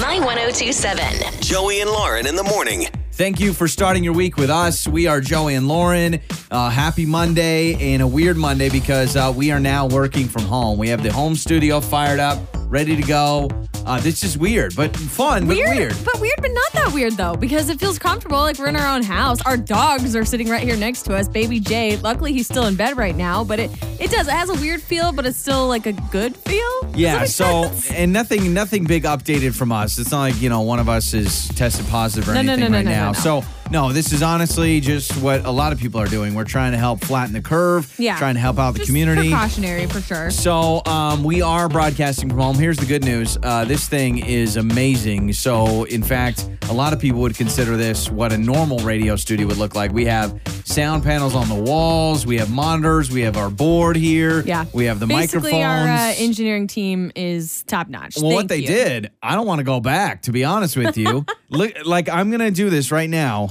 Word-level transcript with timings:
My 0.00 0.18
1027. 0.18 1.40
Joey 1.40 1.80
and 1.80 1.90
Lauren 1.90 2.26
in 2.26 2.36
the 2.36 2.42
morning. 2.42 2.86
Thank 3.12 3.40
you 3.40 3.54
for 3.54 3.66
starting 3.66 4.04
your 4.04 4.12
week 4.12 4.36
with 4.36 4.50
us. 4.50 4.86
We 4.86 5.06
are 5.06 5.22
Joey 5.22 5.54
and 5.54 5.68
Lauren. 5.68 6.20
Uh, 6.50 6.68
happy 6.68 7.06
Monday 7.06 7.94
and 7.94 8.02
a 8.02 8.06
weird 8.06 8.36
Monday 8.36 8.68
because 8.68 9.16
uh, 9.16 9.32
we 9.34 9.50
are 9.50 9.60
now 9.60 9.86
working 9.86 10.28
from 10.28 10.42
home. 10.42 10.78
We 10.78 10.88
have 10.90 11.02
the 11.02 11.10
home 11.10 11.34
studio 11.34 11.80
fired 11.80 12.20
up, 12.20 12.38
ready 12.76 12.94
to 12.94 13.02
go. 13.02 13.48
Uh, 13.86 13.98
this 14.00 14.22
is 14.22 14.36
weird, 14.36 14.76
but 14.76 14.94
fun, 14.94 15.46
but 15.46 15.56
weird. 15.56 15.94
But 16.04 16.20
weird, 16.20 16.34
but 16.42 16.50
not 16.50 16.72
that 16.74 16.90
weird 16.92 17.14
though, 17.14 17.34
because 17.34 17.70
it 17.70 17.80
feels 17.80 17.98
comfortable. 17.98 18.36
Like 18.36 18.58
we're 18.58 18.66
in 18.66 18.76
our 18.76 18.94
own 18.94 19.02
house. 19.02 19.40
Our 19.46 19.56
dogs 19.56 20.14
are 20.14 20.26
sitting 20.26 20.50
right 20.50 20.62
here 20.62 20.76
next 20.76 21.04
to 21.04 21.14
us. 21.16 21.26
Baby 21.26 21.58
Jay, 21.58 21.96
luckily 21.96 22.34
he's 22.34 22.46
still 22.46 22.66
in 22.66 22.74
bed 22.76 22.98
right 22.98 23.16
now, 23.16 23.44
but 23.44 23.60
it 23.60 23.70
it 23.98 24.10
does. 24.10 24.28
It 24.28 24.32
has 24.32 24.50
a 24.50 24.54
weird 24.54 24.82
feel, 24.82 25.12
but 25.12 25.24
it's 25.24 25.38
still 25.38 25.68
like 25.68 25.86
a 25.86 25.92
good 25.94 26.36
feel. 26.36 26.90
Yeah, 26.94 27.24
so 27.24 27.68
sense? 27.68 27.92
and 27.92 28.12
nothing 28.12 28.52
nothing 28.52 28.84
big 28.84 29.04
updated 29.04 29.54
from 29.56 29.72
us. 29.72 29.98
It's 29.98 30.10
not 30.10 30.20
like, 30.20 30.42
you 30.42 30.50
know, 30.50 30.60
one 30.60 30.78
of 30.78 30.90
us 30.90 31.14
is 31.14 31.48
tested 31.48 31.86
positive 31.86 32.28
or 32.28 32.34
No, 32.34 32.40
anything 32.40 32.60
no, 32.60 32.68
no, 32.68 32.76
right 32.76 32.84
no, 32.84 32.90
now. 32.90 33.12
no, 33.12 33.12
no. 33.12 33.40
So 33.40 33.44
no, 33.70 33.92
this 33.92 34.12
is 34.12 34.22
honestly 34.22 34.80
just 34.80 35.16
what 35.20 35.44
a 35.44 35.50
lot 35.50 35.72
of 35.72 35.80
people 35.80 36.00
are 36.00 36.06
doing. 36.06 36.34
We're 36.34 36.44
trying 36.44 36.72
to 36.72 36.78
help 36.78 37.00
flatten 37.04 37.32
the 37.32 37.40
curve, 37.42 37.92
yeah, 37.98 38.16
trying 38.18 38.34
to 38.34 38.40
help 38.40 38.58
out 38.58 38.72
the 38.72 38.78
Just 38.80 38.88
community. 38.88 39.28
Precautionary 39.30 39.86
for 39.86 40.00
sure. 40.00 40.30
So 40.30 40.82
um, 40.86 41.24
we 41.24 41.42
are 41.42 41.68
broadcasting 41.68 42.28
from 42.28 42.38
home. 42.38 42.56
Here's 42.56 42.76
the 42.76 42.86
good 42.86 43.04
news: 43.04 43.36
uh, 43.42 43.64
this 43.64 43.88
thing 43.88 44.18
is 44.18 44.56
amazing. 44.56 45.32
So 45.32 45.84
in 45.84 46.02
fact, 46.02 46.48
a 46.68 46.72
lot 46.72 46.92
of 46.92 47.00
people 47.00 47.20
would 47.20 47.36
consider 47.36 47.76
this 47.76 48.10
what 48.10 48.32
a 48.32 48.38
normal 48.38 48.78
radio 48.78 49.16
studio 49.16 49.46
would 49.48 49.56
look 49.58 49.74
like. 49.74 49.92
We 49.92 50.04
have 50.06 50.40
sound 50.64 51.02
panels 51.04 51.34
on 51.34 51.48
the 51.48 51.54
walls. 51.54 52.26
We 52.26 52.38
have 52.38 52.50
monitors. 52.50 53.10
We 53.10 53.22
have 53.22 53.36
our 53.36 53.50
board 53.50 53.96
here. 53.96 54.42
Yeah, 54.42 54.64
We 54.72 54.86
have 54.86 55.00
the 55.00 55.06
Basically, 55.06 55.52
microphones. 55.52 55.88
our 55.88 56.08
uh, 56.10 56.14
engineering 56.18 56.66
team 56.66 57.12
is 57.14 57.62
top 57.66 57.88
notch. 57.88 58.16
well, 58.20 58.32
what 58.32 58.48
they 58.48 58.58
you. 58.58 58.66
did, 58.66 59.10
I 59.22 59.34
don't 59.34 59.46
want 59.46 59.58
to 59.58 59.64
go 59.64 59.80
back. 59.80 60.22
To 60.22 60.32
be 60.32 60.44
honest 60.44 60.76
with 60.76 60.96
you, 60.96 61.24
look, 61.48 61.72
like 61.84 62.08
I'm 62.08 62.30
gonna 62.30 62.50
do 62.50 62.70
this 62.70 62.90
right 62.90 63.08
now. 63.10 63.50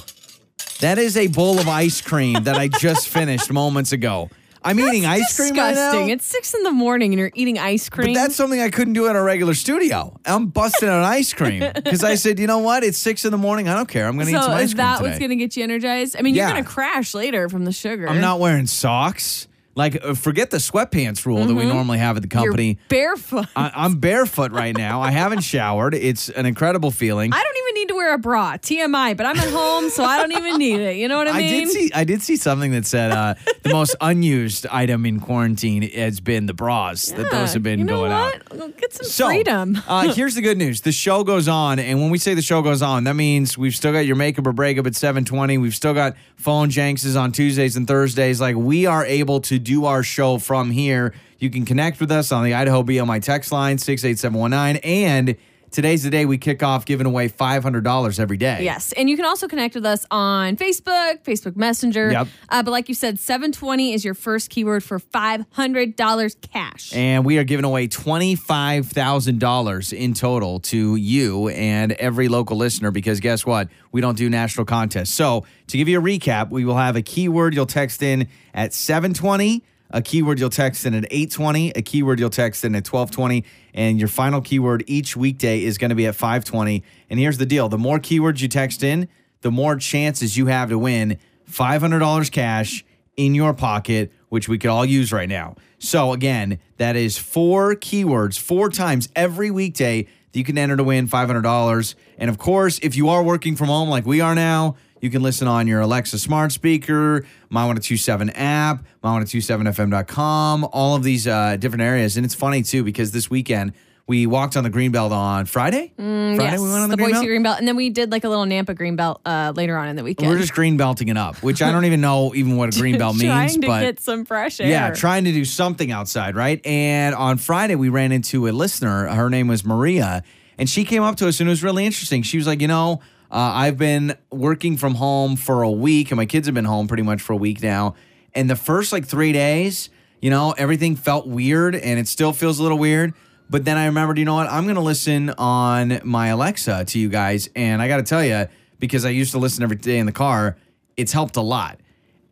That 0.81 0.97
is 0.97 1.17
a 1.17 1.27
bowl 1.27 1.59
of 1.59 1.67
ice 1.67 2.01
cream 2.01 2.43
that 2.43 2.55
I 2.57 2.67
just 2.67 3.07
finished 3.09 3.51
moments 3.51 3.91
ago. 3.91 4.29
I'm 4.61 4.79
eating 4.79 5.05
ice 5.05 5.35
cream 5.35 5.51
right 5.51 5.75
now. 5.75 5.91
Disgusting. 5.91 6.09
It's 6.09 6.25
six 6.25 6.53
in 6.55 6.63
the 6.63 6.71
morning 6.71 7.13
and 7.13 7.19
you're 7.19 7.31
eating 7.35 7.59
ice 7.59 7.87
cream. 7.87 8.13
But 8.15 8.19
that's 8.19 8.35
something 8.35 8.59
I 8.59 8.71
couldn't 8.71 8.93
do 8.93 9.07
at 9.07 9.15
a 9.15 9.21
regular 9.21 9.53
studio. 9.53 10.19
I'm 10.25 10.47
busting 10.47 10.89
out 10.89 11.03
ice 11.03 11.33
cream 11.33 11.59
because 11.75 12.03
I 12.03 12.15
said, 12.15 12.39
you 12.39 12.47
know 12.47 12.57
what? 12.59 12.83
It's 12.83 12.97
six 12.97 13.25
in 13.25 13.31
the 13.31 13.37
morning. 13.37 13.69
I 13.69 13.75
don't 13.75 13.87
care. 13.87 14.07
I'm 14.07 14.15
going 14.15 14.25
to 14.25 14.31
eat 14.31 14.35
so 14.35 14.41
some 14.41 14.51
ice 14.51 14.63
is 14.65 14.71
cream 14.73 14.77
that 14.77 14.97
today. 14.97 15.09
what's 15.09 15.19
going 15.19 15.29
to 15.29 15.35
get 15.35 15.55
you 15.55 15.63
energized? 15.63 16.15
I 16.17 16.23
mean, 16.23 16.33
Yeah. 16.33 16.45
you're 16.47 16.53
going 16.53 16.63
to 16.63 16.69
crash 16.69 17.13
later 17.13 17.47
from 17.47 17.63
the 17.65 17.71
sugar. 17.71 18.09
I'm 18.09 18.21
not 18.21 18.39
wearing 18.39 18.65
socks. 18.65 19.47
Like, 19.75 20.03
uh, 20.03 20.13
forget 20.13 20.51
the 20.51 20.57
sweatpants 20.57 21.25
rule 21.25 21.45
that 21.45 21.53
we 21.53 21.65
normally 21.65 21.97
have 21.97 22.15
at 22.15 22.21
the 22.21 22.29
company. 22.29 22.75
Mm-hmm. 22.75 22.93
You're 22.95 23.01
barefoot. 23.07 23.45
I, 23.57 23.71
I'm 23.75 23.99
barefoot 23.99 24.51
right 24.53 24.75
now. 24.75 25.01
I 25.01 25.11
haven't 25.11 25.41
showered. 25.53 25.93
It's 25.93 26.29
an 26.29 26.45
incredible 26.45 26.91
feeling. 26.91 27.33
I 27.33 27.43
don't 27.43 27.57
even 27.57 27.73
need 27.81 27.87
to 27.89 27.95
wear 27.95 28.13
a 28.13 28.17
bra. 28.17 28.53
TMI, 28.53 29.17
but 29.17 29.25
I'm 29.25 29.37
at 29.37 29.49
home, 29.49 29.89
so 29.89 30.05
I 30.05 30.17
don't 30.21 30.31
even 30.31 30.57
need 30.57 30.79
it. 30.79 30.95
You 30.95 31.09
know 31.09 31.17
what 31.17 31.27
I 31.27 31.31
I 31.31 31.37
mean? 31.39 31.65
did 31.65 31.69
see. 31.69 31.91
I 31.93 32.05
did 32.05 32.21
see 32.21 32.37
something 32.37 32.71
that 32.71 32.85
said 32.85 33.11
uh, 33.11 33.35
the 33.63 33.69
most 33.73 33.95
unused 34.01 34.65
item 34.67 35.05
in 35.05 35.19
quarantine 35.19 35.81
has 35.91 36.21
been 36.21 36.45
the 36.45 36.53
bras. 36.53 37.07
that 37.07 37.29
those 37.29 37.51
have 37.53 37.63
been 37.63 37.79
you 37.79 37.85
know 37.85 37.97
going 37.99 38.11
out. 38.13 38.53
what? 38.55 38.77
Get 38.77 38.93
some 38.93 39.05
So, 39.05 39.27
freedom. 39.27 39.77
uh, 39.87 40.13
here's 40.13 40.35
the 40.35 40.41
good 40.41 40.57
news: 40.57 40.81
the 40.81 40.93
show 40.93 41.25
goes 41.25 41.49
on, 41.49 41.79
and 41.79 41.99
when 41.99 42.11
we 42.11 42.17
say 42.17 42.33
the 42.33 42.41
show 42.41 42.61
goes 42.61 42.81
on, 42.81 43.03
that 43.03 43.15
means 43.15 43.57
we've 43.57 43.75
still 43.75 43.91
got 43.91 44.05
your 44.05 44.15
makeup 44.15 44.47
or 44.47 44.53
breakup 44.53 44.87
at 44.87 44.93
7:20. 44.93 45.59
We've 45.59 45.75
still 45.75 45.93
got 45.93 46.15
phone 46.37 46.69
janks 46.69 47.05
on 47.19 47.33
Tuesdays 47.33 47.75
and 47.75 47.85
Thursdays. 47.87 48.39
Like 48.39 48.55
we 48.55 48.85
are 48.85 49.05
able 49.05 49.41
to 49.41 49.59
do 49.65 49.85
our 49.85 50.03
show 50.03 50.37
from 50.37 50.71
here. 50.71 51.13
You 51.39 51.49
can 51.49 51.65
connect 51.65 51.99
with 51.99 52.11
us 52.11 52.31
on 52.31 52.45
the 52.45 52.53
Idaho 52.53 52.83
BMI 52.83 53.21
text 53.21 53.51
line 53.51 53.77
six 53.77 54.05
eight 54.05 54.17
seven 54.17 54.39
one 54.39 54.51
nine, 54.51 54.77
and 54.77 55.35
today's 55.75 56.03
the 56.03 56.09
day 56.09 56.25
we 56.25 56.37
kick 56.37 56.63
off 56.63 56.85
giving 56.85 57.05
away 57.05 57.27
five 57.27 57.61
hundred 57.61 57.83
dollars 57.83 58.19
every 58.19 58.37
day. 58.37 58.63
Yes, 58.63 58.93
and 58.93 59.09
you 59.09 59.17
can 59.17 59.25
also 59.25 59.47
connect 59.47 59.75
with 59.75 59.85
us 59.85 60.05
on 60.09 60.55
Facebook, 60.55 61.23
Facebook 61.23 61.55
Messenger. 61.55 62.11
Yep. 62.11 62.27
Uh, 62.49 62.63
but 62.63 62.71
like 62.71 62.89
you 62.89 62.95
said, 62.95 63.19
720 63.19 63.93
is 63.93 64.05
your 64.05 64.13
first 64.13 64.49
keyword 64.49 64.83
for 64.83 64.99
$500 64.99 66.35
cash. 66.51 66.93
And 66.93 67.25
we 67.25 67.37
are 67.37 67.43
giving 67.43 67.65
away 67.65 67.87
$25,000 67.87 69.93
in 69.93 70.13
total 70.13 70.59
to 70.61 70.95
you 70.95 71.49
and 71.49 71.91
every 71.93 72.27
local 72.27 72.57
listener 72.57 72.91
because 72.91 73.19
guess 73.19 73.45
what? 73.45 73.69
We 73.91 74.01
don't 74.01 74.17
do 74.17 74.29
national 74.29 74.65
contests. 74.65 75.13
So, 75.13 75.45
to 75.67 75.77
give 75.77 75.87
you 75.87 75.99
a 75.99 76.01
recap, 76.01 76.49
we 76.49 76.65
will 76.65 76.77
have 76.77 76.95
a 76.95 77.01
keyword 77.01 77.53
you'll 77.53 77.65
text 77.65 78.03
in 78.03 78.27
at 78.53 78.73
720, 78.73 79.63
a 79.91 80.01
keyword 80.01 80.39
you'll 80.39 80.49
text 80.49 80.85
in 80.85 80.93
at 80.93 81.05
820, 81.05 81.71
a 81.71 81.81
keyword 81.81 82.19
you'll 82.19 82.29
text 82.29 82.65
in 82.65 82.75
at 82.75 82.87
1220, 82.87 83.43
and 83.73 83.99
your 83.99 84.07
final 84.07 84.41
keyword 84.41 84.83
each 84.87 85.15
weekday 85.15 85.63
is 85.63 85.77
going 85.77 85.89
to 85.89 85.95
be 85.95 86.05
at 86.05 86.15
520. 86.15 86.83
And 87.09 87.19
here's 87.19 87.37
the 87.37 87.45
deal 87.45 87.69
the 87.69 87.77
more 87.77 87.99
keywords 87.99 88.41
you 88.41 88.47
text 88.47 88.83
in, 88.83 89.07
the 89.41 89.51
more 89.51 89.75
chances 89.75 90.37
you 90.37 90.47
have 90.47 90.69
to 90.69 90.79
win 90.79 91.17
$500 91.49 92.31
cash 92.31 92.83
in 93.15 93.35
your 93.35 93.53
pocket, 93.53 94.11
which 94.29 94.49
we 94.49 94.57
could 94.57 94.69
all 94.69 94.85
use 94.85 95.11
right 95.11 95.29
now. 95.29 95.55
So, 95.77 96.13
again, 96.13 96.59
that 96.77 96.95
is 96.95 97.17
four 97.17 97.75
keywords, 97.75 98.39
four 98.39 98.69
times 98.69 99.07
every 99.15 99.51
weekday 99.51 100.03
that 100.03 100.39
you 100.39 100.43
can 100.43 100.57
enter 100.57 100.75
to 100.75 100.83
win 100.83 101.07
$500. 101.07 101.95
And 102.17 102.29
of 102.29 102.37
course, 102.37 102.79
if 102.81 102.95
you 102.95 103.09
are 103.09 103.23
working 103.23 103.55
from 103.55 103.67
home 103.67 103.89
like 103.89 104.05
we 104.05 104.19
are 104.19 104.35
now, 104.35 104.75
you 105.05 105.11
can 105.11 105.21
listen 105.21 105.47
on 105.47 105.67
your 105.67 105.81
Alexa 105.81 106.17
smart 106.17 106.51
speaker, 106.51 107.23
My1027 107.51 108.31
app, 108.33 108.83
My1027FM.com, 109.03 110.67
all 110.73 110.95
of 110.95 111.03
these 111.03 111.27
uh, 111.27 111.57
different 111.57 111.83
areas. 111.83 112.17
And 112.17 112.25
it's 112.25 112.33
funny 112.33 112.63
too, 112.63 112.83
because 112.83 113.11
this 113.11 113.29
weekend 113.29 113.73
we 114.07 114.25
walked 114.25 114.57
on 114.57 114.63
the 114.63 114.71
Greenbelt 114.71 115.11
on 115.11 115.45
Friday. 115.45 115.93
Friday 115.95 116.35
Mm, 116.35 116.39
yes, 116.39 116.59
we 116.59 116.69
went 116.69 116.81
on 116.81 116.89
the, 116.89 116.95
the 116.95 117.03
Boise 117.03 117.25
Greenbelt? 117.25 117.27
Greenbelt. 117.27 117.57
And 117.59 117.67
then 117.67 117.75
we 117.75 117.91
did 117.91 118.11
like 118.11 118.23
a 118.23 118.29
little 118.29 118.45
Nampa 118.45 118.75
Greenbelt 118.75 119.19
uh, 119.25 119.53
later 119.55 119.77
on 119.77 119.87
in 119.89 119.95
the 119.95 120.03
weekend. 120.03 120.29
We're 120.31 120.39
just 120.39 120.53
green 120.53 120.75
belting 120.75 121.07
it 121.09 121.17
up, 121.17 121.37
which 121.43 121.61
I 121.61 121.71
don't 121.71 121.85
even 121.91 122.01
know 122.01 122.33
even 122.33 122.57
what 122.57 122.75
a 122.75 122.79
green 122.79 122.97
belt 122.97 123.15
means. 123.15 123.31
Trying 123.31 123.61
to 123.61 123.67
but 123.67 123.81
get 123.81 123.99
some 123.99 124.25
fresh 124.25 124.59
air. 124.59 124.67
Yeah, 124.67 124.89
trying 124.91 125.25
to 125.25 125.31
do 125.31 125.45
something 125.45 125.91
outside, 125.91 126.35
right? 126.35 126.65
And 126.65 127.13
on 127.13 127.37
Friday, 127.37 127.75
we 127.75 127.89
ran 127.89 128.11
into 128.11 128.47
a 128.47 128.51
listener. 128.51 129.07
Her 129.07 129.29
name 129.29 129.47
was 129.47 129.63
Maria, 129.63 130.23
and 130.57 130.67
she 130.67 130.83
came 130.83 131.03
up 131.03 131.15
to 131.17 131.27
us, 131.27 131.39
and 131.39 131.47
it 131.47 131.51
was 131.51 131.63
really 131.63 131.85
interesting. 131.85 132.23
She 132.23 132.37
was 132.37 132.47
like, 132.47 132.61
You 132.61 132.67
know, 132.67 133.01
uh, 133.31 133.51
I've 133.53 133.77
been 133.77 134.15
working 134.31 134.77
from 134.77 134.95
home 134.95 135.35
for 135.35 135.63
a 135.63 135.71
week, 135.71 136.11
and 136.11 136.17
my 136.17 136.25
kids 136.25 136.47
have 136.47 136.55
been 136.55 136.65
home 136.65 136.87
pretty 136.87 137.03
much 137.03 137.21
for 137.21 137.33
a 137.33 137.37
week 137.37 137.61
now. 137.61 137.95
And 138.33 138.49
the 138.49 138.55
first 138.55 138.91
like 138.91 139.05
three 139.05 139.31
days, 139.31 139.89
you 140.21 140.29
know, 140.29 140.53
everything 140.57 140.95
felt 140.95 141.27
weird, 141.27 141.75
and 141.75 141.99
it 141.99 142.07
still 142.07 142.33
feels 142.33 142.59
a 142.59 142.63
little 142.63 142.77
weird. 142.77 143.13
But 143.49 143.65
then 143.65 143.77
I 143.77 143.85
remembered, 143.85 144.17
you 144.17 144.25
know 144.25 144.35
what? 144.35 144.47
I'm 144.47 144.63
going 144.63 144.75
to 144.75 144.81
listen 144.81 145.29
on 145.31 145.99
my 146.03 146.27
Alexa 146.27 146.85
to 146.85 146.99
you 146.99 147.09
guys. 147.09 147.49
And 147.55 147.81
I 147.81 147.87
got 147.87 147.97
to 147.97 148.03
tell 148.03 148.23
you, 148.23 148.47
because 148.79 149.05
I 149.05 149.09
used 149.09 149.31
to 149.33 149.37
listen 149.37 149.63
every 149.63 149.75
day 149.75 149.99
in 149.99 150.05
the 150.05 150.11
car, 150.11 150.57
it's 150.97 151.11
helped 151.11 151.35
a 151.35 151.41
lot. 151.41 151.79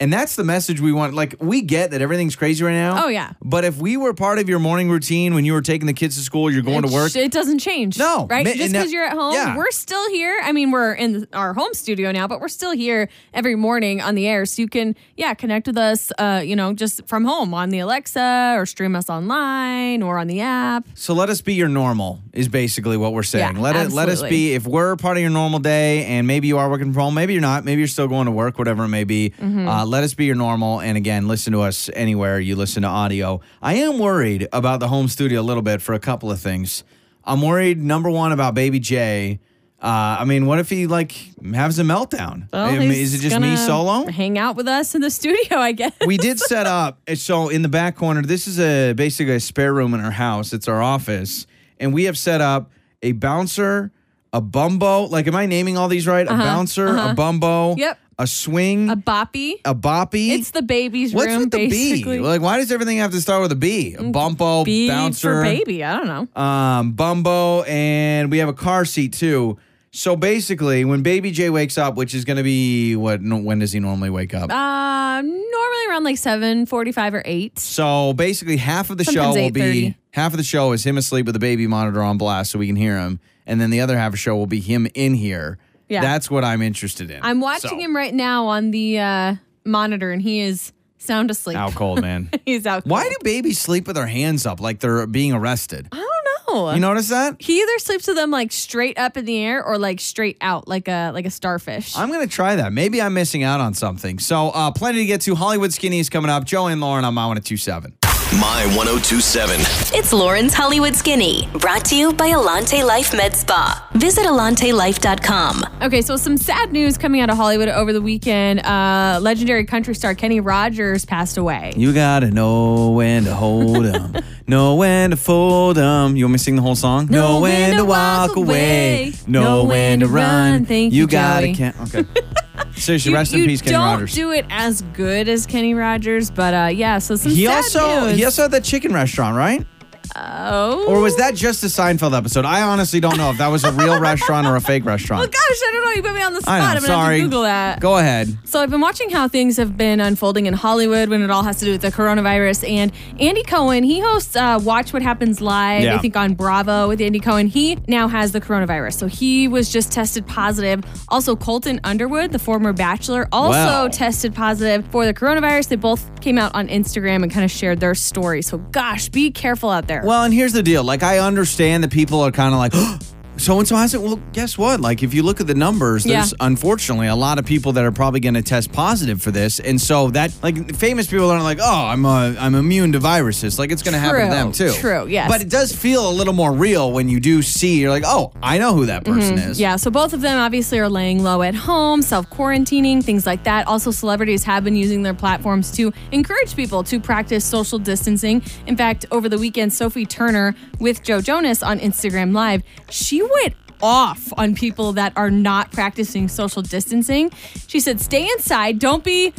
And 0.03 0.11
that's 0.11 0.35
the 0.35 0.43
message 0.43 0.81
we 0.81 0.91
want. 0.91 1.13
Like, 1.13 1.37
we 1.39 1.61
get 1.61 1.91
that 1.91 2.01
everything's 2.01 2.35
crazy 2.35 2.61
right 2.61 2.73
now. 2.73 3.05
Oh, 3.05 3.07
yeah. 3.07 3.31
But 3.41 3.63
if 3.63 3.77
we 3.77 3.95
were 3.95 4.13
part 4.13 4.37
of 4.37 4.49
your 4.49 4.59
morning 4.59 4.89
routine 4.89 5.33
when 5.33 5.45
you 5.45 5.53
were 5.53 5.61
taking 5.61 5.87
the 5.87 5.93
kids 5.93 6.17
to 6.17 6.21
school, 6.21 6.51
you're 6.51 6.61
going 6.61 6.83
it, 6.83 6.89
to 6.89 6.93
work. 6.93 7.13
sh- 7.13 7.15
It 7.15 7.31
doesn't 7.31 7.59
change. 7.59 7.97
No. 7.97 8.27
Right? 8.29 8.45
Just 8.45 8.73
because 8.73 8.91
you're 8.91 9.05
at 9.05 9.13
home, 9.13 9.33
yeah. 9.33 9.55
we're 9.55 9.71
still 9.71 10.09
here. 10.09 10.37
I 10.43 10.51
mean, 10.51 10.71
we're 10.71 10.91
in 10.91 11.25
our 11.31 11.53
home 11.53 11.73
studio 11.73 12.11
now, 12.11 12.27
but 12.27 12.41
we're 12.41 12.49
still 12.49 12.73
here 12.73 13.07
every 13.33 13.55
morning 13.55 14.01
on 14.01 14.15
the 14.15 14.27
air. 14.27 14.45
So 14.45 14.61
you 14.61 14.67
can, 14.67 14.93
yeah, 15.15 15.33
connect 15.35 15.67
with 15.67 15.77
us, 15.77 16.11
uh, 16.19 16.41
you 16.43 16.57
know, 16.57 16.73
just 16.73 17.07
from 17.07 17.23
home 17.23 17.53
on 17.53 17.69
the 17.69 17.79
Alexa 17.79 18.55
or 18.57 18.65
stream 18.65 18.97
us 18.97 19.09
online 19.09 20.03
or 20.03 20.17
on 20.17 20.27
the 20.27 20.41
app. 20.41 20.85
So 20.95 21.13
let 21.13 21.29
us 21.29 21.39
be 21.39 21.53
your 21.53 21.69
normal 21.69 22.19
is 22.33 22.49
basically 22.49 22.97
what 22.97 23.13
we're 23.13 23.23
saying. 23.23 23.55
Yeah, 23.55 23.61
let 23.61 23.77
it 23.77 23.93
let 23.93 24.09
us 24.09 24.21
be 24.21 24.53
if 24.53 24.67
we're 24.67 24.97
part 24.97 25.15
of 25.15 25.21
your 25.21 25.29
normal 25.29 25.59
day 25.59 26.03
and 26.07 26.27
maybe 26.27 26.49
you 26.49 26.57
are 26.57 26.69
working 26.69 26.91
from 26.91 27.03
home, 27.03 27.13
maybe 27.13 27.31
you're 27.31 27.41
not, 27.41 27.63
maybe 27.63 27.79
you're 27.79 27.87
still 27.87 28.09
going 28.09 28.25
to 28.25 28.31
work, 28.31 28.59
whatever 28.59 28.83
it 28.83 28.89
may 28.89 29.05
be. 29.05 29.29
Mm-hmm. 29.39 29.65
Uh, 29.65 29.85
let 29.93 30.03
us 30.03 30.13
be 30.15 30.25
your 30.25 30.35
normal 30.35 30.81
and 30.81 30.97
again, 30.97 31.27
listen 31.27 31.53
to 31.53 31.61
us 31.61 31.87
anywhere 31.93 32.39
you 32.39 32.55
listen 32.55 32.81
to 32.81 32.87
audio. 32.89 33.41
I 33.61 33.75
am 33.75 33.99
worried 33.99 34.47
about 34.51 34.79
the 34.79 34.87
home 34.87 35.07
studio 35.07 35.39
a 35.41 35.45
little 35.49 35.61
bit 35.61 35.81
for 35.83 35.93
a 35.93 35.99
couple 35.99 36.31
of 36.31 36.39
things. 36.39 36.83
I'm 37.23 37.41
worried 37.41 37.77
number 37.81 38.09
one 38.09 38.31
about 38.31 38.53
baby 38.55 38.79
Jay. 38.79 39.39
Uh, 39.81 40.17
I 40.21 40.23
mean, 40.25 40.45
what 40.45 40.59
if 40.59 40.69
he 40.69 40.87
like 40.87 41.11
has 41.53 41.77
a 41.77 41.83
meltdown? 41.83 42.47
Well, 42.51 42.65
I 42.65 42.79
mean, 42.79 42.91
is 42.91 43.13
it 43.13 43.19
just 43.19 43.39
me 43.39 43.55
solo? 43.57 44.05
Hang 44.09 44.37
out 44.37 44.55
with 44.55 44.67
us 44.67 44.95
in 44.95 45.01
the 45.01 45.11
studio, 45.11 45.57
I 45.59 45.73
guess. 45.73 45.93
we 46.07 46.17
did 46.17 46.39
set 46.39 46.65
up 46.65 46.99
so 47.15 47.49
in 47.49 47.61
the 47.61 47.69
back 47.69 47.95
corner 47.97 48.21
this 48.23 48.47
is 48.47 48.59
a 48.59 48.93
basically 48.93 49.35
a 49.35 49.39
spare 49.39 49.73
room 49.73 49.93
in 49.93 49.99
our 49.99 50.11
house 50.11 50.53
it's 50.53 50.67
our 50.67 50.81
office 50.81 51.45
and 51.79 51.93
we 51.93 52.05
have 52.05 52.17
set 52.17 52.41
up 52.41 52.71
a 53.03 53.11
bouncer 53.11 53.91
a 54.31 54.39
bumbo 54.41 55.01
like 55.03 55.27
am 55.27 55.35
i 55.35 55.45
naming 55.45 55.77
all 55.77 55.87
these 55.89 56.07
right 56.07 56.25
a 56.27 56.31
bouncer 56.31 56.87
a 56.97 57.13
bumbo 57.13 57.71
Uh-huh, 57.73 57.75
Yep. 57.77 57.99
A 58.19 58.27
swing 58.27 58.89
a 58.89 58.95
boppy, 58.95 59.53
a, 59.65 59.73
boppy. 59.73 60.29
It's 60.29 60.51
the 60.51 60.61
baby's 60.61 61.13
what's 61.13 61.27
room, 61.27 61.39
with 61.41 61.51
the 61.51 61.67
basically. 61.69 62.19
b 62.19 62.23
like 62.23 62.41
why 62.41 62.57
does 62.57 62.71
everything 62.71 62.97
have 62.97 63.11
to 63.11 63.19
start 63.21 63.41
with 63.41 63.51
a 63.51 63.55
b 63.55 63.95
a 63.97 64.03
Bumbo 64.03 64.63
B 64.63 64.87
bouncer 64.87 65.37
for 65.37 65.43
baby. 65.43 65.83
I 65.83 65.97
don't 65.97 66.07
know. 66.35 66.41
um, 66.41 66.91
Bumbo, 66.91 67.63
and 67.63 68.29
we 68.29 68.37
have 68.37 68.49
a 68.49 68.53
car 68.53 68.85
seat 68.85 69.13
too. 69.13 69.57
So 69.95 70.15
basically, 70.15 70.85
when 70.85 71.03
Baby 71.03 71.29
J 71.29 71.51
wakes 71.51 71.77
up, 71.77 71.93
which 71.95 72.15
is 72.15 72.25
going 72.25 72.37
to 72.37 72.43
be 72.43 72.95
what? 72.95 73.21
no- 73.21 73.37
When 73.37 73.59
does 73.59 73.71
he 73.73 73.79
normally 73.79 74.09
wake 74.09 74.33
up? 74.33 74.49
Uh, 74.51 75.21
normally 75.21 75.87
around 75.89 76.03
like 76.03 76.17
seven 76.17 76.65
forty-five 76.65 77.13
or 77.13 77.21
eight. 77.25 77.59
So 77.59 78.13
basically, 78.13 78.57
half 78.57 78.89
of 78.89 78.97
the 78.97 79.03
show 79.03 79.33
will 79.33 79.51
be 79.51 79.95
half 80.11 80.33
of 80.33 80.37
the 80.37 80.43
show 80.43 80.71
is 80.71 80.83
him 80.83 80.97
asleep 80.97 81.27
with 81.27 81.33
the 81.33 81.39
baby 81.39 81.67
monitor 81.67 82.01
on 82.01 82.17
blast, 82.17 82.49
so 82.51 82.57
we 82.59 82.65
can 82.65 82.75
hear 82.75 82.97
him, 82.97 83.19
and 83.45 83.61
then 83.61 83.69
the 83.69 83.81
other 83.81 83.95
half 83.97 84.07
of 84.07 84.11
the 84.13 84.17
show 84.17 84.35
will 84.35 84.47
be 84.47 84.59
him 84.59 84.87
in 84.95 85.13
here. 85.13 85.59
Yeah. 85.89 86.01
that's 86.01 86.29
what 86.31 86.43
I'm 86.43 86.61
interested 86.61 87.11
in. 87.11 87.19
I'm 87.23 87.39
watching 87.41 87.69
So- 87.71 87.77
him 87.79 87.95
right 87.95 88.13
now 88.13 88.47
on 88.47 88.71
the 88.71 88.99
uh, 88.99 89.35
monitor, 89.65 90.11
and 90.11 90.21
he 90.21 90.39
is 90.39 90.71
sound 90.97 91.29
asleep. 91.31 91.57
Out 91.57 91.75
cold, 91.75 92.01
man. 92.01 92.29
He's 92.45 92.65
out. 92.65 92.85
Why 92.85 93.07
do 93.09 93.15
babies 93.23 93.59
sleep 93.59 93.87
with 93.87 93.95
their 93.95 94.07
hands 94.07 94.45
up 94.45 94.59
like 94.59 94.79
they're 94.79 95.05
being 95.07 95.33
arrested? 95.33 95.87
I 95.91 95.97
don't 95.97 96.07
know. 96.07 96.71
You 96.73 96.79
notice 96.79 97.09
that? 97.09 97.37
he 97.41 97.59
either 97.61 97.79
sleeps 97.79 98.05
with 98.07 98.15
them 98.15 98.29
like 98.29 98.51
straight 98.51 98.99
up 98.99 99.17
in 99.17 99.25
the 99.25 99.37
air 99.39 99.63
or 99.63 99.79
like 99.79 99.99
straight 99.99 100.37
out, 100.39 100.67
like 100.67 100.87
a 100.87 101.09
like 101.11 101.25
a 101.25 101.31
starfish. 101.31 101.97
I'm 101.97 102.11
gonna 102.11 102.27
try 102.27 102.55
that. 102.57 102.71
Maybe 102.71 103.01
I'm 103.01 103.13
missing 103.15 103.41
out 103.43 103.59
on 103.59 103.73
something. 103.73 104.19
So, 104.19 104.49
uh, 104.49 104.69
plenty 104.71 104.99
to 104.99 105.05
get 105.05 105.21
to. 105.21 105.33
Hollywood 105.35 105.73
Skinny 105.73 105.99
is 105.99 106.09
coming 106.09 106.29
up. 106.29 106.43
Joe 106.45 106.67
and 106.67 106.79
Lauren 106.79 107.05
on 107.05 107.13
my 107.15 107.25
one 107.25 107.37
at 107.37 107.45
two 107.45 107.57
seven. 107.57 107.97
My 108.31 108.65
1027. 108.75 109.59
It's 109.95 110.11
Lauren's 110.11 110.55
Hollywood 110.55 110.95
Skinny, 110.95 111.47
brought 111.59 111.85
to 111.85 111.95
you 111.95 112.13
by 112.13 112.29
Alante 112.29 112.83
Life 112.83 113.13
Med 113.15 113.35
Spa. 113.35 113.87
Visit 113.93 114.25
AlanteLife.com. 114.25 115.63
Okay, 115.83 116.01
so 116.01 116.15
some 116.17 116.37
sad 116.37 116.71
news 116.71 116.97
coming 116.97 117.21
out 117.21 117.29
of 117.29 117.37
Hollywood 117.37 117.67
over 117.69 117.93
the 117.93 118.01
weekend. 118.01 118.61
Uh, 118.61 119.19
legendary 119.21 119.65
country 119.65 119.93
star 119.93 120.15
Kenny 120.15 120.39
Rogers 120.39 121.05
passed 121.05 121.37
away. 121.37 121.73
You 121.75 121.93
gotta 121.93 122.31
know 122.31 122.89
when 122.89 123.25
to 123.25 123.35
hold 123.35 123.85
'em, 123.85 124.15
know 124.47 124.75
when 124.75 125.11
to 125.11 125.15
fold 125.15 125.77
'em. 125.77 126.15
You 126.15 126.25
want 126.25 126.33
me 126.33 126.37
to 126.37 126.43
sing 126.43 126.55
the 126.55 126.61
whole 126.61 126.75
song? 126.75 127.07
Know 127.07 127.39
when 127.39 127.77
to 127.77 127.85
walk 127.85 128.35
away, 128.35 129.13
know 129.27 129.63
when 129.63 129.99
to 130.01 130.07
run. 130.07 130.65
Thank 130.65 130.93
you 130.93 131.01
you, 131.01 131.07
gotta 131.07 131.47
Joey. 131.47 131.55
can 131.55 131.73
Okay. 131.83 132.05
Seriously, 132.75 133.11
You, 133.11 133.17
rest 133.17 133.33
in 133.33 133.39
you 133.39 133.45
peace, 133.45 133.61
Kenny 133.61 133.73
don't 133.73 133.85
Rogers. 133.85 134.13
do 134.13 134.31
it 134.31 134.45
as 134.49 134.81
good 134.93 135.29
as 135.29 135.45
Kenny 135.45 135.73
Rogers, 135.73 136.29
but 136.31 136.53
uh, 136.53 136.67
yeah. 136.73 136.97
So 136.97 137.15
some 137.15 137.31
he 137.31 137.45
sad 137.45 137.57
also 137.57 138.05
news. 138.07 138.17
he 138.17 138.25
also 138.25 138.41
had 138.43 138.51
that 138.51 138.63
chicken 138.63 138.93
restaurant, 138.93 139.37
right? 139.37 139.65
Oh, 140.15 140.85
Or 140.87 140.99
was 141.01 141.15
that 141.17 141.35
just 141.35 141.63
a 141.63 141.67
Seinfeld 141.67 142.15
episode? 142.17 142.45
I 142.45 142.61
honestly 142.61 142.99
don't 142.99 143.17
know 143.17 143.29
if 143.31 143.37
that 143.37 143.47
was 143.47 143.63
a 143.63 143.71
real 143.71 143.99
restaurant 144.01 144.47
or 144.47 144.55
a 144.55 144.61
fake 144.61 144.85
restaurant. 144.85 145.23
Oh 145.23 145.27
gosh, 145.27 145.37
I 145.67 145.69
don't 145.71 145.83
know. 145.85 145.91
You 145.91 146.01
put 146.03 146.15
me 146.15 146.21
on 146.21 146.33
the 146.33 146.41
spot. 146.41 146.53
I 146.53 146.59
know. 146.59 146.65
I'm 146.65 146.75
gonna 146.75 146.87
Sorry. 146.87 147.15
have 147.19 147.23
to 147.25 147.29
Google 147.29 147.41
that. 147.43 147.79
Go 147.79 147.97
ahead. 147.97 148.37
So 148.45 148.59
I've 148.61 148.69
been 148.69 148.81
watching 148.81 149.09
how 149.09 149.27
things 149.27 149.57
have 149.57 149.77
been 149.77 149.99
unfolding 149.99 150.45
in 150.45 150.53
Hollywood 150.53 151.09
when 151.09 151.21
it 151.21 151.29
all 151.31 151.43
has 151.43 151.59
to 151.59 151.65
do 151.65 151.71
with 151.71 151.81
the 151.81 151.91
coronavirus. 151.91 152.67
And 152.69 152.91
Andy 153.19 153.43
Cohen, 153.43 153.83
he 153.83 153.99
hosts 153.99 154.35
uh, 154.35 154.59
Watch 154.63 154.93
What 154.93 155.01
Happens 155.01 155.41
Live, 155.41 155.83
Yeah. 155.83 155.95
I 155.95 155.97
think 155.99 156.15
on 156.15 156.33
Bravo 156.33 156.87
with 156.87 157.01
Andy 157.01 157.19
Cohen. 157.19 157.47
He 157.47 157.77
now 157.87 158.07
has 158.07 158.31
the 158.31 158.41
coronavirus. 158.41 158.93
So 158.99 159.07
he 159.07 159.47
was 159.47 159.69
just 159.71 159.91
tested 159.91 160.25
positive. 160.27 160.83
Also, 161.09 161.35
Colton 161.35 161.79
Underwood, 161.83 162.31
the 162.31 162.39
former 162.39 162.73
bachelor, 162.73 163.27
also 163.31 163.53
Wow. 163.59 163.87
tested 163.87 164.33
positive 164.33 164.85
for 164.91 165.05
the 165.05 165.13
coronavirus. 165.13 165.69
They 165.69 165.75
both 165.75 166.21
came 166.21 166.37
out 166.37 166.53
on 166.55 166.67
Instagram 166.67 167.23
and 167.23 167.31
kind 167.31 167.43
of 167.45 167.51
shared 167.51 167.79
their 167.79 167.95
story. 167.95 168.41
So 168.41 168.57
gosh, 168.57 169.09
be 169.09 169.31
careful 169.31 169.69
out 169.69 169.87
there. 169.87 170.02
Well, 170.03 170.23
and 170.23 170.33
here's 170.33 170.51
the 170.51 170.61
deal. 170.61 170.83
Like, 170.83 171.01
I 171.01 171.19
understand 171.19 171.83
that 171.85 171.91
people 171.91 172.19
are 172.19 172.31
kind 172.31 172.53
of 172.53 172.59
like, 172.59 172.73
so 173.37 173.57
and 173.59 173.67
so 173.67 173.75
has 173.75 173.93
it. 173.93 174.01
Well, 174.01 174.19
guess 174.31 174.57
what? 174.57 174.79
Like, 174.79 175.01
if 175.03 175.13
you 175.13 175.23
look 175.23 175.41
at 175.41 175.47
the 175.47 175.55
numbers, 175.55 176.03
there's 176.03 176.31
Yeah. 176.31 176.37
unfortunately 176.45 177.07
a 177.07 177.15
lot 177.15 177.39
of 177.39 177.45
people 177.45 177.71
that 177.73 177.83
are 177.83 177.91
probably 177.91 178.19
going 178.19 178.35
to 178.35 178.41
test 178.43 178.71
positive 178.71 179.21
for 179.21 179.31
this, 179.31 179.59
and 179.59 179.79
so 179.81 180.09
that 180.11 180.31
like 180.43 180.75
famous 180.75 181.07
people 181.07 181.29
aren't 181.29 181.43
like, 181.43 181.59
oh, 181.61 181.85
I'm 181.87 182.05
uh, 182.05 182.35
I'm 182.39 182.55
immune 182.55 182.91
to 182.93 182.99
viruses. 182.99 183.57
Like, 183.57 183.71
it's 183.71 183.81
going 183.83 183.93
to 183.93 183.99
happen 183.99 184.21
to 184.29 184.33
them 184.33 184.51
too. 184.51 184.71
true, 184.73 185.07
yes. 185.07 185.29
But 185.29 185.41
it 185.41 185.49
does 185.49 185.73
feel 185.75 186.07
a 186.09 186.11
little 186.13 186.33
more 186.33 186.51
real 186.53 186.91
when 186.91 187.09
you 187.09 187.19
do 187.19 187.41
see. 187.41 187.79
You're 187.81 187.89
like, 187.89 188.03
oh, 188.05 188.31
I 188.43 188.57
know 188.59 188.73
who 188.73 188.85
that 188.85 189.03
person 189.03 189.37
is. 189.39 189.57
Mm-hmm. 189.57 189.61
Yeah, 189.61 189.75
so 189.77 189.89
both 189.89 190.13
of 190.13 190.21
them 190.21 190.37
obviously 190.37 190.77
are 190.79 190.89
laying 190.89 191.23
low 191.23 191.41
at 191.41 191.55
home, 191.55 192.01
self 192.03 192.29
quarantining, 192.29 193.03
things 193.03 193.25
like 193.25 193.43
that. 193.45 193.65
Also, 193.67 193.89
celebrities 193.91 194.43
have 194.43 194.63
been 194.63 194.75
using 194.75 195.01
their 195.03 195.13
platforms 195.15 195.71
to 195.71 195.91
encourage 196.11 196.55
people 196.55 196.83
to 196.83 196.99
practice 196.99 197.43
social 197.43 197.79
distancing. 197.79 198.43
In 198.67 198.77
fact, 198.77 199.05
over 199.11 199.27
the 199.27 199.37
weekend, 199.39 199.73
Sophie 199.73 200.05
Turner 200.05 200.53
with 200.79 201.01
Joe 201.03 201.19
Jonas 201.21 201.63
on 201.63 201.79
Instagram 201.79 202.33
Live, 202.33 202.61
she 202.89 203.22
went 203.41 203.55
off 203.81 204.31
on 204.37 204.55
people 204.55 204.93
that 204.93 205.13
are 205.15 205.29
not 205.31 205.71
practicing 205.71 206.27
social 206.27 206.61
distancing. 206.61 207.31
She 207.67 207.79
said, 207.79 207.99
stay 207.99 208.23
inside, 208.23 208.79
don't 208.79 209.03
be. 209.03 209.33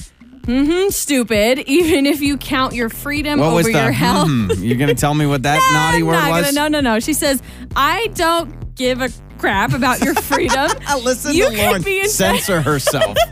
hmm 0.45 0.89
stupid. 0.91 1.61
Even 1.61 2.05
if 2.05 2.21
you 2.21 2.37
count 2.37 2.75
your 2.75 2.91
freedom 2.91 3.41
What 3.41 3.49
over 3.53 3.71
your 3.71 3.93
health. 3.93 4.29
hmm, 4.29 4.51
you're 4.59 4.77
going 4.77 4.89
to 4.89 4.95
tell 4.95 5.15
me 5.15 5.25
what 5.27 5.43
that 5.45 5.59
naughty 5.73 6.03
word 6.03 6.13
not 6.13 6.31
was? 6.31 6.55
Gonna, 6.55 6.69
no, 6.69 6.81
no, 6.81 6.95
no. 6.95 7.01
She 7.01 7.15
says, 7.15 7.43
I 7.75 8.09
don't 8.15 8.75
give 8.75 9.01
a 9.01 9.09
crap 9.35 9.73
about 9.73 10.01
your 10.01 10.15
freedom. 10.15 10.71
Listen 11.03 11.35
you 11.35 11.51
to 11.51 11.57
Lauren 11.57 11.83
be 11.83 11.97
infect- 11.99 12.13
censor 12.15 12.61
herself. 12.61 13.17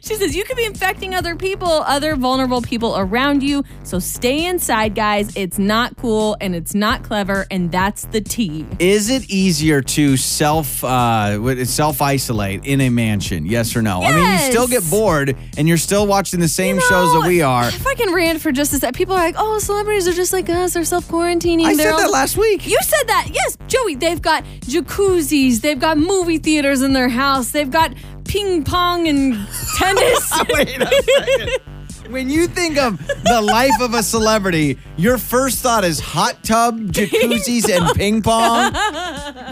She 0.00 0.14
says 0.14 0.36
you 0.36 0.44
could 0.44 0.56
be 0.56 0.64
infecting 0.64 1.14
other 1.14 1.34
people, 1.36 1.68
other 1.68 2.16
vulnerable 2.16 2.62
people 2.62 2.96
around 2.96 3.42
you. 3.42 3.64
So 3.82 3.98
stay 3.98 4.46
inside, 4.46 4.94
guys. 4.94 5.34
It's 5.36 5.58
not 5.58 5.96
cool 5.96 6.36
and 6.40 6.54
it's 6.54 6.74
not 6.74 7.02
clever, 7.02 7.46
and 7.50 7.72
that's 7.72 8.04
the 8.06 8.20
T. 8.20 8.64
Is 8.78 9.10
it 9.10 9.28
easier 9.28 9.82
to 9.82 10.16
self 10.16 10.82
uh, 10.84 11.64
self 11.64 12.00
isolate 12.00 12.64
in 12.64 12.80
a 12.80 12.88
mansion? 12.88 13.46
Yes 13.46 13.74
or 13.74 13.82
no? 13.82 14.00
I 14.02 14.14
mean, 14.14 14.32
you 14.32 14.38
still 14.38 14.68
get 14.68 14.88
bored 14.88 15.36
and 15.56 15.66
you're 15.66 15.76
still 15.76 16.06
watching 16.06 16.40
the 16.40 16.48
same 16.48 16.76
You 16.76 16.82
shows 16.82 17.12
that 17.12 17.26
we 17.26 17.42
are. 17.42 17.66
If 17.68 17.86
I 17.86 17.94
can 17.94 18.14
rant 18.14 18.40
for 18.40 18.52
just 18.52 18.72
a 18.74 18.78
sec, 18.78 18.94
people 18.94 19.14
are 19.14 19.18
like, 19.18 19.36
"Oh, 19.38 19.58
celebrities 19.58 20.06
are 20.06 20.12
just 20.12 20.32
like 20.32 20.48
us. 20.48 20.74
They're 20.74 20.84
self 20.84 21.06
quarantining." 21.08 21.64
I 21.64 21.74
They're 21.74 21.90
said 21.92 21.98
that 21.98 22.10
last 22.10 22.36
week. 22.36 22.66
You 22.66 22.78
said 22.82 23.08
that, 23.08 23.28
yes, 23.32 23.56
Joey. 23.66 23.96
They've 23.96 24.22
got 24.22 24.44
They've 25.54 25.78
got 25.78 25.98
movie 25.98 26.38
theaters 26.38 26.82
in 26.82 26.92
their 26.92 27.08
house. 27.08 27.50
They've 27.50 27.70
got 27.70 27.92
ping 28.24 28.64
pong 28.64 29.06
and 29.08 29.34
tennis. 29.76 30.32
Wait 30.50 30.80
a 30.80 30.86
second. 30.86 31.50
When 32.10 32.30
you 32.30 32.46
think 32.46 32.78
of 32.78 32.98
the 33.06 33.40
life 33.42 33.80
of 33.80 33.92
a 33.94 34.02
celebrity, 34.02 34.78
your 34.96 35.18
first 35.18 35.58
thought 35.58 35.84
is 35.84 35.98
hot 36.00 36.42
tub, 36.44 36.78
jacuzzis, 36.92 37.68
and 37.68 37.94
ping 37.96 38.22
pong. 38.22 38.74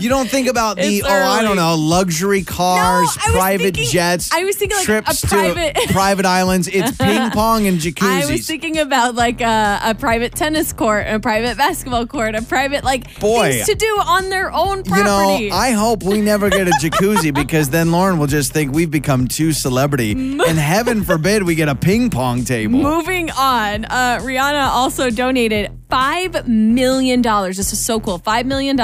You 0.00 0.08
don't 0.08 0.28
think 0.30 0.48
about 0.48 0.76
the 0.76 0.82
It's 0.98 1.06
oh, 1.06 1.10
I 1.10 1.36
early. 1.38 1.46
don't 1.48 1.56
know, 1.56 1.74
luxury 1.76 2.42
cars, 2.44 3.08
I 3.08 3.30
was 3.30 3.36
private 3.36 3.62
thinking- 3.74 3.84
jets. 3.90 4.30
I 4.32 4.44
was 4.44 4.56
thinking 4.56 4.76
like 4.76 4.82
a 4.84 4.86
trips 4.86 5.24
private- 5.24 5.74
to 5.76 5.88
private 5.92 6.26
islands. 6.26 6.68
It's 6.68 6.96
ping 6.96 7.30
pong 7.30 7.66
and 7.66 7.78
jacuzzis. 7.78 8.22
I 8.28 8.30
was 8.30 8.46
thinking 8.46 8.78
about 8.78 9.14
like 9.14 9.40
a, 9.40 9.80
a 9.82 9.94
private 9.94 10.34
tennis 10.34 10.72
court, 10.72 11.06
a 11.08 11.18
private 11.20 11.56
basketball 11.56 12.06
court, 12.06 12.34
a 12.34 12.42
private 12.42 12.84
like 12.84 13.18
Boy. 13.20 13.52
things 13.52 13.66
to 13.66 13.74
do 13.74 13.86
on 14.06 14.28
their 14.30 14.52
own 14.52 14.78
You 14.78 14.84
property. 14.84 15.48
know, 15.50 15.56
I 15.56 15.72
hope 15.72 16.02
we 16.02 16.20
never 16.20 16.50
get 16.50 16.68
a 16.68 16.72
jacuzzi 16.80 17.34
because 17.34 17.70
then 17.70 17.90
Lauren 17.90 18.18
will 18.18 18.26
just 18.28 18.52
think 18.52 18.72
we've 18.72 18.90
become 18.90 19.26
too 19.28 19.52
celebrity. 19.52 20.12
And 20.44 20.58
heaven 20.58 21.04
forbid 21.04 21.42
we 21.44 21.54
get 21.54 21.68
a 21.68 21.74
ping 21.74 22.10
pong 22.10 22.43
table. 22.44 22.78
Moving 22.78 23.30
on, 23.30 23.84
uh, 23.86 24.18
Rihanna 24.22 24.68
also 24.68 25.10
donated 25.10 25.70
$5 25.94 26.48
million. 26.48 27.22
This 27.22 27.72
is 27.72 27.84
so 27.84 28.00
cool. 28.00 28.18
$5 28.18 28.46
million 28.46 28.76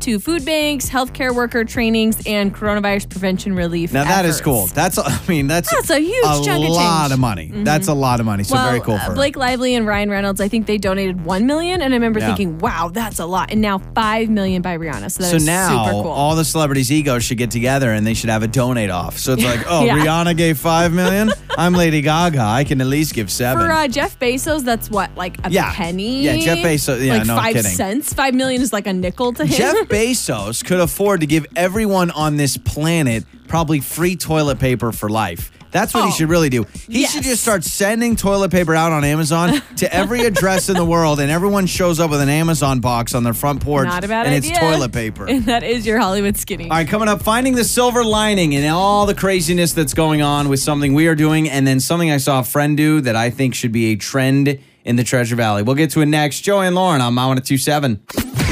to 0.00 0.20
food 0.20 0.44
banks, 0.44 0.90
healthcare 0.90 1.34
worker 1.34 1.64
trainings, 1.64 2.20
and 2.26 2.54
coronavirus 2.54 3.08
prevention 3.08 3.56
relief. 3.56 3.94
Now 3.94 4.04
that 4.04 4.26
is 4.26 4.42
cool. 4.42 4.66
That's 4.66 4.98
I 5.04 5.18
mean 5.26 5.46
that's 5.46 5.70
That's 5.70 5.88
a 5.88 5.98
huge 5.98 6.22
chunk 6.22 6.40
of 6.40 6.44
change. 6.44 6.64
Mm-hmm. 6.64 6.72
lot 6.74 7.12
of 7.12 7.18
money. 7.18 7.50
That's 7.50 7.88
a 7.88 7.94
lot 7.94 8.20
of 8.20 8.26
money. 8.26 8.44
So 8.44 8.56
well, 8.56 8.66
very 8.68 8.80
cool 8.80 8.96
uh. 8.96 9.14
Blake 9.14 9.36
Lively 9.36 9.74
and 9.74 9.86
Ryan 9.86 10.10
Reynolds, 10.10 10.38
I 10.42 10.48
think 10.48 10.66
they 10.66 10.76
donated 10.76 11.24
1 11.24 11.46
million, 11.46 11.80
and 11.80 11.94
I 11.94 11.96
remember 11.96 12.20
Yeah. 12.20 12.26
thinking, 12.26 12.58
"Wow, 12.58 12.90
that's 12.92 13.18
a 13.20 13.24
lot." 13.24 13.50
And 13.50 13.62
now 13.62 13.78
5 13.94 14.28
million 14.28 14.60
by 14.60 14.76
Rihanna. 14.76 15.10
So 15.12 15.22
that's 15.22 15.30
So 15.30 15.38
now 15.38 15.68
super 15.86 16.02
cool. 16.02 16.10
all 16.10 16.36
the 16.36 16.44
celebrities' 16.44 16.92
egos 16.92 17.24
should 17.24 17.38
get 17.38 17.50
together 17.50 17.90
and 17.92 18.06
they 18.06 18.12
should 18.14 18.28
have 18.28 18.42
a 18.42 18.48
donate 18.48 18.90
off. 18.90 19.16
So 19.16 19.32
it's 19.32 19.44
like, 19.52 19.64
oh, 19.66 19.84
Yeah. 19.84 19.96
Rihanna 19.98 20.36
gave 20.36 20.58
5 20.58 20.92
million? 20.92 21.32
I'm 21.56 21.72
Lady 21.72 22.02
Gaga. 22.02 22.40
I 22.40 22.64
can 22.64 22.80
at 22.82 22.88
least 22.88 23.14
give 23.14 23.30
seven. 23.30 23.64
For 23.64 23.72
uh, 23.72 23.88
Jeff 23.88 24.18
Bezos, 24.18 24.62
that's 24.64 24.90
what 24.90 25.10
like 25.16 25.38
a 25.46 25.50
Yeah. 25.50 25.72
penny. 25.72 26.24
Yeah, 26.24 26.33
Jeff 26.40 26.58
Bezos- 26.58 27.04
yeah, 27.04 27.18
like 27.18 27.26
no 27.26 27.36
five 27.36 27.52
kidding. 27.54 27.70
cents. 27.72 28.12
Five 28.12 28.34
million 28.34 28.62
is 28.62 28.72
like 28.72 28.86
a 28.86 28.92
nickel 28.92 29.32
to 29.34 29.44
him. 29.44 29.56
Jeff 29.56 29.76
Bezos 29.88 30.64
could 30.64 30.80
afford 30.80 31.20
to 31.20 31.26
give 31.26 31.46
everyone 31.56 32.10
on 32.10 32.36
this 32.36 32.56
planet 32.56 33.24
probably 33.48 33.80
free 33.80 34.16
toilet 34.16 34.58
paper 34.58 34.92
for 34.92 35.08
life. 35.08 35.50
That's 35.70 35.92
what 35.92 36.04
he 36.04 36.10
Oh, 36.10 36.12
should 36.12 36.28
really 36.28 36.50
do. 36.50 36.66
He 36.88 37.00
yes. 37.00 37.12
should 37.12 37.24
just 37.24 37.42
start 37.42 37.64
sending 37.64 38.14
toilet 38.14 38.52
paper 38.52 38.76
out 38.76 38.92
on 38.92 39.02
Amazon 39.02 39.60
to 39.78 39.92
every 39.92 40.20
address 40.24 40.68
in 40.68 40.76
the 40.76 40.84
world, 40.84 41.18
and 41.18 41.32
everyone 41.32 41.66
shows 41.66 41.98
up 41.98 42.12
with 42.12 42.20
an 42.20 42.28
Amazon 42.28 42.78
box 42.78 43.12
on 43.12 43.24
their 43.24 43.34
front 43.34 43.60
porch, 43.60 43.86
Not 43.86 44.04
a 44.04 44.08
bad 44.08 44.26
and 44.26 44.36
idea. 44.36 44.52
it's 44.52 44.60
toilet 44.60 44.92
paper. 44.92 45.26
And 45.28 45.46
that 45.46 45.64
is 45.64 45.84
your 45.84 45.98
Hollywood 45.98 46.36
skinny. 46.36 46.64
All 46.70 46.76
right, 46.76 46.86
coming 46.86 47.08
up, 47.08 47.22
finding 47.22 47.56
the 47.56 47.64
silver 47.64 48.04
lining 48.04 48.52
in 48.52 48.64
all 48.70 49.04
the 49.06 49.16
craziness 49.16 49.72
that's 49.72 49.94
going 49.94 50.22
on 50.22 50.48
with 50.48 50.60
something 50.60 50.94
we 50.94 51.08
are 51.08 51.16
doing, 51.16 51.50
and 51.50 51.66
then 51.66 51.80
something 51.80 52.08
I 52.08 52.18
saw 52.18 52.38
a 52.38 52.44
friend 52.44 52.76
do 52.76 53.00
that 53.00 53.16
I 53.16 53.30
think 53.30 53.56
should 53.56 53.72
be 53.72 53.86
a 53.86 53.96
trend 53.96 54.60
in 54.84 54.96
the 54.96 55.04
Treasure 55.04 55.36
Valley. 55.36 55.62
We'll 55.62 55.74
get 55.74 55.90
to 55.90 56.00
it 56.00 56.06
next. 56.06 56.40
Joey 56.40 56.66
and 56.66 56.76
Lauren 56.76 57.00
on 57.00 57.14
My 57.14 57.26
1027. 57.26 58.00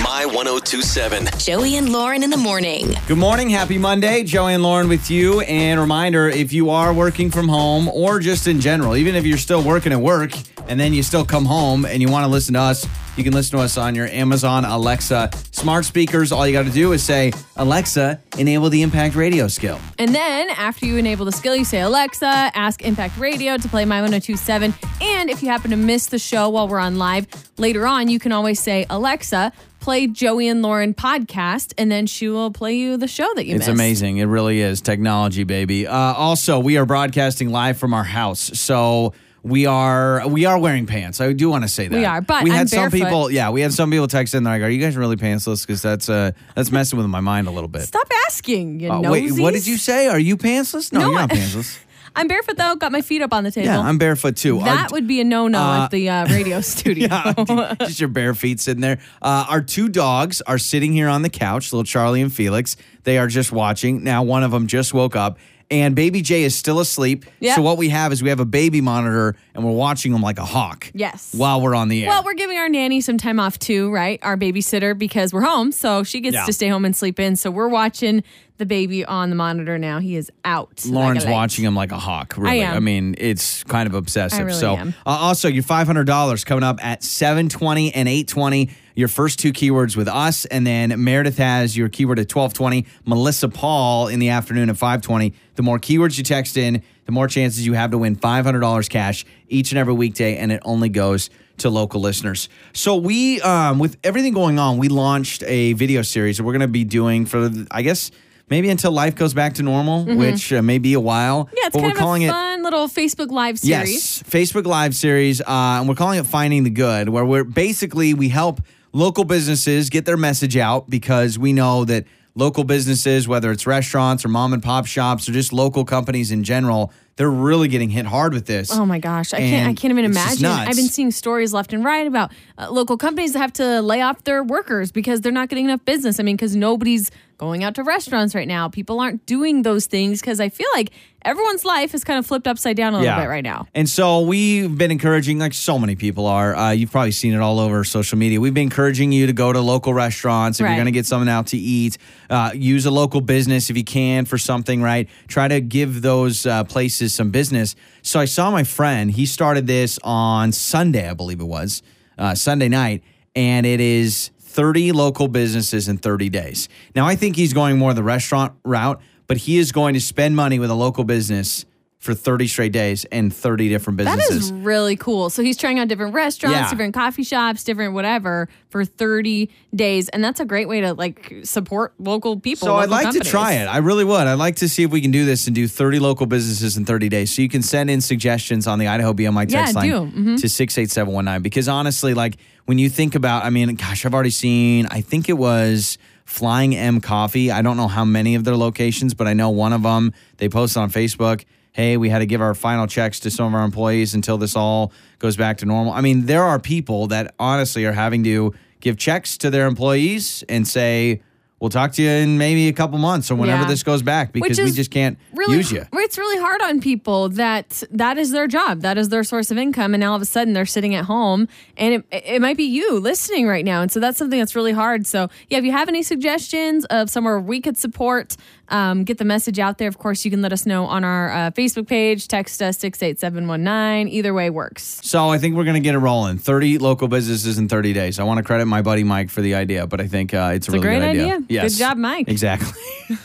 My 0.02 0.26
1027. 0.26 1.28
Joey 1.38 1.76
and 1.76 1.92
Lauren 1.92 2.22
in 2.22 2.30
the 2.30 2.36
morning. 2.36 2.94
Good 3.06 3.18
morning. 3.18 3.50
Happy 3.50 3.78
Monday. 3.78 4.24
Joey 4.24 4.54
and 4.54 4.62
Lauren 4.62 4.88
with 4.88 5.10
you. 5.10 5.40
And 5.42 5.78
reminder 5.78 6.28
if 6.28 6.52
you 6.52 6.70
are 6.70 6.92
working 6.92 7.30
from 7.30 7.48
home 7.48 7.88
or 7.88 8.18
just 8.18 8.46
in 8.46 8.60
general, 8.60 8.96
even 8.96 9.14
if 9.14 9.24
you're 9.24 9.38
still 9.38 9.62
working 9.62 9.92
at 9.92 10.00
work 10.00 10.32
and 10.68 10.80
then 10.80 10.92
you 10.92 11.02
still 11.02 11.24
come 11.24 11.44
home 11.44 11.84
and 11.84 12.00
you 12.02 12.08
want 12.08 12.24
to 12.24 12.28
listen 12.28 12.54
to 12.54 12.60
us, 12.60 12.86
You 13.16 13.24
can 13.24 13.34
listen 13.34 13.58
to 13.58 13.62
us 13.62 13.76
on 13.76 13.94
your 13.94 14.06
Amazon 14.06 14.64
Alexa 14.64 15.30
smart 15.50 15.84
speakers. 15.84 16.32
All 16.32 16.46
you 16.46 16.52
got 16.54 16.64
to 16.64 16.72
do 16.72 16.92
is 16.92 17.02
say, 17.02 17.32
Alexa, 17.56 18.18
enable 18.38 18.70
the 18.70 18.80
Impact 18.80 19.14
Radio 19.14 19.48
skill. 19.48 19.78
And 19.98 20.14
then 20.14 20.48
after 20.50 20.86
you 20.86 20.96
enable 20.96 21.26
the 21.26 21.32
skill, 21.32 21.54
you 21.54 21.66
say, 21.66 21.82
Alexa, 21.82 22.26
ask 22.26 22.82
Impact 22.82 23.18
Radio 23.18 23.58
to 23.58 23.68
play 23.68 23.84
My 23.84 24.00
1027. 24.00 24.74
And 25.02 25.28
if 25.28 25.42
you 25.42 25.50
happen 25.50 25.70
to 25.72 25.76
miss 25.76 26.06
the 26.06 26.18
show 26.18 26.48
while 26.48 26.68
we're 26.68 26.78
on 26.78 26.96
live, 26.96 27.26
later 27.58 27.86
on, 27.86 28.08
you 28.08 28.18
can 28.18 28.32
always 28.32 28.58
say, 28.58 28.86
Alexa, 28.88 29.52
play 29.80 30.06
Joey 30.06 30.48
and 30.48 30.62
Lauren 30.62 30.94
podcast, 30.94 31.74
and 31.76 31.92
then 31.92 32.06
she 32.06 32.28
will 32.28 32.50
play 32.50 32.74
you 32.76 32.96
the 32.96 33.08
show 33.08 33.30
that 33.34 33.44
you 33.44 33.56
It's 33.56 33.60
missed. 33.60 33.68
It's 33.68 33.78
amazing. 33.78 34.18
It 34.18 34.24
really 34.24 34.60
is 34.62 34.80
technology, 34.80 35.44
baby. 35.44 35.86
Uh, 35.86 35.94
also, 35.94 36.58
we 36.58 36.78
are 36.78 36.86
broadcasting 36.86 37.50
live 37.50 37.76
from 37.76 37.92
our 37.92 38.04
house, 38.04 38.58
so 38.58 39.12
we 39.42 39.66
are 39.66 40.26
we 40.28 40.44
are 40.44 40.58
wearing 40.58 40.86
pants. 40.86 41.20
I 41.20 41.32
do 41.32 41.48
want 41.50 41.64
to 41.64 41.68
say 41.68 41.88
that 41.88 41.96
We 41.96 42.04
are, 42.04 42.20
but 42.20 42.44
we 42.44 42.50
had 42.50 42.60
I'm 42.62 42.66
some 42.68 42.78
barefoot. 42.90 42.96
people. 42.98 43.30
Yeah, 43.30 43.50
we 43.50 43.60
had 43.60 43.72
some 43.72 43.90
people 43.90 44.06
text 44.08 44.34
in. 44.34 44.44
They're 44.44 44.54
like, 44.54 44.62
"Are 44.62 44.70
you 44.70 44.80
guys 44.80 44.96
really 44.96 45.16
pantsless?" 45.16 45.66
Because 45.66 45.82
that's 45.82 46.08
uh 46.08 46.30
that's 46.54 46.70
messing 46.70 46.96
with 46.98 47.06
my 47.08 47.20
mind 47.20 47.48
a 47.48 47.50
little 47.50 47.68
bit. 47.68 47.82
Stop 47.82 48.08
asking, 48.26 48.80
you 48.80 48.90
Uh, 48.90 49.00
wait, 49.10 49.32
what 49.32 49.52
did 49.54 49.66
you 49.66 49.76
say? 49.76 50.06
Are 50.06 50.18
you 50.18 50.36
pantsless? 50.36 50.92
No, 50.92 51.00
No, 51.00 51.06
you're 51.10 51.14
not 51.20 51.30
pantsless. 51.30 51.78
I'm 52.14 52.28
barefoot 52.28 52.58
though, 52.58 52.74
got 52.76 52.92
my 52.92 53.00
feet 53.00 53.22
up 53.22 53.32
on 53.32 53.42
the 53.42 53.50
table. 53.50 53.68
yeah, 53.68 53.80
I'm 53.80 53.96
barefoot 53.96 54.36
too. 54.36 54.58
Our- 54.58 54.64
that 54.66 54.92
would 54.92 55.06
be 55.08 55.22
a 55.22 55.24
no 55.24 55.48
no 55.48 55.58
uh, 55.58 55.84
at 55.84 55.90
the 55.90 56.10
uh, 56.10 56.26
radio 56.26 56.60
studio. 56.72 57.08
Yeah, 57.10 57.74
just 57.80 58.00
your 58.00 58.10
bare 58.10 58.34
feet 58.34 58.60
sitting 58.60 58.82
there. 58.82 58.98
Uh, 59.22 59.46
our 59.48 59.62
two 59.62 59.88
dogs 59.88 60.42
are 60.42 60.58
sitting 60.58 60.92
here 60.92 61.08
on 61.08 61.22
the 61.22 61.30
couch, 61.30 61.72
little 61.72 61.84
Charlie 61.84 62.20
and 62.20 62.30
Felix. 62.32 62.76
They 63.04 63.16
are 63.16 63.28
just 63.28 63.50
watching. 63.50 64.04
Now, 64.04 64.22
one 64.24 64.42
of 64.42 64.50
them 64.50 64.66
just 64.66 64.92
woke 64.92 65.16
up, 65.16 65.38
and 65.72 65.96
baby 65.96 66.20
Jay 66.20 66.44
is 66.44 66.54
still 66.54 66.78
asleep. 66.78 67.24
Yeah. 67.40 67.56
So, 67.56 67.62
what 67.62 67.78
we 67.78 67.88
have 67.88 68.12
is 68.12 68.22
we 68.22 68.28
have 68.28 68.40
a 68.40 68.44
baby 68.44 68.80
monitor, 68.80 69.34
and 69.54 69.64
we're 69.64 69.72
watching 69.72 70.12
him 70.12 70.20
like 70.20 70.38
a 70.38 70.44
hawk. 70.44 70.90
Yes. 70.94 71.34
While 71.34 71.62
we're 71.62 71.74
on 71.74 71.88
the 71.88 72.04
air. 72.04 72.10
Well, 72.10 72.22
we're 72.24 72.34
giving 72.34 72.58
our 72.58 72.68
nanny 72.68 73.00
some 73.00 73.16
time 73.18 73.40
off 73.40 73.58
too, 73.58 73.90
right? 73.90 74.20
Our 74.22 74.36
babysitter 74.36 74.96
because 74.96 75.32
we're 75.32 75.40
home, 75.42 75.72
so 75.72 76.04
she 76.04 76.20
gets 76.20 76.34
Yeah. 76.34 76.44
to 76.44 76.52
stay 76.52 76.68
home 76.68 76.84
and 76.84 76.94
sleep 76.94 77.18
in. 77.18 77.36
So 77.36 77.50
we're 77.50 77.68
watching 77.68 78.22
the 78.58 78.66
baby 78.66 79.04
on 79.04 79.30
the 79.30 79.34
monitor 79.36 79.78
now. 79.78 79.98
He 79.98 80.14
is 80.14 80.30
out. 80.44 80.84
Lauren's 80.86 81.24
like 81.24 81.32
watching 81.32 81.64
him 81.64 81.74
like 81.74 81.90
a 81.90 81.98
hawk. 81.98 82.34
Really, 82.36 82.60
am. 82.60 82.84
mean, 82.84 83.14
it's 83.18 83.64
kind 83.64 83.88
of 83.88 83.94
obsessive. 83.94 84.38
I 84.38 84.42
really 84.42 84.58
so. 84.58 84.74
Uh, 84.76 84.92
also, 85.04 85.48
your 85.48 85.62
five 85.62 85.86
hundred 85.86 86.04
dollars 86.04 86.44
coming 86.44 86.62
up 86.62 86.84
at 86.84 87.02
seven 87.02 87.48
twenty 87.48 87.92
and 87.94 88.08
eight 88.08 88.28
twenty. 88.28 88.70
Your 88.94 89.08
first 89.08 89.38
two 89.38 89.52
keywords 89.52 89.96
with 89.96 90.08
us, 90.08 90.44
and 90.46 90.66
then 90.66 91.02
Meredith 91.02 91.38
has 91.38 91.76
your 91.76 91.88
keyword 91.88 92.18
at 92.18 92.28
twelve 92.28 92.52
twenty. 92.52 92.86
Melissa 93.04 93.48
Paul 93.48 94.08
in 94.08 94.18
the 94.18 94.28
afternoon 94.28 94.68
at 94.70 94.76
five 94.76 95.02
twenty. 95.02 95.34
The 95.54 95.62
more 95.62 95.78
keywords 95.78 96.18
you 96.18 96.24
text 96.24 96.56
in, 96.56 96.82
the 97.06 97.12
more 97.12 97.28
chances 97.28 97.66
you 97.66 97.72
have 97.72 97.90
to 97.92 97.98
win 97.98 98.16
five 98.16 98.44
hundred 98.44 98.60
dollars 98.60 98.88
cash 98.88 99.24
each 99.48 99.72
and 99.72 99.78
every 99.78 99.94
weekday, 99.94 100.36
and 100.36 100.52
it 100.52 100.60
only 100.64 100.88
goes 100.88 101.30
to 101.58 101.70
local 101.70 102.00
listeners. 102.00 102.48
So 102.72 102.96
we, 102.96 103.40
um, 103.42 103.78
with 103.78 103.96
everything 104.02 104.32
going 104.32 104.58
on, 104.58 104.78
we 104.78 104.88
launched 104.88 105.42
a 105.44 105.74
video 105.74 106.02
series 106.02 106.38
that 106.38 106.44
we're 106.44 106.52
going 106.52 106.60
to 106.60 106.68
be 106.68 106.84
doing 106.84 107.26
for, 107.26 107.50
I 107.70 107.82
guess. 107.82 108.10
Maybe 108.50 108.68
until 108.68 108.92
life 108.92 109.14
goes 109.14 109.32
back 109.32 109.54
to 109.54 109.62
normal, 109.62 110.04
which 110.04 110.52
uh, 110.52 110.60
may 110.60 110.76
be 110.76 110.92
a 110.92 111.00
while. 111.00 111.44
Mm-hmm. 111.46 111.54
Yeah, 111.56 111.66
it's 111.66 111.72
but 111.72 111.80
kind 111.80 111.84
we're 111.84 111.90
of 111.92 111.96
calling 111.98 112.24
a 112.24 112.26
it 112.26 112.30
fun 112.30 112.62
little 112.62 112.86
Facebook 112.88 113.30
Live 113.30 113.58
series. 113.58 113.92
Yes, 113.92 114.22
Facebook 114.24 114.66
Live 114.66 114.94
series, 114.94 115.40
uh, 115.40 115.44
and 115.48 115.88
we're 115.88 115.94
calling 115.94 116.18
it 116.18 116.26
"Finding 116.26 116.64
the 116.64 116.70
Good," 116.70 117.08
where 117.08 117.24
we're 117.24 117.44
basically 117.44 118.12
we 118.12 118.28
help 118.28 118.60
local 118.92 119.24
businesses 119.24 119.90
get 119.90 120.04
their 120.04 120.16
message 120.16 120.56
out 120.56 120.88
because 120.88 121.38
we 121.38 121.52
know 121.52 121.84
that 121.84 122.04
local 122.34 122.64
businesses, 122.64 123.28
whether 123.28 123.50
it's 123.50 123.66
restaurants 123.66 124.24
or 124.24 124.28
mom 124.28 124.52
and 124.52 124.62
pop 124.62 124.86
shops 124.86 125.28
or 125.28 125.32
just 125.32 125.52
local 125.52 125.84
companies 125.84 126.30
in 126.30 126.44
general, 126.44 126.92
they're 127.16 127.30
really 127.30 127.68
getting 127.68 127.90
hit 127.90 128.06
hard 128.06 128.32
with 128.32 128.46
this. 128.46 128.70
Oh 128.72 128.86
my 128.86 128.98
gosh, 128.98 129.34
I 129.34 129.38
can't! 129.38 129.68
I 129.68 129.74
can't 129.74 129.92
even 129.92 130.06
imagine. 130.06 130.46
I've 130.46 130.76
been 130.76 130.88
seeing 130.88 131.10
stories 131.10 131.52
left 131.52 131.74
and 131.74 131.84
right 131.84 132.06
about 132.06 132.32
uh, 132.56 132.70
local 132.70 132.96
companies 132.96 133.34
that 133.34 133.40
have 133.40 133.52
to 133.54 133.82
lay 133.82 134.00
off 134.00 134.24
their 134.24 134.42
workers 134.42 134.90
because 134.92 135.20
they're 135.20 135.30
not 135.30 135.48
getting 135.50 135.66
enough 135.66 135.84
business. 135.84 136.18
I 136.18 136.22
mean, 136.22 136.36
because 136.36 136.56
nobody's 136.56 137.10
going 137.42 137.64
out 137.64 137.74
to 137.74 137.82
restaurants 137.82 138.36
right 138.36 138.46
now. 138.46 138.68
People 138.68 139.00
aren't 139.00 139.26
doing 139.26 139.62
those 139.62 139.86
things 139.86 140.20
because 140.20 140.38
I 140.38 140.48
feel 140.48 140.68
like 140.76 140.92
everyone's 141.22 141.64
life 141.64 141.92
is 141.92 142.04
kind 142.04 142.16
of 142.20 142.24
flipped 142.24 142.46
upside 142.46 142.76
down 142.76 142.94
a 142.94 143.00
little 143.00 143.16
bit 143.16 143.26
right 143.28 143.42
now. 143.42 143.66
And 143.74 143.88
so 143.88 144.20
we've 144.20 144.78
been 144.78 144.92
encouraging, 144.92 145.40
like 145.40 145.52
so 145.52 145.76
many 145.76 145.96
people 145.96 146.26
are. 146.26 146.54
Uh, 146.54 146.70
you've 146.70 146.92
probably 146.92 147.10
seen 147.10 147.34
it 147.34 147.40
all 147.40 147.58
over 147.58 147.82
social 147.82 148.16
media. 148.16 148.40
We've 148.40 148.54
been 148.54 148.62
encouraging 148.62 149.10
you 149.10 149.26
to 149.26 149.32
go 149.32 149.52
to 149.52 149.60
local 149.60 149.92
restaurants 149.92 150.60
if 150.60 150.64
Right. 150.64 150.70
you're 150.70 150.76
going 150.76 150.86
to 150.86 150.92
get 150.92 151.04
something 151.04 151.28
out 151.28 151.48
to 151.48 151.56
eat. 151.56 151.98
Uh, 152.30 152.52
use 152.54 152.86
a 152.86 152.92
local 152.92 153.20
business 153.20 153.70
if 153.70 153.76
you 153.76 153.82
can 153.82 154.24
for 154.24 154.38
something, 154.38 154.80
right? 154.80 155.08
Try 155.26 155.48
to 155.48 155.60
give 155.60 156.00
those 156.00 156.46
uh, 156.46 156.62
places 156.62 157.12
some 157.12 157.30
business. 157.32 157.74
So 158.02 158.20
I 158.20 158.26
saw 158.26 158.52
my 158.52 158.62
friend. 158.62 159.10
He 159.10 159.26
started 159.26 159.66
this 159.66 159.98
on 160.04 160.52
Sunday, 160.52 161.08
I 161.10 161.14
believe 161.14 161.40
it 161.40 161.44
was 161.48 161.82
uh, 162.18 162.36
Sunday 162.36 162.68
night, 162.68 163.02
and 163.34 163.66
it 163.66 163.80
is 163.80 164.30
30 164.52 164.92
local 164.92 165.28
businesses 165.28 165.88
in 165.88 165.96
30 165.96 166.28
days. 166.28 166.68
Now 166.94 167.06
I 167.06 167.16
think 167.16 167.36
he's 167.36 167.54
going 167.54 167.78
more 167.78 167.94
the 167.94 168.02
restaurant 168.02 168.52
route, 168.64 169.00
but 169.26 169.38
he 169.38 169.58
is 169.58 169.72
going 169.72 169.94
to 169.94 170.00
spend 170.00 170.36
money 170.36 170.58
with 170.58 170.70
a 170.70 170.74
local 170.74 171.04
business 171.04 171.64
for 172.02 172.14
30 172.14 172.48
straight 172.48 172.72
days 172.72 173.04
and 173.12 173.32
30 173.32 173.68
different 173.68 173.96
businesses. 173.96 174.28
That 174.50 174.56
is 174.56 174.64
really 174.64 174.96
cool. 174.96 175.30
So 175.30 175.40
he's 175.40 175.56
trying 175.56 175.78
out 175.78 175.86
different 175.86 176.14
restaurants, 176.14 176.58
Yeah. 176.58 176.68
different 176.68 176.94
coffee 176.94 177.22
shops, 177.22 177.62
different 177.62 177.94
whatever 177.94 178.48
for 178.70 178.84
30 178.84 179.48
days. 179.72 180.08
And 180.08 180.22
that's 180.24 180.40
a 180.40 180.44
great 180.44 180.66
way 180.66 180.80
to 180.80 180.94
like 180.94 181.32
support 181.44 181.94
local 182.00 182.40
people. 182.40 182.66
so 182.66 182.74
I'd 182.74 182.90
local 182.90 182.90
like 182.90 183.02
companies. 183.04 183.26
to 183.26 183.30
try 183.30 183.52
it. 183.52 183.66
I 183.66 183.76
really 183.76 184.02
would. 184.04 184.26
I'd 184.26 184.34
like 184.34 184.56
to 184.56 184.68
see 184.68 184.82
if 184.82 184.90
we 184.90 185.00
can 185.00 185.12
do 185.12 185.24
this 185.24 185.46
and 185.46 185.54
do 185.54 185.68
30 185.68 186.00
local 186.00 186.26
businesses 186.26 186.76
in 186.76 186.84
30 186.84 187.08
days. 187.08 187.32
So 187.32 187.40
you 187.40 187.48
can 187.48 187.62
send 187.62 187.88
in 187.88 188.00
suggestions 188.00 188.66
on 188.66 188.80
the 188.80 188.88
Idaho 188.88 189.12
BMI 189.12 189.44
text 189.46 189.74
Yeah, 189.76 189.80
line. 190.00 190.12
Mhm. 190.12 190.40
to 190.40 190.48
68719. 190.48 191.40
Because 191.40 191.68
honestly, 191.68 192.14
like 192.14 192.36
when 192.64 192.78
you 192.78 192.88
think 192.88 193.14
about, 193.14 193.44
I 193.44 193.50
mean, 193.50 193.72
gosh, 193.76 194.04
I've 194.04 194.12
already 194.12 194.30
seen, 194.30 194.88
I 194.90 195.02
think 195.02 195.28
it 195.28 195.38
was 195.38 195.98
Flying 196.24 196.74
M 196.74 197.00
Coffee. 197.00 197.52
I 197.52 197.62
don't 197.62 197.76
know 197.76 197.86
how 197.88 198.04
many 198.04 198.34
of 198.34 198.42
their 198.42 198.56
locations, 198.56 199.14
but 199.14 199.28
I 199.28 199.34
know 199.34 199.50
one 199.50 199.72
of 199.72 199.84
them, 199.84 200.12
they 200.38 200.48
posted 200.48 200.82
on 200.82 200.90
Facebook. 200.90 201.44
Hey, 201.72 201.96
we 201.96 202.10
had 202.10 202.18
to 202.18 202.26
give 202.26 202.42
our 202.42 202.54
final 202.54 202.86
checks 202.86 203.18
to 203.20 203.30
some 203.30 203.46
of 203.46 203.54
our 203.54 203.64
employees 203.64 204.12
until 204.14 204.36
this 204.36 204.54
all 204.54 204.92
goes 205.18 205.36
back 205.36 205.56
to 205.58 205.66
normal. 205.66 205.92
I 205.94 206.02
mean, 206.02 206.26
there 206.26 206.42
are 206.44 206.58
people 206.58 207.06
that 207.06 207.34
honestly 207.38 207.86
are 207.86 207.92
having 207.92 208.22
to 208.24 208.52
give 208.80 208.98
checks 208.98 209.38
to 209.38 209.48
their 209.50 209.66
employees 209.66 210.44
and 210.50 210.68
say, 210.68 211.22
we'll 211.60 211.70
talk 211.70 211.92
to 211.92 212.02
you 212.02 212.10
in 212.10 212.36
maybe 212.36 212.66
a 212.68 212.72
couple 212.72 212.98
months 212.98 213.30
or 213.30 213.36
whenever 213.36 213.62
Yeah. 213.62 213.68
this 213.68 213.84
goes 213.84 214.02
back 214.02 214.32
because 214.32 214.58
we 214.58 214.72
just 214.72 214.90
can't 214.90 215.16
really, 215.32 215.56
use 215.56 215.70
you. 215.72 215.86
It's 215.94 216.18
really 216.18 216.38
hard 216.40 216.60
on 216.60 216.80
people 216.80 217.28
that 217.30 217.84
that 217.92 218.18
is 218.18 218.32
their 218.32 218.48
job, 218.48 218.80
that 218.80 218.98
is 218.98 219.10
their 219.10 219.22
source 219.22 219.50
of 219.52 219.56
income, 219.56 219.94
and 219.94 220.00
now 220.00 220.10
all 220.10 220.16
of 220.16 220.22
a 220.22 220.26
sudden 220.26 220.52
they're 220.54 220.66
sitting 220.66 220.94
at 220.96 221.04
home, 221.04 221.46
and 221.78 221.94
it, 221.94 222.04
it 222.10 222.42
might 222.42 222.56
be 222.56 222.64
you 222.64 222.98
listening 222.98 223.46
right 223.46 223.64
now, 223.64 223.80
and 223.80 223.92
so 223.92 224.00
that's 224.00 224.18
something 224.18 224.40
that's 224.40 224.56
really 224.56 224.72
hard. 224.72 225.06
So 225.06 225.28
yeah, 225.48 225.58
if 225.58 225.64
you 225.64 225.70
have 225.72 225.88
any 225.88 226.02
suggestions 226.02 226.84
of 226.86 227.08
somewhere 227.08 227.38
we 227.38 227.60
could 227.60 227.78
support, 227.78 228.36
um, 228.68 229.04
get 229.04 229.18
the 229.18 229.24
message 229.24 229.58
out 229.58 229.78
there. 229.78 229.88
Of 229.88 229.98
course, 229.98 230.24
you 230.24 230.30
can 230.30 230.40
let 230.40 230.52
us 230.52 230.64
know 230.64 230.86
on 230.86 231.04
our 231.04 231.30
uh, 231.30 231.50
Facebook 231.50 231.86
page, 231.86 232.26
text 232.28 232.62
us 232.62 232.78
six 232.78 233.02
eight 233.02 233.18
seven 233.18 233.46
one 233.48 233.62
nine. 233.64 234.08
Either 234.08 234.32
way 234.32 234.48
works. 234.50 235.00
So 235.02 235.28
I 235.28 235.38
think 235.38 235.56
we're 235.56 235.64
going 235.64 235.74
to 235.74 235.80
get 235.80 235.94
it 235.94 235.98
rolling. 235.98 236.38
30 236.38 236.78
local 236.78 237.08
businesses 237.08 237.58
in 237.58 237.68
30 237.68 237.92
days. 237.92 238.18
I 238.18 238.22
want 238.24 238.38
to 238.38 238.44
credit 238.44 238.66
my 238.66 238.80
buddy 238.82 239.04
Mike 239.04 239.28
for 239.30 239.42
the 239.42 239.54
idea, 239.54 239.86
but 239.86 240.00
I 240.00 240.06
think 240.06 240.32
uh, 240.32 240.52
it's 240.54 240.54
a 240.54 240.54
It's 240.56 240.68
a 240.68 240.72
really 240.72 240.82
great 240.82 240.98
good 241.00 241.08
idea. 241.08 241.34
idea. 241.34 241.46
Yes. 241.48 241.72
Good 241.74 241.78
job, 241.80 241.96
Mike. 241.98 242.28
Exactly. 242.28 242.72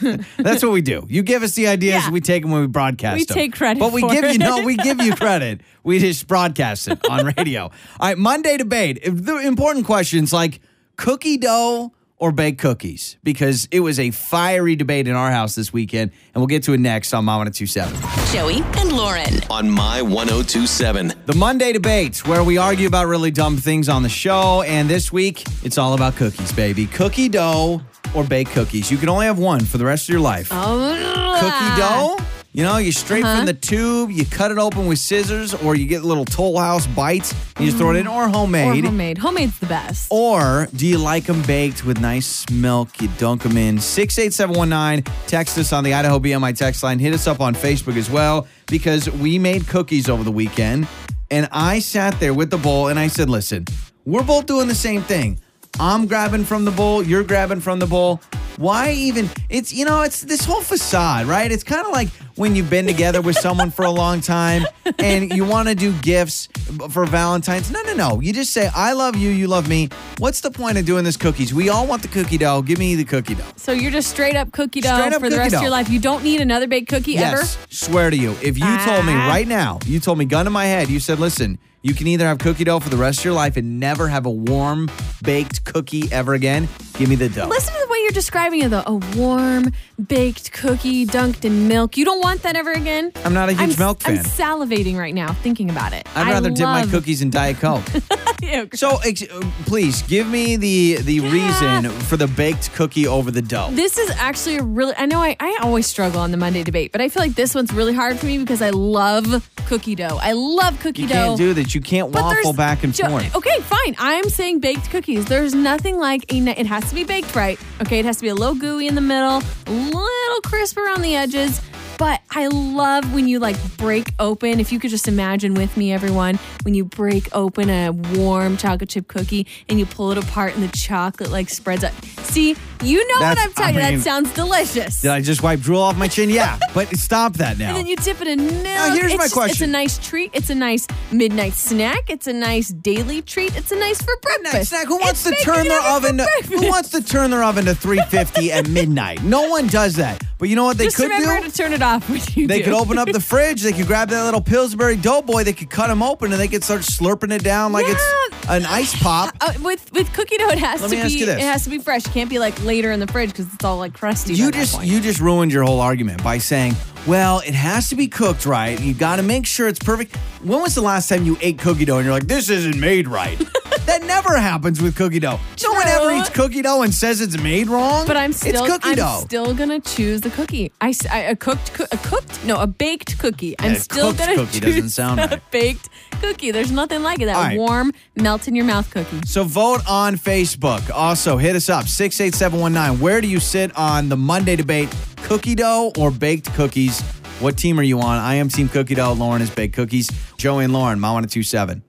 That's 0.38 0.64
what 0.64 0.72
we 0.74 0.82
do. 0.82 1.06
You 1.10 1.24
give 1.24 1.44
us 1.44 1.54
the 1.54 1.68
ideas, 1.68 2.04
Yeah. 2.06 2.12
we 2.12 2.20
take 2.22 2.42
them 2.44 2.52
when 2.52 2.62
we 2.62 2.68
broadcast 2.68 3.18
We 3.18 3.26
them. 3.26 3.36
take 3.36 3.54
credit 3.56 3.80
But 3.80 3.94
we 3.94 4.02
for 4.02 4.10
give 4.10 4.32
you 4.32 4.38
no, 4.40 4.64
we 4.64 4.76
give 4.76 5.00
you 5.02 5.16
credit. 5.16 5.62
We 5.84 6.00
just 6.00 6.28
broadcast 6.28 6.90
it 6.90 7.00
on 7.10 7.28
radio. 7.38 7.62
All 7.64 7.72
right, 8.02 8.18
Monday 8.18 8.58
debate. 8.58 9.00
The 9.06 9.38
important 9.38 9.86
questions 9.86 10.34
like 10.34 10.60
cookie 10.98 11.38
dough 11.38 11.94
or 12.20 12.32
baked 12.32 12.60
cookies 12.60 13.18
because 13.24 13.68
it 13.72 13.82
was 13.82 14.00
a 14.00 14.12
fiery 14.12 14.76
debate 14.76 15.08
in 15.08 15.16
our 15.16 15.32
house 15.32 15.56
this 15.56 15.72
weekend, 15.72 16.12
and 16.34 16.42
we'll 16.42 16.48
get 16.48 16.64
to 16.64 16.74
it 16.74 16.80
next 16.80 17.14
on 17.14 17.26
Mama 17.26 17.46
27. 17.46 17.96
Joey 18.34 18.62
and 18.80 18.92
Lauren. 18.92 19.42
On 19.50 19.70
My 19.70 20.02
1027. 20.02 21.14
The 21.26 21.36
Monday 21.36 21.72
debate, 21.74 22.26
where 22.28 22.44
we 22.44 22.58
argue 22.58 22.88
about 22.88 23.08
really 23.08 23.32
dumb 23.32 23.58
things 23.58 23.88
on 23.90 24.04
the 24.04 24.10
show. 24.10 24.64
And 24.64 24.90
this 24.90 25.12
week, 25.12 25.44
it's 25.64 25.78
all 25.78 25.94
about 25.94 26.16
cookies, 26.16 26.52
baby. 26.52 26.88
Cookie 26.88 27.30
dough 27.30 27.82
or 28.16 28.24
baked 28.24 28.52
cookies. 28.52 28.90
You 28.92 28.98
can 28.98 29.10
only 29.10 29.26
have 29.26 29.38
one 29.40 29.62
for 29.62 29.78
the 29.78 29.86
rest 29.86 30.06
of 30.06 30.14
your 30.14 30.22
life. 30.22 30.50
Oh, 30.52 31.38
Cookie 31.40 31.80
dough, 31.80 32.18
you 32.58 32.64
know, 32.64 32.78
you 32.78 32.92
straight 32.92 33.24
Uh-huh. 33.24 33.36
from 33.38 33.46
the 33.46 33.54
tube, 33.54 34.10
you 34.10 34.26
cut 34.26 34.50
it 34.50 34.58
open 34.58 34.88
with 34.88 34.98
scissors, 34.98 35.54
or 35.54 35.76
you 35.76 35.86
get 35.86 36.04
little 36.04 36.26
Toll 36.26 36.58
House 36.58 36.88
bites, 36.88 37.32
and 37.56 37.66
you 37.66 37.68
just 37.68 37.78
throw 37.78 37.92
it 37.92 37.98
in, 37.98 38.08
or 38.08 38.28
homemade. 38.28 38.66
or 38.66 38.74
homemade. 38.74 38.86
homemade. 38.86 39.18
Homemade's 39.20 39.60
the 39.60 39.68
best. 39.68 40.08
Or 40.10 40.68
do 40.76 40.88
you 40.88 40.98
like 40.98 41.26
them 41.26 41.44
baked 41.44 41.86
with 41.86 42.02
nice 42.02 42.50
milk? 42.50 43.00
You 43.00 43.10
dunk 43.20 43.44
them 43.44 43.58
in. 43.58 43.80
68719. 43.80 45.04
Text 45.28 45.58
us 45.60 45.72
on 45.72 45.84
the 45.84 45.94
Idaho 45.94 46.18
BMI 46.18 46.52
text 46.54 46.82
line. 46.82 46.98
Hit 46.98 47.14
us 47.14 47.28
up 47.28 47.40
on 47.42 47.54
Facebook 47.54 47.96
as 47.96 48.10
well 48.10 48.48
because 48.66 49.08
we 49.08 49.38
made 49.38 49.68
cookies 49.68 50.10
over 50.10 50.24
the 50.24 50.32
weekend. 50.32 50.88
And 51.30 51.48
I 51.52 51.78
sat 51.80 52.20
there 52.20 52.34
with 52.34 52.50
the 52.50 52.58
bowl 52.58 52.88
and 52.88 52.98
I 52.98 53.08
said, 53.08 53.30
listen, 53.30 53.66
we're 54.06 54.24
both 54.24 54.48
doing 54.48 54.68
the 54.68 54.76
same 54.76 55.04
thing. 55.04 55.40
I'm 55.80 56.08
grabbing 56.08 56.44
from 56.46 56.66
the 56.66 56.72
bowl, 56.72 57.04
you're 57.04 57.24
grabbing 57.24 57.60
from 57.60 57.80
the 57.80 57.86
bowl. 57.88 58.22
Why 58.58 58.92
even? 58.94 59.30
It's 59.50 59.72
you 59.72 59.86
know, 59.86 60.02
it's 60.02 60.22
this 60.22 60.44
whole 60.44 60.62
facade, 60.62 61.28
right? 61.28 61.52
It's 61.52 61.64
kind 61.64 61.86
of 61.86 61.92
like 61.92 62.10
when 62.36 62.56
you've 62.56 62.72
been 62.72 62.88
together 62.88 63.22
with 63.22 63.38
someone 63.38 63.70
for 63.70 63.86
a 63.86 63.92
long 63.92 64.20
time 64.20 64.66
and 64.98 65.32
you 65.32 65.46
want 65.46 65.68
to 65.68 65.76
do 65.76 65.94
gifts 66.02 66.48
for 66.90 67.06
Valentine's. 67.06 67.70
No, 67.70 67.80
no, 67.84 67.94
no. 67.94 68.20
You 68.20 68.34
just 68.34 68.52
say, 68.54 68.72
"I 68.76 68.94
love 68.94 69.16
you, 69.16 69.30
you 69.30 69.48
love 69.48 69.70
me." 69.70 69.90
What's 70.18 70.42
the 70.42 70.50
point 70.50 70.80
of 70.80 70.86
doing 70.88 71.04
this 71.04 71.18
cookies? 71.18 71.54
We 71.54 71.70
all 71.70 71.86
want 71.86 72.02
the 72.02 72.08
cookie 72.08 72.40
dough. 72.40 72.64
Give 72.64 72.80
me 72.80 72.96
the 72.96 73.06
cookie 73.06 73.36
dough. 73.36 73.44
So 73.58 73.74
you're 73.74 73.92
just 73.92 74.10
straight 74.10 74.36
up 74.36 74.52
cookie 74.52 74.82
dough 74.82 74.90
up 74.90 75.14
for 75.14 75.20
the 75.20 75.28
cookie 75.30 75.38
rest 75.38 75.56
of 75.56 75.62
your 75.62 75.70
life. 75.70 75.88
You 75.92 76.00
don't 76.00 76.24
need 76.24 76.42
another 76.42 76.66
baked 76.66 76.90
cookie 76.90 77.16
ever. 77.20 77.38
Yes, 77.38 77.60
swear 77.70 78.10
to 78.10 78.18
you. 78.18 78.32
If 78.42 78.58
you 78.58 78.66
told 78.86 79.06
me 79.06 79.14
Ah. 79.14 79.28
right 79.28 79.48
now, 79.48 79.78
you 79.86 80.00
told 80.00 80.18
me 80.18 80.26
gun 80.26 80.46
to 80.46 80.52
my 80.52 80.66
head, 80.66 80.90
you 80.90 81.00
said, 81.00 81.20
"Listen, 81.20 81.60
you 81.88 81.94
can 81.94 82.08
either 82.08 82.26
have 82.26 82.38
cookie 82.40 82.66
dough 82.66 82.80
for 82.82 82.90
the 82.90 82.98
rest 82.98 83.20
of 83.20 83.26
your 83.26 83.34
life 83.34 83.56
and 83.56 83.80
never 83.80 84.10
have 84.10 84.26
a 84.26 84.30
warm 84.30 84.90
baked 85.24 85.64
cookie 85.64 86.12
ever 86.12 86.34
again. 86.34 86.68
Give 86.98 87.08
me 87.08 87.16
the 87.16 87.30
dough." 87.30 87.48
Listen 87.48 87.74
to 87.74 87.80
the 87.80 87.92
way 87.92 88.00
you're 88.04 88.12
describing 88.12 88.62
it 88.62 88.70
though. 88.70 88.84
A 88.86 88.96
warm 89.16 89.72
baked 90.08 90.52
cookie 90.52 91.06
dunked 91.06 91.46
in 91.46 91.68
milk. 91.68 91.98
You 91.98 92.04
don't 92.04 92.22
want 92.22 92.44
that 92.44 92.56
ever 92.58 92.74
again? 92.74 93.14
I'm 93.24 93.34
not 93.34 93.48
a 93.50 93.54
huge 93.54 93.74
I'm, 93.76 93.80
milk 93.80 94.02
fan. 94.02 94.18
I'm 94.18 94.26
salivating 94.26 94.98
right 94.98 95.14
now 95.14 95.32
thinking 95.34 95.70
about 95.70 95.94
it. 95.94 96.08
I'd 96.16 96.28
rather 96.28 96.50
dip 96.50 96.66
my 96.66 96.86
cookies 96.86 97.22
in 97.22 97.30
Diet 97.30 97.58
Coke. 97.58 97.84
Ew. 98.42 98.70
so, 98.74 98.98
ex- 99.04 99.24
uh, 99.24 99.42
please 99.66 100.04
give 100.04 100.28
me 100.28 100.58
the 100.58 100.98
the 101.02 101.22
reason 101.22 101.90
for 102.02 102.18
the 102.18 102.28
baked 102.28 102.72
cookie 102.74 103.08
over 103.08 103.32
the 103.32 103.42
dough. 103.42 103.70
This 103.72 103.98
is 103.98 104.12
actually 104.12 104.58
a 104.58 104.64
really, 104.64 104.94
I 104.96 105.08
know 105.08 105.20
I, 105.20 105.36
I 105.40 105.60
always 105.64 105.88
struggle 105.88 106.20
on 106.20 106.30
the 106.32 106.38
Monday 106.38 106.64
debate, 106.64 106.92
but 106.92 107.02
I 107.02 107.10
feel 107.10 107.24
like 107.24 107.34
this 107.34 107.56
one's 107.56 107.74
really 107.74 107.94
hard 107.94 108.20
for 108.20 108.28
me 108.28 108.38
because 108.38 108.62
I 108.62 108.70
love 108.70 109.50
cookie 109.66 109.96
dough. 109.96 110.20
I 110.22 110.34
love 110.34 110.80
cookie 110.80 111.04
you 111.04 111.08
dough. 111.08 111.14
can't 111.14 111.38
do 111.38 111.54
that. 111.56 111.74
You 111.74 111.77
can't 111.82 112.12
But 112.12 112.24
waffle 112.24 112.54
back 112.54 112.84
and 112.84 112.94
jo- 112.94 113.10
forth. 113.10 113.36
Okay, 113.36 113.60
fine. 113.62 113.96
I'm 114.00 114.30
saying 114.30 114.60
baked 114.60 114.90
cookies. 114.90 115.26
There's 115.26 115.54
nothing 115.54 115.98
like 115.98 116.32
a. 116.32 116.38
It 116.38 116.66
has 116.66 116.88
to 116.90 116.96
be 116.96 117.04
baked 117.04 117.36
right. 117.36 117.60
Okay, 117.82 118.00
it 118.00 118.06
has 118.06 118.18
to 118.18 118.22
be 118.24 118.30
a 118.30 118.36
little 118.36 118.56
gooey 118.56 118.88
in 118.88 118.96
the 118.96 119.02
middle, 119.02 119.42
a 119.68 119.72
little 119.72 120.42
crisp 120.44 120.78
around 120.78 121.02
the 121.02 121.16
edges. 121.16 121.62
But 121.98 122.22
I 122.32 122.48
love 122.48 123.14
when 123.14 123.28
you 123.28 123.40
like 123.40 123.56
break 123.78 124.14
open. 124.20 124.60
If 124.60 124.72
you 124.72 124.80
could 124.80 124.92
just 124.92 125.08
imagine 125.08 125.56
with 125.56 125.76
me, 125.78 125.92
everyone, 125.92 126.38
when 126.64 126.76
you 126.76 126.86
break 126.86 127.28
open 127.36 127.70
a 127.70 127.90
warm 127.92 128.56
chocolate 128.58 128.90
chip 128.90 129.08
cookie 129.08 129.48
and 129.68 129.80
you 129.80 129.86
pull 129.88 130.12
it 130.12 130.18
apart 130.18 130.54
and 130.54 130.62
the 130.64 130.76
chocolate 130.78 131.32
like 131.32 131.50
spreads 131.50 131.84
out. 131.84 131.94
See, 132.24 132.56
you 132.84 133.08
know 133.08 133.26
what 133.26 133.40
I'm 133.40 133.52
talking 133.54 133.78
I 133.78 133.90
mean- 133.90 133.98
That 133.98 134.04
sounds 134.04 134.32
delicious. 134.34 135.02
Did 135.02 135.10
I 135.10 135.22
just 135.22 135.42
wipe 135.42 135.60
drool 135.62 135.82
off 135.82 135.98
my 135.98 136.08
chin? 136.08 136.30
Yeah, 136.30 136.60
but 136.76 136.96
stop 136.98 137.34
that 137.38 137.58
now. 137.58 137.70
And 137.70 137.78
then 137.78 137.88
you 137.88 137.96
dip 137.96 138.22
it 138.22 138.28
in 138.28 138.46
milk. 138.46 138.64
Now, 138.64 138.94
here's 138.94 139.14
it's 139.14 139.18
my 139.18 139.24
just- 139.24 139.26
It's 139.26 139.32
a 139.32 139.36
question. 139.36 139.72
nice 139.72 139.98
treat. 139.98 140.30
It's 140.34 140.50
a 140.52 140.56
nice 140.56 140.86
midnight 141.12 141.54
snack. 141.54 142.10
It's 142.10 142.28
a 142.28 142.34
nice 142.34 142.70
daily 142.70 143.24
treat. 143.24 143.56
It's 143.58 143.72
a 143.72 143.76
nice 143.76 144.00
for 144.02 144.14
breakfast. 144.22 144.44
Midnight 144.44 144.68
snack. 144.68 144.88
Who 144.88 144.98
wants 144.98 145.26
It's 145.26 145.40
to 145.40 145.44
turn 145.44 145.64
bacon 145.64 145.70
their 145.70 145.82
oven? 145.82 146.18
To, 146.18 146.24
breakfast. 146.26 146.54
who 146.64 146.70
wants 146.70 146.90
to 146.90 147.04
turn 147.04 147.32
their 147.32 147.44
oven 147.44 147.66
to 147.66 147.74
350 147.74 148.52
at 148.52 148.70
midnight? 148.70 149.24
No 149.24 149.50
one 149.50 149.66
does 149.66 149.96
that. 149.96 150.22
But 150.38 150.50
you 150.50 150.56
know 150.56 150.66
what 150.66 150.78
they 150.78 150.86
Just 150.86 150.98
could 150.98 151.10
remember 151.10 151.46
do? 151.46 151.50
to 151.50 151.58
turn 151.58 151.74
it 151.74 151.82
off 151.88 152.36
you 152.38 152.48
They 152.48 152.60
do. 152.60 152.66
could 152.66 152.74
open 152.74 152.98
up 152.98 153.10
the 153.12 153.20
fridge. 153.32 153.62
They 153.64 153.72
could 153.72 153.88
grab 153.88 154.10
that 154.10 154.24
little 154.26 154.42
Pillsbury 154.42 154.98
Doughboy. 154.98 155.44
They 155.44 155.54
could 155.54 155.70
cut 155.70 155.88
them 155.88 156.04
open, 156.04 156.32
and 156.32 156.40
they 156.42 156.48
could 156.48 156.64
start 156.64 156.82
slurping 156.82 157.32
it 157.32 157.44
down 157.44 157.72
like 157.72 157.86
it's 157.88 158.48
an 158.50 158.66
ice 158.66 158.96
pop. 159.02 159.36
Uh, 159.42 159.54
with 159.62 159.92
with 159.94 160.12
cookie 160.14 160.38
dough, 160.38 160.50
it 160.50 160.58
has 160.60 160.82
Let 160.82 160.90
to 160.90 160.96
me 160.96 161.02
ask 161.02 161.14
be 161.14 161.20
you 161.20 161.26
this. 161.26 161.38
it 161.38 161.46
has 161.46 161.64
to 161.64 161.70
be 161.70 161.78
fresh. 161.80 162.06
It 162.06 162.12
can't 162.12 162.30
be 162.30 162.40
like 162.40 162.62
later 162.64 162.92
in 162.92 163.00
the 163.00 163.08
fridge 163.08 163.30
because 163.30 163.52
it's 163.54 163.64
all 163.64 163.78
like 163.78 163.94
crusty. 163.94 164.34
You 164.34 164.46
by 164.48 164.52
that 164.52 164.58
just 164.64 164.76
point. 164.76 164.88
you 164.88 165.00
just 165.02 165.20
ruined 165.20 165.52
your 165.52 165.64
whole 165.64 165.80
argument 165.80 166.24
by 166.24 166.38
saying, 166.38 166.76
"Well, 167.06 167.40
it 167.46 167.54
has 167.54 167.90
to 167.90 167.96
be 167.96 168.08
cooked 168.08 168.46
right. 168.46 168.80
You 168.80 168.94
got 168.94 169.18
to 169.18 169.24
make 169.24 169.46
sure 169.46 169.68
it's 169.68 169.80
perfect." 169.80 170.16
When 170.44 170.62
was 170.62 170.76
the 170.76 170.82
last 170.82 171.10
time 171.10 171.26
you 171.26 171.38
ate 171.42 171.60
cookie 171.60 171.86
dough 171.86 171.98
and 171.98 172.06
you're 172.06 172.14
like, 172.14 172.28
"This 172.28 172.50
isn't 172.50 172.80
made 172.80 173.08
right"? 173.08 173.38
that 173.86 174.04
never 174.04 174.38
happens 174.38 174.82
with 174.82 174.96
cookie 174.96 175.20
dough. 175.20 175.40
No 175.64 175.72
one 175.74 175.88
ever 175.88 176.12
eats 176.12 176.30
cookie 176.30 176.62
dough 176.62 176.82
and 176.82 176.94
says 176.94 177.22
it's 177.22 177.42
made 177.42 177.68
wrong. 177.68 178.06
But 178.08 178.18
I'm 178.18 178.34
still 178.34 178.64
it's 178.64 178.74
cookie 178.74 178.90
I'm 178.90 178.96
dough. 178.96 179.22
still 179.26 179.54
gonna 179.54 179.80
choose 179.80 180.22
the 180.22 180.30
cookie. 180.30 180.72
I, 180.82 180.94
I- 181.10 181.20
a 181.20 181.36
cooked 181.36 181.74
coo- 181.74 181.86
a 181.92 181.98
cooked 181.98 182.44
no 182.46 182.60
a 182.62 182.68
baked 182.68 183.18
cookie. 183.20 183.56
I'm 183.60 183.74
Yeah, 183.74 183.80
still 183.80 184.08
cooked 184.08 184.20
gonna 184.20 184.36
cookie 184.36 184.60
choose 184.60 184.76
doesn't 184.76 184.90
sound 184.90 185.20
a 185.32 185.42
baked 185.52 185.90
cookie. 186.22 186.52
There's 186.52 186.72
nothing 186.72 187.02
like 187.04 187.22
it. 187.22 187.26
That 187.26 187.36
right. 187.36 187.58
warm 187.58 187.94
melt 188.16 188.48
in 188.48 188.56
your 188.56 188.66
mouth 188.66 188.90
cookie. 188.92 189.22
So 189.26 189.44
vote 189.44 189.82
on 189.88 190.18
Facebook. 190.18 190.90
Also, 190.94 191.38
hit 191.38 191.56
us 191.56 191.70
up 191.70 191.88
68719. 191.88 193.00
Where 193.02 193.22
do 193.22 193.28
you 193.28 193.40
sit 193.40 193.76
on 193.78 194.10
the 194.10 194.18
Monday 194.18 194.56
debate? 194.56 194.94
Cookie 195.24 195.56
dough 195.56 195.92
or 195.98 196.12
baked 196.12 196.54
cookies? 196.54 197.02
What 197.40 197.58
team 197.58 197.80
are 197.80 197.84
you 197.84 198.00
on? 198.00 198.18
I 198.18 198.36
am 198.36 198.50
Team 198.50 198.68
Cookie 198.68 198.96
Dough. 198.96 199.14
Lauren 199.14 199.42
is 199.44 199.50
baked 199.52 199.76
cookies. 199.76 200.10
Joey 200.38 200.64
and 200.64 200.74
Lauren, 200.74 201.00
My 201.00 201.10
1027. 201.12 201.84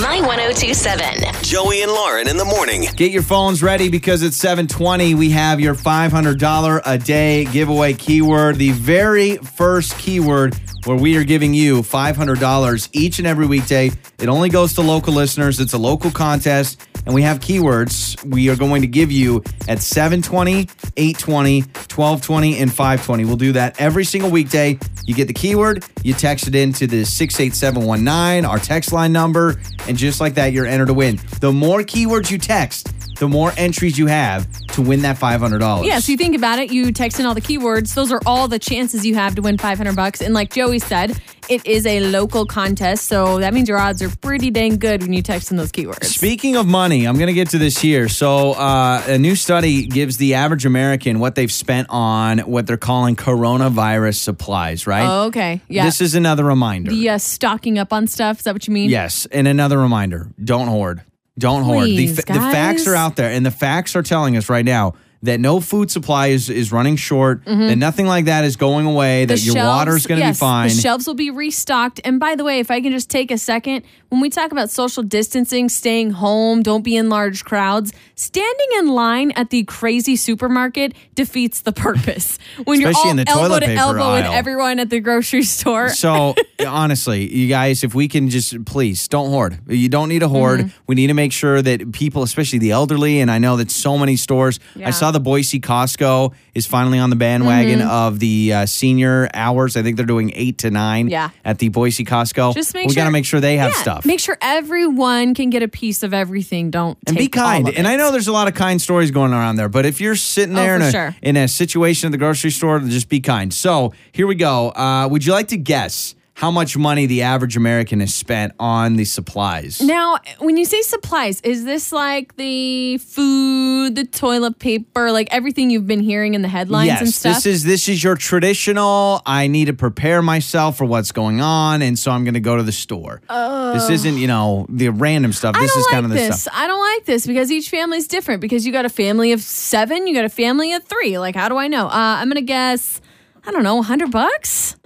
My 0.00 0.20
1027. 0.20 1.34
Joey 1.42 1.82
and 1.82 1.92
Lauren 1.92 2.26
in 2.26 2.38
the 2.38 2.44
morning. 2.44 2.86
Get 2.96 3.12
your 3.12 3.22
phones 3.22 3.62
ready 3.62 3.90
because 3.90 4.22
it's 4.22 4.36
720. 4.36 5.14
We 5.14 5.28
have 5.30 5.60
your 5.60 5.74
$500 5.74 6.80
a 6.86 6.98
day 6.98 7.44
giveaway 7.46 7.92
keyword. 7.92 8.56
The 8.56 8.70
very 8.72 9.36
first 9.36 9.98
keyword 9.98 10.54
where 10.84 10.96
we 10.96 11.16
are 11.18 11.24
giving 11.24 11.52
you 11.52 11.82
$500 11.82 12.88
each 12.92 13.18
and 13.18 13.26
every 13.26 13.46
weekday. 13.46 13.90
It 14.18 14.28
only 14.28 14.48
goes 14.48 14.72
to 14.74 14.80
local 14.80 15.12
listeners. 15.12 15.60
It's 15.60 15.74
a 15.74 15.78
local 15.78 16.10
contest, 16.10 16.80
and 17.06 17.14
we 17.14 17.22
have 17.22 17.40
keywords 17.40 18.22
we 18.24 18.48
are 18.48 18.56
going 18.56 18.82
to 18.82 18.88
give 18.88 19.10
you 19.10 19.42
at 19.68 19.80
720, 19.80 20.68
820, 20.96 21.60
1220, 21.62 22.58
and 22.58 22.70
520. 22.70 23.24
We'll 23.24 23.36
do 23.36 23.52
that 23.52 23.80
every 23.80 24.04
single 24.04 24.30
weekday. 24.30 24.78
You 25.04 25.14
get 25.14 25.28
the 25.28 25.34
keyword, 25.34 25.84
you 26.02 26.14
text 26.14 26.48
it 26.48 26.54
into 26.54 26.86
the 26.86 27.04
68719, 27.04 28.44
our 28.44 28.58
text 28.58 28.92
line 28.92 29.12
number, 29.12 29.60
and 29.86 29.96
just 29.96 30.20
like 30.20 30.34
that, 30.34 30.52
you're 30.52 30.66
entered 30.66 30.86
to 30.86 30.94
win. 30.94 31.20
The 31.40 31.52
more 31.52 31.80
keywords 31.80 32.30
you 32.30 32.38
text, 32.38 32.92
the 33.16 33.28
more 33.28 33.52
entries 33.56 33.98
you 33.98 34.06
have 34.06 34.50
to 34.68 34.82
win 34.82 35.02
that 35.02 35.16
$500. 35.16 35.84
Yeah, 35.84 35.98
so 36.00 36.12
you 36.12 36.18
think 36.18 36.34
about 36.36 36.58
it, 36.58 36.70
you 36.72 36.92
text 36.92 37.20
in 37.20 37.26
all 37.26 37.34
the 37.34 37.40
keywords. 37.40 37.94
Those 37.94 38.10
are 38.12 38.20
all 38.26 38.48
the 38.48 38.58
chances 38.58 39.06
you 39.06 39.14
have 39.14 39.34
to 39.36 39.42
win 39.42 39.56
500 39.58 39.94
bucks. 39.94 40.20
And 40.20 40.34
like 40.34 40.52
Joey 40.52 40.78
said, 40.78 41.16
it 41.48 41.66
is 41.66 41.84
a 41.86 42.00
local 42.00 42.46
contest, 42.46 43.04
so 43.06 43.38
that 43.38 43.52
means 43.52 43.68
your 43.68 43.78
odds 43.78 44.00
are 44.02 44.08
pretty 44.16 44.50
dang 44.50 44.78
good 44.78 45.02
when 45.02 45.12
you 45.12 45.20
text 45.20 45.50
in 45.50 45.58
those 45.58 45.70
keywords. 45.70 46.04
Speaking 46.04 46.56
of 46.56 46.66
money, 46.66 47.06
I'm 47.06 47.16
going 47.16 47.26
to 47.26 47.34
get 47.34 47.50
to 47.50 47.58
this 47.58 47.78
here. 47.78 48.08
So, 48.08 48.52
uh, 48.52 49.02
a 49.06 49.18
new 49.18 49.36
study 49.36 49.86
gives 49.86 50.16
the 50.16 50.34
average 50.34 50.64
American 50.64 51.18
what 51.18 51.34
they've 51.34 51.52
spent 51.52 51.88
on 51.90 52.38
what 52.40 52.66
they're 52.66 52.78
calling 52.78 53.14
coronavirus 53.14 54.16
supplies, 54.16 54.86
right? 54.86 55.06
Oh, 55.06 55.26
okay. 55.26 55.60
Yeah. 55.68 55.84
This 55.84 56.00
is 56.00 56.14
another 56.14 56.44
reminder. 56.44 56.90
the 56.90 57.10
uh, 57.10 57.18
stocking 57.18 57.78
up 57.78 57.92
on 57.92 58.06
stuff. 58.06 58.38
Is 58.38 58.44
that 58.44 58.54
what 58.54 58.66
you 58.66 58.72
mean? 58.72 58.88
Yes, 58.88 59.26
and 59.26 59.46
another 59.46 59.78
reminder: 59.78 60.28
don't 60.42 60.68
hoard. 60.68 61.02
Don't 61.38 61.64
hoard. 61.64 61.86
The, 61.86 61.96
Please, 61.96 62.16
fa- 62.16 62.22
the 62.26 62.34
facts 62.34 62.86
are 62.86 62.94
out 62.94 63.16
there, 63.16 63.30
and 63.30 63.44
the 63.44 63.50
facts 63.50 63.96
are 63.96 64.02
telling 64.02 64.36
us 64.36 64.48
right 64.48 64.64
now 64.64 64.94
that 65.24 65.40
no 65.40 65.60
food 65.60 65.90
supply 65.90 66.28
is, 66.28 66.48
is 66.48 66.72
running 66.72 66.96
short. 66.96 67.44
That 67.44 67.76
nothing 67.76 68.06
like 68.06 68.26
that 68.26 68.44
is 68.44 68.56
going 68.56 68.86
away. 68.86 69.24
That 69.24 69.44
your 69.44 69.56
water's 69.56 70.06
going 70.06 70.20
to 70.20 70.26
yes, 70.26 70.36
be 70.36 70.40
fine. 70.40 70.68
The 70.68 70.74
shelves 70.74 71.06
will 71.06 71.14
be 71.14 71.30
restocked. 71.30 72.00
And 72.04 72.20
by 72.20 72.34
the 72.34 72.44
way, 72.44 72.60
if 72.60 72.70
I 72.70 72.80
can 72.80 72.92
just 72.92 73.10
take 73.10 73.30
a 73.30 73.38
second, 73.38 73.84
when 74.08 74.20
we 74.20 74.30
talk 74.30 74.52
about 74.52 74.70
social 74.70 75.02
distancing, 75.02 75.68
staying 75.68 76.10
home, 76.10 76.62
don't 76.62 76.82
be 76.82 76.96
in 76.96 77.08
large 77.08 77.44
crowds, 77.44 77.92
standing 78.14 78.68
in 78.78 78.88
line 78.88 79.32
at 79.32 79.50
the 79.50 79.64
crazy 79.64 80.14
supermarket 80.16 80.94
defeats 81.14 81.62
the 81.62 81.72
purpose. 81.72 82.38
When 82.64 82.80
you're 82.80 82.92
all 82.94 83.10
in 83.10 83.16
the 83.16 83.28
elbow 83.28 83.48
toilet 83.48 83.60
to 83.60 83.66
paper 83.66 83.80
elbow 83.80 84.14
with 84.14 84.26
everyone 84.26 84.78
at 84.78 84.88
the 84.88 85.00
grocery 85.00 85.42
store. 85.42 85.88
So 85.88 86.34
honestly, 86.66 87.32
you 87.34 87.48
guys, 87.48 87.82
if 87.82 87.94
we 87.94 88.06
can 88.06 88.28
just 88.28 88.64
please 88.64 89.08
don't 89.08 89.30
hoard. 89.30 89.58
You 89.66 89.88
don't 89.88 90.08
need 90.08 90.20
to 90.20 90.28
hoard. 90.28 90.60
Mm-hmm. 90.60 90.78
We 90.86 90.94
need 90.94 91.08
to 91.08 91.14
make 91.14 91.32
sure 91.32 91.60
that 91.60 91.92
people, 91.92 92.22
especially 92.22 92.58
the 92.58 92.70
elderly, 92.70 93.20
and 93.20 93.30
I 93.30 93.38
know 93.38 93.56
that 93.56 93.70
so 93.70 93.98
many 93.98 94.16
stores. 94.16 94.60
Yeah. 94.74 94.88
I 94.88 94.90
saw 94.90 95.10
the 95.14 95.20
Boise 95.20 95.58
Costco 95.60 96.34
is 96.54 96.66
finally 96.66 96.98
on 96.98 97.08
the 97.08 97.16
bandwagon 97.16 97.78
Mm-hmm. 97.78 97.88
of 97.88 98.18
the 98.18 98.52
uh, 98.52 98.66
senior 98.66 99.28
hours. 99.32 99.76
I 99.78 99.82
think 99.82 99.96
they're 99.96 100.04
doing 100.04 100.30
eight 100.34 100.58
to 100.58 100.70
nine. 100.70 101.08
Yeah. 101.08 101.30
At 101.44 101.58
the 101.58 101.68
Boise 101.70 102.04
Costco. 102.04 102.52
Just 102.54 102.74
make 102.74 102.88
we 102.88 102.92
sure 102.94 103.00
got 103.02 103.06
to 103.06 103.10
make 103.12 103.24
sure 103.24 103.40
they 103.40 103.56
have 103.56 103.72
Yeah, 103.72 103.80
stuff. 103.80 104.04
Make 104.04 104.20
sure 104.20 104.36
everyone 104.42 105.34
can 105.34 105.48
get 105.50 105.62
a 105.62 105.68
piece 105.68 106.02
of 106.02 106.12
everything. 106.12 106.70
Don't 106.70 106.98
and 107.06 107.16
be 107.16 107.28
kind. 107.28 107.68
And. 107.68 107.86
I 107.88 107.96
know 107.96 108.10
there's 108.12 108.28
a 108.28 108.32
lot 108.32 108.48
of 108.48 108.54
kind 108.54 108.80
stories 108.82 109.10
going 109.10 109.32
around 109.32 109.56
there, 109.56 109.68
but 109.68 109.86
if 109.86 110.00
you're 110.00 110.16
sitting 110.16 110.56
Oh, 110.56 110.62
there 110.62 110.76
in 110.76 110.82
a 110.82 110.90
sure. 110.90 111.16
in 111.22 111.36
a 111.36 111.48
situation 111.48 112.08
at 112.08 112.12
the 112.12 112.18
grocery 112.18 112.50
store, 112.50 112.80
just 112.80 113.08
be 113.08 113.20
kind. 113.20 113.52
So 113.54 113.92
here 114.12 114.26
we 114.26 114.34
go. 114.34 114.70
Uh, 114.70 115.08
would 115.10 115.24
you 115.24 115.32
like 115.32 115.48
to 115.48 115.56
guess 115.56 116.14
how 116.34 116.50
much 116.50 116.76
money 116.76 117.06
the 117.06 117.22
average 117.22 117.56
American 117.56 118.00
has 118.00 118.12
spent 118.12 118.52
on 118.58 118.96
the 118.96 119.04
supplies? 119.04 119.80
Now, 119.80 120.18
when 120.40 120.56
you 120.56 120.64
say 120.64 120.82
supplies, 120.82 121.40
is 121.42 121.64
this 121.64 121.92
like 121.92 122.34
the 122.36 122.98
food, 122.98 123.94
the 123.94 124.04
toilet 124.04 124.58
paper, 124.58 125.12
like 125.12 125.28
everything 125.30 125.70
you've 125.70 125.86
been 125.86 126.00
hearing 126.00 126.34
in 126.34 126.42
the 126.42 126.48
headlines 126.48 126.90
and 127.00 127.08
stuff? 127.08 127.34
this 127.36 127.46
is 127.46 127.62
this 127.62 127.88
is 127.88 128.02
your 128.02 128.16
traditional. 128.16 129.22
I 129.24 129.46
need 129.46 129.66
to 129.66 129.72
prepare 129.74 130.22
myself 130.22 130.76
for 130.76 130.84
what's 130.84 131.12
going 131.12 131.40
on, 131.40 131.82
and 131.82 131.96
so 131.98 132.10
I'm 132.10 132.24
going 132.24 132.34
to 132.34 132.40
go 132.40 132.56
to 132.56 132.62
the 132.64 132.72
store. 132.72 133.20
this 133.28 133.88
isn't 133.90 134.18
you 134.18 134.26
know 134.26 134.66
the 134.68 134.88
random 134.88 135.32
stuff. 135.32 135.54
I 135.56 135.60
This 135.60 135.76
is 135.76 135.84
like 135.86 135.92
kind 135.92 136.04
of 136.04 136.10
the 136.10 136.16
this. 136.16 136.42
stuff. 136.42 136.54
I 136.56 136.66
don't 136.66 136.80
like 136.80 137.04
this 137.04 137.26
because 137.28 137.50
each 137.52 137.70
family's 137.70 138.08
different. 138.08 138.40
Because 138.40 138.66
you 138.66 138.72
got 138.72 138.84
a 138.84 138.88
family 138.90 139.30
of 139.32 139.40
seven, 139.40 140.06
you 140.08 140.14
got 140.14 140.24
a 140.24 140.28
family 140.28 140.72
of 140.72 140.82
three. 140.84 141.16
Like, 141.18 141.36
how 141.36 141.48
do 141.48 141.56
I 141.56 141.68
know? 141.68 141.86
Uh, 141.86 141.90
I'm 141.92 142.28
gonna 142.28 142.40
guess. 142.42 143.00
I 143.46 143.50
don't 143.50 143.62
know, 143.62 143.82
hundred 143.82 144.10
bucks 144.10 144.76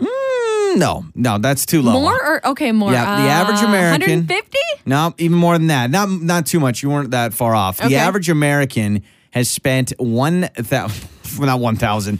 No, 0.77 1.05
no, 1.14 1.38
that's 1.38 1.64
too 1.66 1.81
low. 1.83 1.92
more 1.92 2.12
or 2.14 2.47
okay, 2.49 2.73
more. 2.73 2.90
Yeah, 2.92 3.05
the 3.23 3.29
average 3.29 3.61
American- 3.62 4.27
150. 4.27 4.59
No, 4.87 5.14
even 5.18 5.37
more 5.38 5.57
than 5.59 5.68
that. 5.68 5.90
Not 5.90 6.09
not 6.11 6.47
too 6.47 6.59
much. 6.61 6.83
You 6.83 6.90
weren't 6.90 7.11
that 7.12 7.33
far 7.35 7.55
off. 7.55 7.79
Okay. 7.81 7.88
The 7.90 7.97
average 7.97 8.29
American 8.29 9.03
has 9.31 9.49
spent 9.51 9.92
one 9.99 10.42
thousand. 10.57 11.09
from 11.23 11.47
that 11.47 11.61
1,000. 11.61 12.18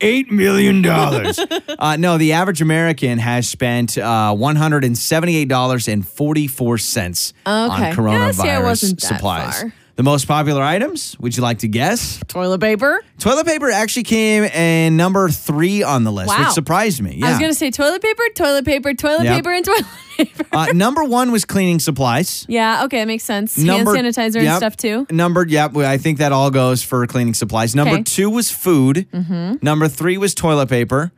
$8 0.00 0.30
million. 0.30 0.84
uh, 0.86 1.96
no, 1.98 2.18
the 2.18 2.32
average 2.32 2.60
American 2.62 3.18
has 3.18 3.48
spent 3.48 3.98
uh, 3.98 4.32
$178.44 4.34 7.32
on 7.46 7.70
coronavirus 7.92 8.44
Yeah, 8.44 8.58
see, 8.58 8.62
wasn't 8.64 9.00
that 9.00 9.06
supplies. 9.06 9.60
far. 9.62 9.72
The 9.98 10.04
most 10.04 10.28
popular 10.28 10.62
items, 10.62 11.16
would 11.18 11.36
you 11.36 11.42
like 11.42 11.58
to 11.58 11.66
guess? 11.68 12.20
Toilet 12.28 12.60
paper. 12.60 13.02
Toilet 13.18 13.44
paper 13.46 13.68
actually 13.68 14.04
came 14.04 14.44
in 14.44 14.96
number 14.96 15.28
three 15.28 15.82
on 15.82 16.04
the 16.04 16.12
list, 16.12 16.38
which 16.38 16.48
surprised 16.50 17.02
me. 17.02 17.16
Yeah. 17.16 17.26
I 17.26 17.30
was 17.30 17.40
gonna 17.40 17.52
say 17.52 17.72
toilet 17.72 18.00
paper, 18.00 18.22
toilet 18.36 18.64
paper, 18.64 18.94
toilet 18.94 19.24
Yep. 19.24 19.34
paper, 19.34 19.50
and 19.50 19.64
toilet 19.64 19.86
paper. 20.16 20.44
uh, 20.52 20.66
number 20.72 21.02
one 21.02 21.32
was 21.32 21.44
cleaning 21.44 21.80
supplies. 21.80 22.46
yeah, 22.48 22.84
okay, 22.84 23.00
it 23.00 23.06
makes 23.06 23.24
sense. 23.24 23.58
Number, 23.58 23.92
Hand 23.92 24.06
sanitizer 24.06 24.36
and 24.40 24.56
stuff 24.56 24.76
too. 24.76 25.04
Number, 25.10 25.44
yep. 25.44 25.76
I 25.76 25.98
think 25.98 26.18
that 26.18 26.30
all 26.30 26.52
goes 26.52 26.80
for 26.84 27.04
cleaning 27.08 27.34
supplies. 27.34 27.74
Number 27.74 27.94
Okay. 27.94 28.02
two 28.04 28.30
was 28.30 28.52
food. 28.52 29.08
Number 29.60 29.88
three 29.88 30.16
was 30.16 30.32
toilet 30.32 30.68
paper. 30.68 31.10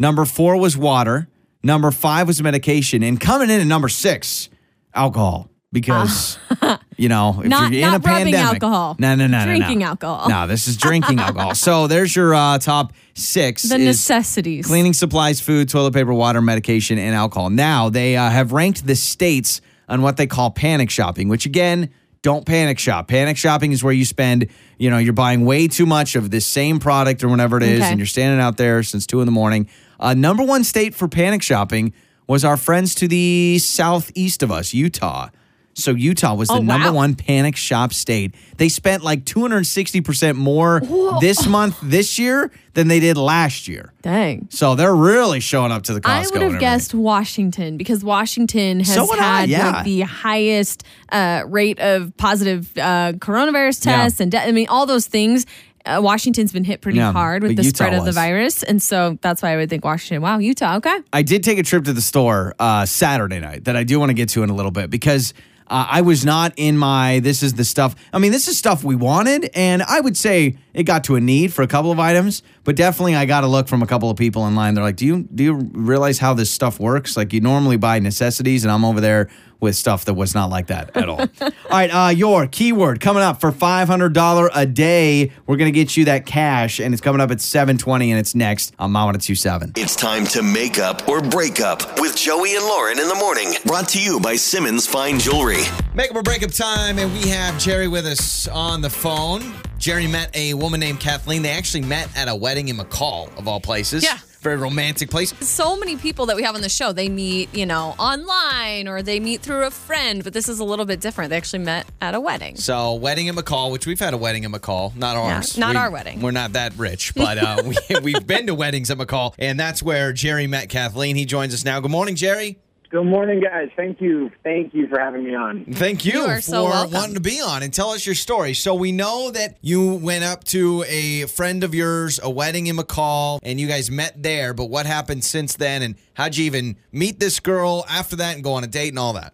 Number 0.00 0.24
four 0.24 0.56
was 0.56 0.76
water. 0.76 1.28
Number 1.62 1.92
five 1.92 2.26
was 2.26 2.42
medication. 2.42 3.04
And 3.04 3.20
coming 3.20 3.48
in 3.48 3.60
at 3.60 3.66
number 3.68 3.88
six, 3.88 4.48
alcohol. 4.92 5.48
Because, 5.74 6.38
you 6.96 7.10
know, 7.10 7.40
if 7.42 7.48
Not- 7.48 7.72
you're 7.72 7.82
in 7.84 7.90
not 7.90 8.06
a 8.06 8.08
rubbing 8.08 8.32
pandemic. 8.32 8.62
alcohol. 8.62 8.96
No, 8.98 9.14
no, 9.14 9.26
no, 9.26 9.38
no, 9.38 9.44
no. 9.44 9.56
Drinking 9.58 9.82
alcohol. 9.82 10.28
No, 10.30 10.46
this 10.46 10.66
is 10.68 10.78
drinking 10.78 11.18
alcohol. 11.26 11.54
So 11.54 11.86
there's 11.88 12.16
your 12.16 12.34
uh, 12.34 12.58
top 12.58 12.94
six. 13.14 13.64
The 13.64 13.76
necessities. 13.76 14.66
Cleaning 14.66 14.92
supplies, 14.94 15.40
food, 15.40 15.68
toilet 15.68 15.92
paper, 15.92 16.14
water, 16.14 16.40
medication, 16.40 16.96
and 16.98 17.14
alcohol. 17.14 17.50
Now 17.50 17.90
they 17.90 18.16
uh, 18.16 18.30
have 18.30 18.52
ranked 18.52 18.86
the 18.86 18.96
states 18.96 19.60
on 19.88 20.00
what 20.00 20.16
they 20.16 20.26
call 20.26 20.50
panic 20.50 20.88
shopping, 20.88 21.28
which 21.28 21.44
again, 21.44 21.90
don't 22.22 22.46
panic 22.46 22.78
shop. 22.78 23.08
Panic 23.08 23.36
shopping 23.36 23.72
is 23.72 23.84
where 23.84 23.92
you 23.92 24.04
spend, 24.06 24.46
you 24.78 24.88
know, 24.88 24.96
you're 24.96 25.12
buying 25.12 25.44
way 25.44 25.68
too 25.68 25.84
much 25.84 26.16
of 26.16 26.30
this 26.30 26.46
same 26.46 26.78
product 26.78 27.22
or 27.22 27.28
whatever 27.28 27.58
it 27.58 27.64
is, 27.64 27.80
Okay. 27.80 27.90
and 27.90 27.98
you're 27.98 28.06
standing 28.06 28.40
out 28.40 28.56
there 28.56 28.82
since 28.82 29.06
two 29.06 29.20
in 29.20 29.26
the 29.26 29.32
morning. 29.32 29.68
Uh, 30.00 30.14
number 30.14 30.42
one 30.42 30.64
state 30.64 30.94
for 30.94 31.06
panic 31.08 31.42
shopping 31.42 31.92
was 32.26 32.42
our 32.42 32.56
friends 32.56 32.94
to 32.94 33.06
the 33.06 33.58
southeast 33.58 34.42
of 34.42 34.50
us, 34.50 34.72
Utah. 34.72 35.28
So 35.74 35.90
Utah 35.92 36.34
was 36.34 36.48
the 36.48 36.54
Oh, 36.54 36.60
number 36.60 36.92
one 36.92 37.14
panic 37.14 37.56
shop 37.56 37.92
state. 37.92 38.34
They 38.58 38.68
spent 38.68 39.02
like 39.02 39.24
260% 39.24 40.36
more 40.36 40.80
this 41.20 41.46
month, 41.48 41.78
this 41.82 42.18
year, 42.18 42.50
than 42.74 42.88
they 42.88 43.00
did 43.00 43.16
last 43.16 43.68
year. 43.68 43.92
Dang. 44.02 44.46
So 44.50 44.74
they're 44.74 44.94
really 44.94 45.40
showing 45.40 45.72
up 45.72 45.82
to 45.84 45.94
the 45.94 46.00
Costco. 46.00 46.08
I 46.08 46.26
would 46.32 46.42
have 46.52 46.60
guessed 46.60 46.94
Washington 46.94 47.76
because 47.76 48.04
Washington 48.04 48.80
has 48.80 48.94
So 48.94 49.06
would 49.06 49.18
I, 49.18 49.40
had 49.40 49.48
yeah. 49.48 49.70
like 49.70 49.84
the 49.84 50.00
highest 50.02 50.84
uh, 51.10 51.42
rate 51.46 51.78
of 51.80 52.16
positive 52.16 52.70
uh, 52.78 53.12
coronavirus 53.18 53.84
Yeah. 53.86 53.96
tests 53.96 54.20
and 54.20 54.30
de- 54.30 54.40
I 54.42 54.52
mean 54.52 54.68
all 54.68 54.86
those 54.86 55.06
things. 55.06 55.46
Uh, 55.86 56.00
Washington's 56.02 56.50
been 56.50 56.64
hit 56.64 56.80
pretty 56.80 56.96
Yeah, 56.96 57.12
hard 57.12 57.42
with 57.42 57.56
the 57.58 57.62
Utah 57.62 57.76
spread 57.84 57.92
of 57.92 58.06
the 58.06 58.12
virus, 58.12 58.62
and 58.62 58.80
so 58.80 59.18
that's 59.20 59.42
why 59.42 59.52
I 59.52 59.56
would 59.56 59.68
think 59.68 59.84
Washington. 59.84 60.22
Wow, 60.22 60.38
Utah. 60.38 60.76
Okay. 60.76 60.98
I 61.12 61.20
did 61.20 61.44
take 61.44 61.58
a 61.58 61.62
trip 61.62 61.84
to 61.84 61.92
the 61.92 62.00
store 62.00 62.54
uh, 62.58 62.86
Saturday 62.86 63.38
night 63.38 63.64
that 63.64 63.76
I 63.76 63.84
do 63.84 64.00
want 64.00 64.08
to 64.08 64.14
get 64.14 64.30
to 64.30 64.42
in 64.42 64.48
a 64.48 64.54
little 64.54 64.70
bit 64.70 64.88
because 64.88 65.34
uh, 65.68 65.86
I 65.90 66.02
was 66.02 66.24
not 66.24 66.52
in 66.56 66.76
my 66.76 67.20
this 67.20 67.42
is 67.42 67.54
the 67.54 67.64
stuff. 67.64 67.94
I 68.12 68.18
mean, 68.18 68.32
this 68.32 68.48
is 68.48 68.58
stuff 68.58 68.84
we 68.84 68.96
wanted, 68.96 69.50
and 69.54 69.82
I 69.82 70.00
would 70.00 70.16
say 70.16 70.58
it 70.74 70.84
got 70.84 71.04
to 71.04 71.16
a 71.16 71.20
need 71.20 71.52
for 71.52 71.62
a 71.62 71.66
couple 71.66 71.90
of 71.90 71.98
items, 71.98 72.42
but 72.64 72.76
definitely 72.76 73.14
I 73.14 73.24
got 73.24 73.44
a 73.44 73.46
look 73.46 73.68
from 73.68 73.82
a 73.82 73.86
couple 73.86 74.10
of 74.10 74.16
people 74.16 74.46
in 74.46 74.54
line. 74.54 74.74
They're 74.74 74.84
like, 74.84 74.96
"Do 74.96 75.06
you 75.06 75.28
do 75.34 75.42
you 75.42 75.54
realize 75.72 76.18
how 76.18 76.34
this 76.34 76.50
stuff 76.50 76.78
works? 76.78 77.16
Like, 77.16 77.32
you 77.32 77.40
normally 77.40 77.76
buy 77.76 77.98
necessities, 77.98 78.64
and 78.64 78.72
I'm 78.72 78.84
over 78.84 79.00
there." 79.00 79.30
With 79.60 79.76
stuff 79.76 80.04
that 80.06 80.14
was 80.14 80.34
not 80.34 80.50
like 80.50 80.66
that 80.66 80.96
at 80.96 81.08
all. 81.08 81.20
all 81.40 81.50
right, 81.70 81.90
uh, 81.90 82.08
your 82.10 82.46
keyword 82.46 83.00
coming 83.00 83.22
up 83.22 83.40
for 83.40 83.50
five 83.50 83.88
hundred 83.88 84.12
dollar 84.12 84.50
a 84.54 84.66
day. 84.66 85.32
We're 85.46 85.56
gonna 85.56 85.70
get 85.70 85.96
you 85.96 86.04
that 86.06 86.26
cash, 86.26 86.80
and 86.80 86.92
it's 86.92 87.00
coming 87.00 87.20
up 87.20 87.30
at 87.30 87.40
seven 87.40 87.78
twenty, 87.78 88.10
and 88.10 88.20
it's 88.20 88.34
next 88.34 88.74
on 88.78 88.92
Mama 88.92 89.18
two 89.18 89.34
seven. 89.34 89.72
It's 89.76 89.96
time 89.96 90.24
to 90.28 90.42
make 90.42 90.78
up 90.78 91.08
or 91.08 91.20
break 91.20 91.60
up 91.60 92.00
with 92.00 92.16
Joey 92.16 92.56
and 92.56 92.64
Lauren 92.64 92.98
in 92.98 93.08
the 93.08 93.14
morning. 93.14 93.54
Brought 93.64 93.88
to 93.90 94.00
you 94.02 94.20
by 94.20 94.36
Simmons 94.36 94.86
Fine 94.86 95.18
Jewelry. 95.20 95.62
Make 95.94 96.10
up 96.10 96.16
or 96.16 96.22
break 96.22 96.42
up 96.42 96.50
time, 96.50 96.98
and 96.98 97.12
we 97.12 97.28
have 97.28 97.58
Jerry 97.58 97.88
with 97.88 98.06
us 98.06 98.48
on 98.48 98.80
the 98.80 98.90
phone. 98.90 99.54
Jerry 99.78 100.06
met 100.06 100.34
a 100.36 100.54
woman 100.54 100.80
named 100.80 101.00
Kathleen. 101.00 101.42
They 101.42 101.50
actually 101.50 101.82
met 101.82 102.08
at 102.16 102.28
a 102.28 102.34
wedding 102.34 102.68
in 102.68 102.76
McCall, 102.76 103.36
of 103.38 103.46
all 103.48 103.60
places. 103.60 104.02
Yeah. 104.02 104.18
Very 104.44 104.56
romantic 104.58 105.08
place. 105.08 105.32
so 105.40 105.74
many 105.78 105.96
people 105.96 106.26
that 106.26 106.36
we 106.36 106.42
have 106.42 106.54
on 106.54 106.60
the 106.60 106.68
show, 106.68 106.92
they 106.92 107.08
meet, 107.08 107.52
you 107.54 107.64
know, 107.64 107.94
online 107.98 108.86
or 108.86 109.00
they 109.02 109.18
meet 109.18 109.40
through 109.40 109.64
a 109.64 109.70
friend, 109.70 110.22
but 110.22 110.34
this 110.34 110.50
is 110.50 110.58
a 110.60 110.64
little 110.64 110.84
bit 110.84 111.00
different. 111.00 111.30
They 111.30 111.38
actually 111.38 111.60
met 111.64 111.86
at 112.02 112.14
a 112.14 112.20
wedding. 112.20 112.56
So, 112.56 112.92
wedding 112.92 113.26
in 113.28 113.36
McCall, 113.36 113.72
which 113.72 113.86
we've 113.86 113.98
had 113.98 114.12
a 114.12 114.18
wedding 114.18 114.44
in 114.44 114.52
McCall, 114.52 114.94
not 114.96 115.16
ours. 115.16 115.56
not 115.56 115.70
We- 115.70 115.76
our 115.78 115.90
wedding. 115.90 116.20
We're 116.20 116.30
not 116.32 116.52
that 116.52 116.76
rich, 116.76 117.14
but 117.14 117.38
uh, 117.38 117.62
we, 117.66 117.76
we've 118.02 118.26
been 118.26 118.46
to 118.48 118.54
weddings 118.54 118.90
at 118.90 118.98
McCall, 118.98 119.34
and 119.38 119.58
that's 119.58 119.82
where 119.82 120.12
Jerry 120.12 120.46
met 120.46 120.68
Kathleen. 120.68 121.16
He 121.16 121.24
joins 121.24 121.54
us 121.54 121.64
now. 121.64 121.80
Good 121.80 121.90
morning, 121.90 122.14
Jerry. 122.14 122.58
Good 122.94 123.06
morning, 123.06 123.40
guys. 123.40 123.70
Thank 123.76 124.00
you. 124.00 124.30
Thank 124.44 124.72
you 124.72 124.86
for 124.86 125.00
having 125.00 125.24
me 125.24 125.34
on. 125.34 125.64
Thank 125.64 126.04
you, 126.04 126.12
You 126.12 126.20
are 126.26 126.36
for 126.36 126.42
so 126.42 126.62
welcome. 126.62 126.92
wanting 126.92 127.14
to 127.14 127.20
be 127.20 127.40
on 127.40 127.64
and 127.64 127.74
tell 127.74 127.90
us 127.90 128.06
your 128.06 128.14
story. 128.14 128.54
So 128.54 128.72
we 128.76 128.92
know 128.92 129.32
that 129.32 129.56
you 129.62 129.94
went 129.94 130.22
up 130.22 130.44
to 130.44 130.84
a 130.86 131.26
friend 131.26 131.64
of 131.64 131.74
yours, 131.74 132.20
a 132.22 132.30
wedding 132.30 132.68
in 132.68 132.76
McCall, 132.76 133.40
and 133.42 133.58
you 133.58 133.66
guys 133.66 133.90
met 133.90 134.22
there. 134.22 134.54
But 134.54 134.66
what 134.66 134.86
happened 134.86 135.24
since 135.24 135.56
then, 135.56 135.82
and 135.82 135.96
how'd 136.12 136.36
you 136.36 136.44
even 136.44 136.76
meet 136.92 137.18
this 137.18 137.40
girl 137.40 137.84
after 137.90 138.14
that 138.14 138.36
and 138.36 138.44
go 138.44 138.52
on 138.52 138.62
a 138.62 138.68
date 138.68 138.90
and 138.90 138.98
all 139.00 139.14
that? 139.14 139.33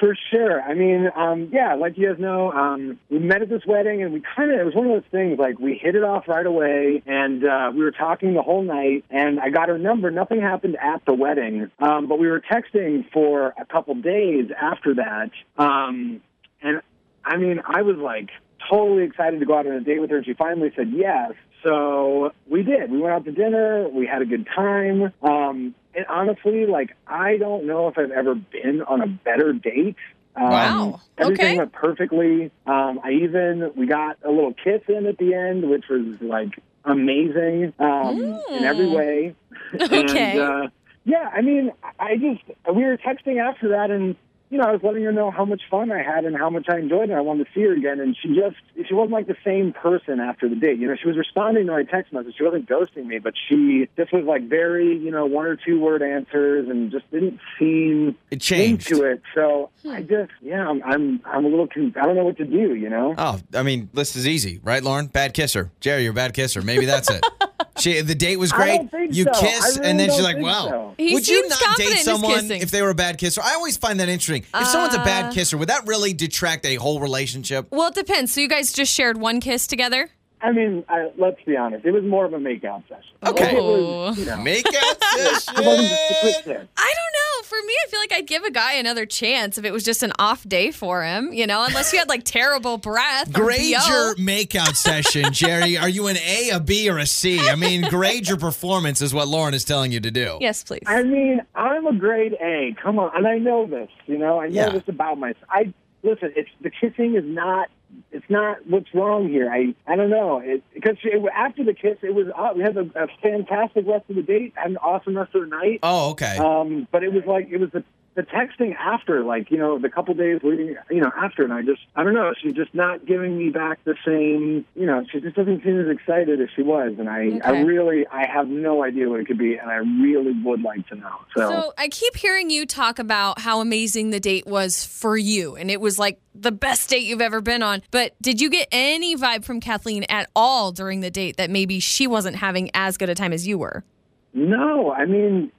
For 0.00 0.16
sure. 0.30 0.62
I 0.62 0.72
mean, 0.72 1.10
um, 1.14 1.50
yeah, 1.52 1.74
like 1.74 1.98
you 1.98 2.08
guys 2.08 2.18
know, 2.18 2.50
um, 2.50 2.98
we 3.10 3.18
met 3.18 3.42
at 3.42 3.50
this 3.50 3.66
wedding, 3.66 4.02
and 4.02 4.14
we 4.14 4.22
kind 4.34 4.50
of, 4.50 4.58
it 4.58 4.64
was 4.64 4.74
one 4.74 4.86
of 4.86 4.92
those 4.92 5.10
things, 5.10 5.38
like, 5.38 5.58
we 5.58 5.74
hit 5.74 5.94
it 5.94 6.02
off 6.02 6.26
right 6.26 6.46
away, 6.46 7.02
and 7.04 7.44
uh, 7.44 7.70
we 7.74 7.84
were 7.84 7.90
talking 7.90 8.32
the 8.32 8.40
whole 8.40 8.62
night, 8.62 9.04
and 9.10 9.38
I 9.38 9.50
got 9.50 9.68
her 9.68 9.78
number. 9.78 10.10
Nothing 10.10 10.40
happened 10.40 10.78
at 10.80 11.04
the 11.04 11.12
wedding, 11.12 11.70
um, 11.80 12.06
but 12.08 12.18
we 12.18 12.28
were 12.28 12.40
texting 12.40 13.04
for 13.12 13.52
a 13.60 13.66
couple 13.66 13.94
days 13.96 14.50
after 14.58 14.94
that. 14.94 15.32
Um, 15.62 16.22
and, 16.62 16.80
I 17.22 17.36
mean, 17.36 17.60
I 17.66 17.82
was, 17.82 17.98
like, 17.98 18.30
totally 18.70 19.02
excited 19.02 19.40
to 19.40 19.44
go 19.44 19.58
out 19.58 19.66
on 19.66 19.74
a 19.74 19.80
date 19.80 20.00
with 20.00 20.08
her, 20.08 20.16
and 20.16 20.24
she 20.24 20.32
finally 20.32 20.72
said 20.74 20.92
yes. 20.94 21.32
So 21.62 22.32
we 22.48 22.62
did. 22.62 22.90
We 22.90 23.00
went 23.00 23.12
out 23.12 23.26
to 23.26 23.32
dinner. 23.32 23.86
We 23.90 24.06
had 24.06 24.22
a 24.22 24.24
good 24.24 24.46
time. 24.46 25.12
Um, 25.22 25.74
and 25.94 26.06
honestly, 26.06 26.66
like, 26.66 26.96
I 27.06 27.36
don't 27.36 27.66
know 27.66 27.88
if 27.88 27.98
I've 27.98 28.10
ever 28.10 28.34
been 28.34 28.82
on 28.82 29.00
a 29.00 29.06
better 29.06 29.52
date. 29.52 29.96
Um, 30.36 30.50
Wow. 30.50 31.00
Everything 31.18 31.48
Okay. 31.48 31.56
went 31.56 31.72
perfectly. 31.72 32.50
Um, 32.66 33.00
I 33.04 33.10
even, 33.12 33.72
we 33.76 33.86
got 33.86 34.16
a 34.24 34.30
little 34.30 34.54
kiss 34.54 34.80
in 34.88 35.06
at 35.06 35.18
the 35.18 35.34
end, 35.34 35.68
which 35.68 35.84
was 35.90 36.16
like 36.20 36.50
amazing 36.84 37.74
um, 37.78 38.42
in 38.54 38.64
every 38.64 38.88
way. 38.88 39.34
Okay. 39.74 40.32
And, 40.32 40.38
uh, 40.38 40.68
yeah, 41.04 41.30
I 41.32 41.42
mean, 41.42 41.72
I 41.98 42.16
just, 42.16 42.42
we 42.74 42.84
were 42.84 42.96
texting 42.96 43.38
after 43.38 43.68
that 43.70 43.90
and, 43.90 44.16
you 44.50 44.58
know, 44.58 44.64
I 44.64 44.72
was 44.72 44.80
letting 44.82 45.04
her 45.04 45.12
know 45.12 45.30
how 45.30 45.44
much 45.44 45.62
fun 45.70 45.90
I 45.92 46.02
had 46.02 46.24
and 46.24 46.36
how 46.36 46.50
much 46.50 46.66
I 46.68 46.78
enjoyed 46.78 47.04
it. 47.04 47.10
and 47.10 47.18
I 47.18 47.20
wanted 47.20 47.44
to 47.46 47.50
see 47.54 47.62
her 47.62 47.72
again. 47.72 48.00
And 48.00 48.16
she 48.20 48.28
just, 48.34 48.56
she 48.88 48.92
wasn't 48.94 49.12
like 49.12 49.28
the 49.28 49.36
same 49.44 49.72
person 49.72 50.18
after 50.20 50.48
the 50.48 50.56
date. 50.56 50.78
You 50.78 50.88
know, 50.88 50.96
she 51.00 51.06
was 51.08 51.16
responding 51.16 51.66
to 51.66 51.72
my 51.72 51.84
text 51.84 52.12
message. 52.12 52.34
She 52.36 52.42
wasn't 52.44 52.68
ghosting 52.68 53.06
me, 53.06 53.18
but 53.20 53.34
she 53.48 53.88
just 53.96 54.12
was 54.12 54.24
like 54.24 54.48
very, 54.48 54.98
you 54.98 55.10
know, 55.12 55.24
one 55.24 55.46
or 55.46 55.56
two 55.56 55.78
word 55.80 56.02
answers 56.02 56.68
and 56.68 56.90
just 56.90 57.08
didn't 57.10 57.38
seem 57.58 58.16
It 58.30 58.40
changed. 58.40 58.90
into 58.90 59.04
it. 59.04 59.22
So 59.34 59.70
Hmm. 59.82 59.90
I 59.92 60.02
just, 60.02 60.32
yeah, 60.42 60.68
I'm, 60.68 60.82
I'm, 60.82 61.20
I'm 61.24 61.44
a 61.44 61.48
little, 61.48 61.66
con- 61.66 61.94
I 61.96 62.04
don't 62.04 62.16
know 62.16 62.24
what 62.24 62.36
to 62.38 62.44
do, 62.44 62.74
you 62.74 62.90
know? 62.90 63.14
Oh, 63.16 63.38
I 63.54 63.62
mean, 63.62 63.88
this 63.94 64.14
is 64.16 64.26
easy, 64.26 64.60
right, 64.62 64.82
Lauren? 64.82 65.06
Bad 65.06 65.32
kisser. 65.32 65.70
Jerry, 65.80 66.02
you're 66.02 66.12
a 66.12 66.14
bad 66.14 66.34
kisser. 66.34 66.60
Maybe 66.60 66.84
that's 66.86 67.08
it. 67.08 67.24
She, 67.78 68.00
the 68.00 68.14
date 68.14 68.36
was 68.38 68.52
I 68.52 68.56
great. 68.56 68.76
don't 68.76 68.90
think 68.90 69.14
you 69.14 69.24
so. 69.24 69.40
kiss, 69.40 69.64
I 69.64 69.68
really 69.78 69.90
and 69.90 70.00
then 70.00 70.10
she's 70.10 70.22
like, 70.22 70.36
think 70.36 70.46
"Wow." 70.46 70.68
so. 70.68 70.94
Would 70.98 71.28
you 71.28 71.48
not 71.48 71.76
date 71.76 71.98
someone 71.98 72.50
if 72.50 72.70
they 72.70 72.82
were 72.82 72.90
a 72.90 72.94
bad 72.94 73.18
kisser? 73.18 73.40
I 73.42 73.54
always 73.54 73.76
find 73.76 74.00
that 74.00 74.08
interesting. 74.08 74.44
If 74.54 74.66
someone's 74.66 74.94
a 74.94 74.98
bad 74.98 75.26
uh. 75.26 75.32
kisser, 75.32 75.56
would 75.56 75.68
that 75.68 75.86
really 75.86 76.12
detract 76.12 76.66
a 76.66 76.74
whole 76.76 77.00
relationship? 77.00 77.68
Well, 77.70 77.88
it 77.88 77.94
depends. 77.94 78.32
So 78.34 78.40
you 78.40 78.48
guys 78.48 78.72
just 78.72 78.92
shared 78.92 79.18
one 79.18 79.40
kiss 79.40 79.66
together? 79.66 80.10
I 80.42 80.52
mean, 80.52 80.84
I, 80.88 81.10
let's 81.18 81.42
be 81.44 81.56
honest. 81.56 81.84
It 81.84 81.92
was 81.92 82.04
more 82.04 82.24
of 82.24 82.32
a 82.32 82.38
makeout 82.38 82.82
session. 82.88 83.14
Okay. 83.26 83.56
It 83.56 83.62
was, 83.62 84.18
you 84.18 84.24
oh. 84.30 84.36
know, 84.36 84.42
Make 84.42 84.66
out 84.66 84.74
it 84.74 85.66
wasn't 85.66 85.88
just 85.88 86.10
a 86.10 86.14
quick 86.20 86.34
session. 86.36 86.68
I 86.76 86.94
don't 86.96 87.12
know. 87.14 87.42
For 87.44 87.56
me, 87.66 87.74
I 87.84 87.88
feel 87.88 88.00
like 88.00 88.12
I'd 88.12 88.26
give 88.26 88.44
a 88.44 88.50
guy 88.50 88.74
another 88.74 89.06
chance 89.06 89.58
if 89.58 89.64
it 89.64 89.72
was 89.72 89.84
just 89.84 90.02
an 90.02 90.12
off 90.18 90.48
day 90.48 90.70
for 90.70 91.02
him, 91.02 91.32
you 91.32 91.46
know, 91.46 91.64
unless 91.64 91.92
you 91.92 91.98
had 91.98 92.08
like 92.08 92.24
terrible 92.24 92.78
breath. 92.78 93.32
Grade 93.32 93.70
your 93.70 94.14
makeout 94.14 94.76
session, 94.76 95.32
Jerry. 95.32 95.76
Are 95.76 95.88
you 95.88 96.06
an 96.06 96.16
A, 96.16 96.50
a 96.50 96.60
B, 96.60 96.88
or 96.88 96.98
a 96.98 97.06
C? 97.06 97.40
I 97.40 97.56
mean, 97.56 97.82
grade 97.90 98.28
your 98.28 98.38
performance 98.38 99.02
is 99.02 99.12
what 99.12 99.26
Lauren 99.28 99.52
is 99.52 99.64
telling 99.64 99.90
you 99.90 100.00
to 100.00 100.10
do. 100.10 100.38
Yes, 100.40 100.62
please. 100.62 100.82
I 100.86 101.02
mean, 101.02 101.40
I'm 101.54 101.86
a 101.86 101.92
grade 101.92 102.34
A. 102.40 102.74
Come 102.80 102.98
on, 102.98 103.10
and 103.16 103.26
I 103.26 103.38
know 103.38 103.66
this. 103.66 103.90
You 104.06 104.18
know, 104.18 104.40
I 104.40 104.46
know 104.46 104.54
Yeah. 104.54 104.70
this 104.70 104.84
about 104.86 105.18
myself. 105.18 105.44
I 105.50 105.74
listen. 106.02 106.32
It's 106.36 106.50
the 106.60 106.70
kissing 106.70 107.16
is 107.16 107.24
not. 107.24 107.68
It's 108.12 108.28
not 108.28 108.58
what's 108.66 108.92
wrong 108.94 109.28
here. 109.28 109.50
I 109.50 109.74
I 109.86 109.96
don't 109.96 110.10
know. 110.10 110.38
It, 110.38 110.62
because 110.72 110.96
it, 111.02 111.22
after 111.34 111.64
the 111.64 111.74
kiss, 111.74 111.98
it 112.02 112.14
was 112.14 112.26
uh, 112.36 112.52
we 112.54 112.62
had 112.62 112.76
a, 112.76 112.88
a 112.94 113.08
fantastic 113.20 113.86
rest 113.86 114.08
of 114.08 114.16
the 114.16 114.22
date, 114.22 114.52
had 114.54 114.70
an 114.70 114.76
awesome 114.78 115.16
rest 115.16 115.34
of 115.34 115.42
the 115.42 115.48
night. 115.48 115.80
Oh, 115.82 116.10
okay. 116.10 116.36
Um, 116.38 116.86
but 116.92 117.02
it 117.02 117.12
was 117.12 117.24
like 117.26 117.48
it 117.50 117.58
was 117.58 117.70
the 117.72 117.84
the 118.14 118.22
texting 118.22 118.74
after, 118.76 119.22
like 119.22 119.50
you 119.50 119.56
know, 119.58 119.78
the 119.78 119.88
couple 119.88 120.14
days 120.14 120.40
leading, 120.42 120.76
you 120.90 121.00
know, 121.00 121.12
after, 121.16 121.44
and 121.44 121.52
I 121.52 121.62
just, 121.62 121.80
I 121.94 122.02
don't 122.02 122.14
know, 122.14 122.34
she's 122.40 122.54
just 122.54 122.74
not 122.74 123.06
giving 123.06 123.38
me 123.38 123.50
back 123.50 123.82
the 123.84 123.94
same, 124.04 124.64
you 124.74 124.86
know, 124.86 125.04
she 125.10 125.20
just 125.20 125.36
doesn't 125.36 125.62
seem 125.62 125.80
as 125.80 125.88
excited 125.88 126.40
as 126.40 126.48
she 126.54 126.62
was, 126.62 126.94
and 126.98 127.08
I, 127.08 127.40
I 127.44 127.60
really, 127.60 128.06
I 128.08 128.26
have 128.26 128.48
no 128.48 128.82
idea 128.82 129.08
what 129.08 129.20
it 129.20 129.26
could 129.26 129.38
be, 129.38 129.56
and 129.56 129.70
I 129.70 129.76
really 129.76 130.32
would 130.42 130.62
like 130.62 130.86
to 130.88 130.96
know. 130.96 131.16
So, 131.36 131.48
So 131.48 131.72
I 131.78 131.88
keep 131.88 132.16
hearing 132.16 132.50
you 132.50 132.66
talk 132.66 132.98
about 132.98 133.40
how 133.40 133.60
amazing 133.60 134.10
the 134.10 134.20
date 134.20 134.46
was 134.46 134.84
for 134.84 135.16
you, 135.16 135.56
and 135.56 135.70
it 135.70 135.80
was 135.80 135.98
like 135.98 136.20
the 136.34 136.52
best 136.52 136.90
date 136.90 137.04
you've 137.04 137.20
ever 137.20 137.40
been 137.40 137.62
on. 137.62 137.82
But 137.90 138.14
did 138.20 138.40
you 138.40 138.50
get 138.50 138.68
any 138.72 139.16
vibe 139.16 139.44
from 139.44 139.60
Kathleen 139.60 140.04
at 140.08 140.28
all 140.34 140.72
during 140.72 141.00
the 141.00 141.10
date 141.10 141.36
that 141.36 141.50
maybe 141.50 141.80
she 141.80 142.06
wasn't 142.06 142.36
having 142.36 142.70
as 142.74 142.96
good 142.96 143.08
a 143.08 143.14
time 143.14 143.32
as 143.32 143.46
you 143.46 143.58
were? 143.58 143.84
No, 144.32 144.92
I 144.92 145.06
mean, 145.06 145.50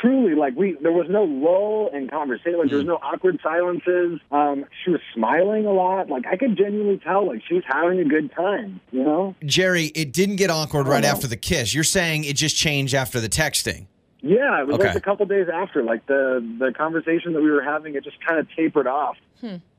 truly, 0.00 0.34
like 0.34 0.54
we, 0.54 0.76
there 0.82 0.92
was 0.92 1.06
no 1.08 1.24
lull 1.24 1.90
in 1.94 2.08
conversation, 2.08 2.58
like 2.58 2.68
there 2.68 2.78
was 2.78 2.86
no 2.86 2.96
awkward 2.96 3.40
silences. 3.42 4.20
Um, 4.30 4.66
she 4.84 4.90
was 4.90 5.00
smiling 5.14 5.64
a 5.64 5.72
lot, 5.72 6.10
like 6.10 6.26
I 6.26 6.36
could 6.36 6.56
genuinely 6.56 6.98
tell, 6.98 7.26
like 7.26 7.42
she 7.48 7.54
was 7.54 7.64
having 7.66 7.98
a 8.00 8.04
good 8.04 8.30
time, 8.32 8.80
you 8.92 9.02
know. 9.02 9.34
Jerry, 9.44 9.86
it 9.94 10.12
didn't 10.12 10.36
get 10.36 10.50
awkward 10.50 10.86
right 10.86 11.02
no. 11.02 11.08
after 11.08 11.26
the 11.26 11.36
kiss. 11.38 11.74
You're 11.74 11.84
saying 11.84 12.24
it 12.24 12.36
just 12.36 12.54
changed 12.56 12.94
after 12.94 13.18
the 13.20 13.28
texting. 13.30 13.86
Yeah, 14.20 14.60
it 14.60 14.66
was 14.66 14.74
Okay. 14.74 14.88
like 14.88 14.96
a 14.96 15.00
couple 15.00 15.24
days 15.26 15.46
after, 15.52 15.82
like 15.82 16.04
the 16.06 16.44
the 16.58 16.72
conversation 16.76 17.32
that 17.34 17.40
we 17.40 17.50
were 17.50 17.62
having, 17.62 17.94
it 17.94 18.04
just 18.04 18.18
kind 18.26 18.38
of 18.40 18.46
tapered 18.54 18.86
off. 18.88 19.16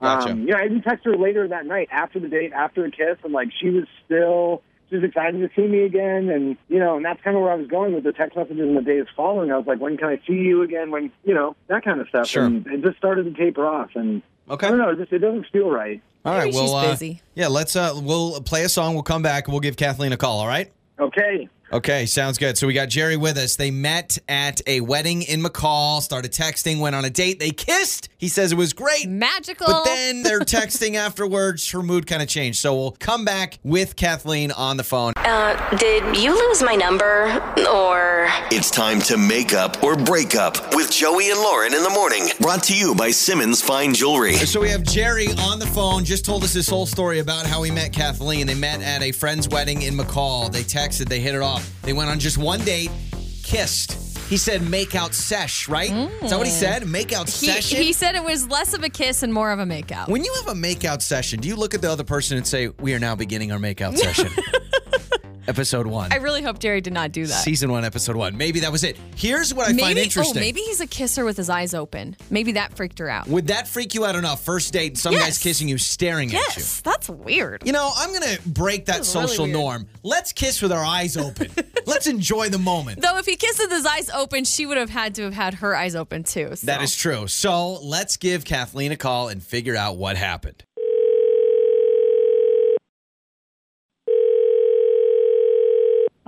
Gotcha. 0.01 0.31
Um, 0.31 0.47
yeah, 0.47 0.55
I 0.57 0.65
even 0.65 0.81
texted 0.81 1.05
her 1.05 1.17
later 1.17 1.45
that 1.49 1.65
night 1.65 1.89
after 1.91 2.19
the 2.19 2.29
date, 2.29 2.53
after 2.53 2.81
the 2.81 2.89
kiss, 2.89 3.17
and 3.23 3.33
like 3.33 3.49
she 3.59 3.69
was 3.69 3.83
still 4.05 4.63
she 4.89 4.95
was 4.95 5.03
excited 5.05 5.39
to 5.39 5.49
see 5.55 5.67
me 5.67 5.83
again, 5.83 6.29
and 6.29 6.57
you 6.67 6.79
know, 6.79 6.95
and 6.97 7.05
that's 7.05 7.21
kind 7.21 7.35
of 7.37 7.43
where 7.43 7.51
I 7.51 7.55
was 7.55 7.67
going 7.67 7.93
with 7.93 8.03
the 8.03 8.11
text 8.13 8.35
messages 8.35 8.59
in 8.59 8.75
the 8.75 8.81
days 8.81 9.05
following. 9.15 9.51
I 9.51 9.57
was 9.57 9.67
like, 9.67 9.79
when 9.79 9.97
can 9.97 10.07
I 10.09 10.19
see 10.27 10.33
you 10.33 10.61
again? 10.63 10.91
When 10.91 11.11
you 11.23 11.33
know 11.33 11.55
that 11.67 11.83
kind 11.83 12.01
of 12.01 12.07
stuff, 12.09 12.27
Sure. 12.27 12.45
and 12.45 12.65
it 12.67 12.81
just 12.83 12.97
started 12.97 13.23
to 13.25 13.31
taper 13.43 13.65
off, 13.65 13.91
and 13.95 14.21
Okay. 14.49 14.65
I 14.67 14.69
don't 14.71 14.79
know, 14.79 14.89
it 14.89 14.97
just 14.97 15.11
it 15.13 15.19
doesn't 15.19 15.45
feel 15.51 15.69
right. 15.69 16.01
All 16.25 16.33
right. 16.33 16.45
Maybe 16.45 16.55
well, 16.57 16.95
she's 16.97 17.15
uh, 17.15 17.19
yeah, 17.35 17.47
let's 17.47 17.75
uh 17.75 17.93
we'll 18.01 18.41
play 18.41 18.63
a 18.63 18.69
song, 18.69 18.93
we'll 18.95 19.03
come 19.03 19.21
back, 19.21 19.45
and 19.47 19.53
we'll 19.53 19.61
give 19.61 19.77
Kathleen 19.77 20.11
a 20.11 20.17
call, 20.17 20.39
all 20.39 20.47
right? 20.47 20.71
Okay, 20.99 21.47
Okay, 21.71 22.07
sounds 22.07 22.39
good. 22.39 22.57
So 22.57 22.65
we 22.65 22.73
got 22.73 22.89
Jerry 22.89 23.15
with 23.15 23.37
us. 23.37 23.55
They 23.55 23.69
met 23.69 24.17
at 24.27 24.59
a 24.65 24.81
wedding 24.81 25.21
in 25.21 25.43
McCall, 25.43 26.01
started 26.01 26.31
texting, 26.31 26.79
went 26.79 26.95
on 26.95 27.05
a 27.05 27.11
date. 27.11 27.37
They 27.39 27.51
kissed. 27.51 28.09
He 28.17 28.27
says 28.27 28.51
it 28.51 28.55
was 28.55 28.73
great. 28.73 29.07
Magical. 29.07 29.67
But 29.67 29.83
then 29.83 30.23
they're 30.23 30.39
texting 30.39 30.95
afterwards. 30.95 31.69
Her 31.69 31.83
mood 31.83 32.07
kind 32.07 32.23
of 32.23 32.27
changed. 32.27 32.57
So 32.57 32.75
we'll 32.75 32.91
come 32.99 33.23
back 33.23 33.59
with 33.63 33.95
Kathleen 33.95 34.51
on 34.51 34.77
the 34.77 34.83
phone. 34.83 35.13
Uh, 35.17 35.75
did 35.77 36.17
you 36.17 36.33
lose 36.33 36.63
my 36.63 36.73
number? 36.73 37.25
Or 37.71 38.27
It's 38.51 38.71
time 38.71 38.99
to 39.01 39.17
make 39.17 39.53
up 39.53 39.83
or 39.83 39.95
break 39.95 40.35
up 40.35 40.73
with 40.75 40.89
Joey 40.91 41.29
and 41.29 41.39
Lauren 41.39 41.75
in 41.75 41.83
the 41.83 41.89
morning. 41.91 42.29
Brought 42.39 42.63
to 42.63 42.75
you 42.75 42.95
by 42.95 43.11
Simmons 43.11 43.61
Fine 43.61 43.93
Jewelry. 43.93 44.33
So 44.33 44.59
we 44.61 44.69
have 44.69 44.81
Jerry 44.81 45.27
on 45.37 45.59
the 45.59 45.67
phone. 45.67 46.03
Just 46.03 46.25
told 46.25 46.43
us 46.43 46.51
this 46.51 46.67
whole 46.67 46.87
story 46.87 47.19
about 47.19 47.45
how 47.45 47.61
he 47.61 47.69
met 47.69 47.93
Kathleen. 47.93 48.47
They 48.47 48.55
met 48.55 48.81
at 48.81 49.03
a 49.03 49.11
friend's 49.11 49.47
wedding 49.47 49.83
in 49.83 49.93
McCall. 49.95 50.51
They 50.51 50.63
texted. 50.63 51.07
They 51.07 51.19
hit 51.19 51.35
it 51.35 51.41
off. 51.43 51.58
They 51.83 51.93
went 51.93 52.09
on 52.09 52.19
just 52.19 52.37
one 52.37 52.63
date, 52.63 52.91
kissed. 53.43 53.93
He 54.29 54.37
said 54.37 54.61
make 54.61 54.93
out 54.93 55.15
sesh, 55.15 55.67
right? 55.67 55.91
Is 55.91 56.29
that 56.29 56.37
what 56.37 56.45
he 56.45 56.53
mm. 56.53 56.59
said? 56.59 56.87
Make 56.87 57.13
out 57.13 57.27
he, 57.27 57.47
session? 57.47 57.81
he 57.81 57.93
said 57.93 58.15
it 58.15 58.23
was 58.23 58.47
less 58.47 58.75
of 58.75 58.83
a 58.83 58.89
kiss 58.89 59.23
and 59.23 59.33
more 59.33 59.51
of 59.51 59.57
a 59.57 59.65
makeout. 59.65 60.07
when 60.07 60.23
you 60.23 60.31
have 60.35 60.47
a 60.49 60.59
makeout 60.59 61.01
session, 61.01 61.39
do 61.39 61.47
you 61.47 61.55
look 61.55 61.73
at 61.73 61.81
the 61.81 61.91
other 61.91 62.03
person 62.03 62.37
and 62.37 62.45
say, 62.45 62.67
"We 62.67 62.93
are 62.93 62.99
now 62.99 63.15
beginning 63.15 63.51
our 63.51 63.57
makeout 63.57 63.97
session"? 63.97 64.29
episode 65.49 65.87
one, 65.87 66.13
I 66.13 66.17
really 66.17 66.41
hope 66.41 66.59
Jerry 66.59 66.79
did 66.81 66.93
not 66.93 67.11
do 67.11 67.25
that. 67.25 67.33
season 67.43 67.71
one, 67.71 67.83
episode 67.83 68.15
one. 68.15 68.37
Maybe 68.37 68.61
that 68.61 68.71
was 68.71 68.83
it. 68.83 68.97
Here's 69.15 69.53
what 69.53 69.63
I 69.63 69.69
find 69.69 69.77
maybe, 69.77 69.99
oh, 69.99 70.03
interesting. 70.03 70.37
oh, 70.37 70.39
maybe 70.39 70.61
he's 70.61 70.79
a 70.79 70.87
kisser 70.87 71.25
with 71.25 71.35
his 71.37 71.49
eyes 71.49 71.73
open. 71.73 72.15
Maybe 72.29 72.53
that 72.53 72.75
freaked 72.77 72.99
her 72.99 73.09
out. 73.09 73.27
Would 73.27 73.47
that 73.47 73.67
freak 73.67 73.93
you 73.95 74.05
out 74.05 74.15
enough? 74.15 74.43
First 74.43 74.71
date, 74.71 74.97
some 74.97 75.13
Yes. 75.13 75.23
guy's 75.23 75.37
kissing 75.39 75.67
you, 75.67 75.77
staring 75.77 76.29
at 76.29 76.33
you. 76.33 76.39
Yes, 76.49 76.81
that's 76.81 77.09
weird. 77.09 77.63
You 77.65 77.73
know, 77.73 77.91
I'm 77.97 78.09
going 78.09 78.35
to 78.37 78.41
break 78.47 78.85
that 78.85 78.93
really 78.93 79.05
social 79.05 79.45
weird. 79.45 79.53
norm. 79.57 79.87
Let's 80.03 80.31
kiss 80.31 80.61
with 80.61 80.71
our 80.71 80.83
eyes 80.85 81.17
open. 81.17 81.51
Let's 81.85 82.07
enjoy 82.07 82.49
the 82.49 82.59
moment. 82.59 83.01
Though 83.01 83.17
if 83.17 83.25
he 83.25 83.35
kissed 83.35 83.59
with 83.59 83.71
his 83.71 83.85
eyes 83.85 84.09
open, 84.11 84.43
she 84.45 84.65
would 84.67 84.77
have 84.77 84.89
had 84.91 85.15
to 85.15 85.23
have 85.23 85.33
had 85.33 85.53
her 85.55 85.75
eyes 85.75 85.95
open 85.95 86.23
too. 86.23 86.55
so. 86.55 86.65
That 86.67 86.81
is 86.83 86.95
true. 86.95 87.27
So 87.27 87.79
let's 87.81 88.17
give 88.17 88.45
Kathleen 88.45 88.91
a 88.91 88.97
call 88.97 89.29
and 89.29 89.41
figure 89.41 89.75
out 89.75 89.97
what 89.97 90.15
happened. 90.15 90.63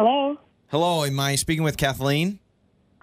Hello. 0.01 0.35
Hello, 0.69 1.03
am 1.03 1.19
I 1.19 1.35
speaking 1.35 1.63
with 1.63 1.77
Kathleen? 1.77 2.39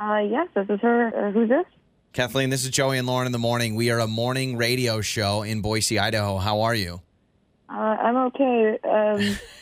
Uh, 0.00 0.18
yes, 0.28 0.48
this 0.52 0.68
is 0.68 0.80
her. 0.80 1.28
Uh, 1.28 1.30
who's 1.30 1.48
this? 1.48 1.64
Kathleen, 2.12 2.50
this 2.50 2.64
is 2.64 2.70
Joey 2.70 2.98
and 2.98 3.06
Lauren 3.06 3.26
in 3.26 3.30
the 3.30 3.38
morning. 3.38 3.76
We 3.76 3.92
are 3.92 4.00
a 4.00 4.08
morning 4.08 4.56
radio 4.56 5.00
show 5.00 5.44
in 5.44 5.60
Boise, 5.60 5.96
Idaho. 5.96 6.38
How 6.38 6.62
are 6.62 6.74
you? 6.74 7.00
Uh, 7.68 7.74
I'm 7.74 8.16
okay. 8.16 8.80
Um, 8.82 9.38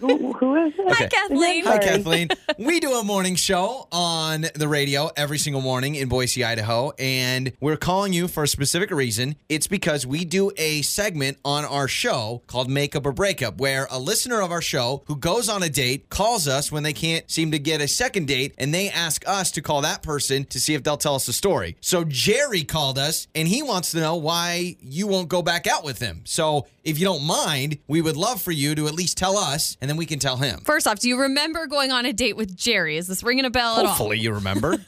who, 0.00 0.32
who 0.32 0.66
is 0.66 0.76
this? 0.76 0.92
Okay. 0.92 1.08
Kathleen. 1.08 1.64
Hi, 1.64 1.78
Kathleen. 1.78 2.28
We 2.58 2.80
do 2.80 2.92
a 2.94 3.04
morning 3.04 3.36
show 3.36 3.88
on 3.92 4.46
the 4.54 4.68
radio 4.68 5.10
every 5.16 5.38
single 5.38 5.62
morning 5.62 5.94
in 5.94 6.08
Boise, 6.08 6.44
Idaho, 6.44 6.92
and 6.98 7.52
we're 7.60 7.76
calling 7.76 8.12
you 8.12 8.28
for 8.28 8.42
a 8.42 8.48
specific 8.48 8.90
reason. 8.90 9.36
It's 9.48 9.66
because 9.66 10.06
we 10.06 10.24
do 10.24 10.50
a 10.56 10.82
segment 10.82 11.38
on 11.44 11.64
our 11.64 11.88
show 11.88 12.42
called 12.46 12.68
Makeup 12.68 13.06
or 13.06 13.12
Breakup, 13.12 13.58
where 13.58 13.86
a 13.90 13.98
listener 13.98 14.40
of 14.40 14.50
our 14.50 14.62
show 14.62 15.02
who 15.06 15.16
goes 15.16 15.48
on 15.48 15.62
a 15.62 15.68
date 15.68 16.08
calls 16.10 16.48
us 16.48 16.70
when 16.72 16.82
they 16.82 16.92
can't 16.92 17.30
seem 17.30 17.50
to 17.52 17.58
get 17.58 17.80
a 17.80 17.88
second 17.88 18.26
date, 18.26 18.54
and 18.58 18.74
they 18.74 18.88
ask 18.90 19.26
us 19.28 19.50
to 19.52 19.62
call 19.62 19.82
that 19.82 20.02
person 20.02 20.44
to 20.46 20.60
see 20.60 20.74
if 20.74 20.82
they'll 20.82 20.96
tell 20.96 21.14
us 21.14 21.28
a 21.28 21.32
story. 21.32 21.76
So 21.80 22.04
Jerry 22.04 22.64
called 22.64 22.98
us, 22.98 23.28
and 23.34 23.48
he 23.48 23.62
wants 23.62 23.92
to 23.92 24.00
know 24.00 24.16
why 24.16 24.76
you 24.80 25.06
won't 25.06 25.28
go 25.28 25.42
back 25.42 25.66
out 25.66 25.84
with 25.84 25.98
him. 25.98 26.22
So 26.24 26.66
if 26.84 26.98
you 26.98 27.04
don't 27.04 27.24
mind, 27.24 27.78
we 27.88 28.00
would 28.02 28.16
love 28.16 28.40
for 28.42 28.52
you 28.52 28.74
to 28.74 28.86
at 28.86 28.94
least 28.94 29.16
tell 29.18 29.36
us, 29.38 29.76
and 29.80 29.88
then 29.90 29.96
we 29.96 30.06
can 30.06 30.18
tell 30.18 30.36
him. 30.36 30.60
First 30.64 30.86
off, 30.86 30.98
do 31.00 31.08
you 31.08 31.18
remember 31.20 31.66
going 31.66 31.90
on 31.90 32.06
a 32.06 32.12
date 32.12 32.36
with 32.36 32.56
Jerry? 32.56 32.96
Is 32.96 33.06
this 33.08 33.22
ringing 33.22 33.44
a 33.44 33.50
bell 33.50 33.76
at 33.78 33.84
all? 33.84 33.88
Hopefully, 33.92 34.18
you 34.18 34.32
remember. 34.32 34.76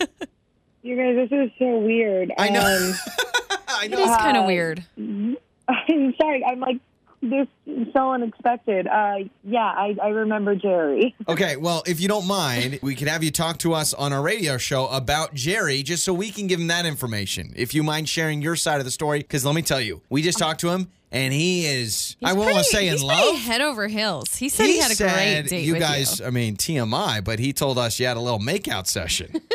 You 0.83 0.95
guys, 0.97 1.29
this 1.29 1.37
is 1.37 1.51
so 1.59 1.79
weird. 1.79 2.31
I 2.39 2.49
know. 2.49 2.61
Um, 2.61 2.95
I 3.69 3.87
It 3.87 3.91
know. 3.91 4.05
is 4.05 4.17
kind 4.19 4.37
of 4.37 4.45
Uh, 4.45 4.47
weird. 4.47 4.85
I'm 4.97 6.15
sorry. 6.21 6.45
I'm 6.45 6.61
like 6.61 6.77
this 7.23 7.49
is 7.67 7.89
so 7.93 8.13
unexpected. 8.13 8.87
Uh, 8.87 9.17
yeah, 9.43 9.65
I, 9.65 9.97
I 10.01 10.09
remember 10.11 10.55
Jerry. 10.55 11.13
Okay, 11.29 11.57
well, 11.57 11.83
if 11.87 11.99
you 12.01 12.07
don't 12.07 12.27
mind, 12.29 12.79
we 12.83 12.95
could 12.95 13.09
have 13.09 13.25
you 13.25 13.33
talk 13.33 13.59
to 13.59 13.73
us 13.75 13.93
on 13.95 14.13
our 14.13 14.23
radio 14.23 14.59
show 14.59 14.87
about 14.89 15.35
Jerry 15.35 15.83
just 15.83 16.05
so 16.05 16.13
we 16.15 16.31
can 16.31 16.47
give 16.47 16.61
him 16.61 16.69
that 16.69 16.87
information. 16.87 17.53
If 17.57 17.75
you 17.75 17.83
mind 17.83 18.09
sharing 18.09 18.41
your 18.41 18.55
side 18.55 18.79
of 18.79 18.85
the 18.85 18.93
story, 18.93 19.19
because 19.21 19.45
let 19.45 19.57
me 19.57 19.63
tell 19.63 19.81
you, 19.81 20.03
we 20.09 20.23
just 20.23 20.39
talked 20.39 20.61
to 20.61 20.69
him 20.69 20.89
and 21.17 21.33
he 21.33 21.67
is, 21.67 22.17
I 22.23 22.33
won't 22.35 22.53
want 22.53 22.67
to 22.67 22.71
pretty- 22.73 22.87
say 22.87 22.87
in 22.89 22.93
he's 22.95 23.03
love. 23.03 23.37
head 23.37 23.61
over 23.61 23.89
heels. 23.89 24.35
He 24.37 24.49
said 24.49 24.67
he, 24.67 24.79
had 24.79 24.91
a 24.91 24.95
said 24.95 25.13
great 25.43 25.49
date 25.51 25.65
you 25.65 25.73
with 25.75 25.83
guys, 25.83 26.21
you. 26.21 26.27
I 26.27 26.31
mean, 26.31 26.57
TMI, 26.57 27.25
but 27.25 27.39
he 27.39 27.53
told 27.53 27.79
us 27.79 27.99
you 27.99 28.07
had 28.07 28.17
a 28.17 28.21
little 28.21 28.39
makeout 28.41 28.87
session. 28.87 29.41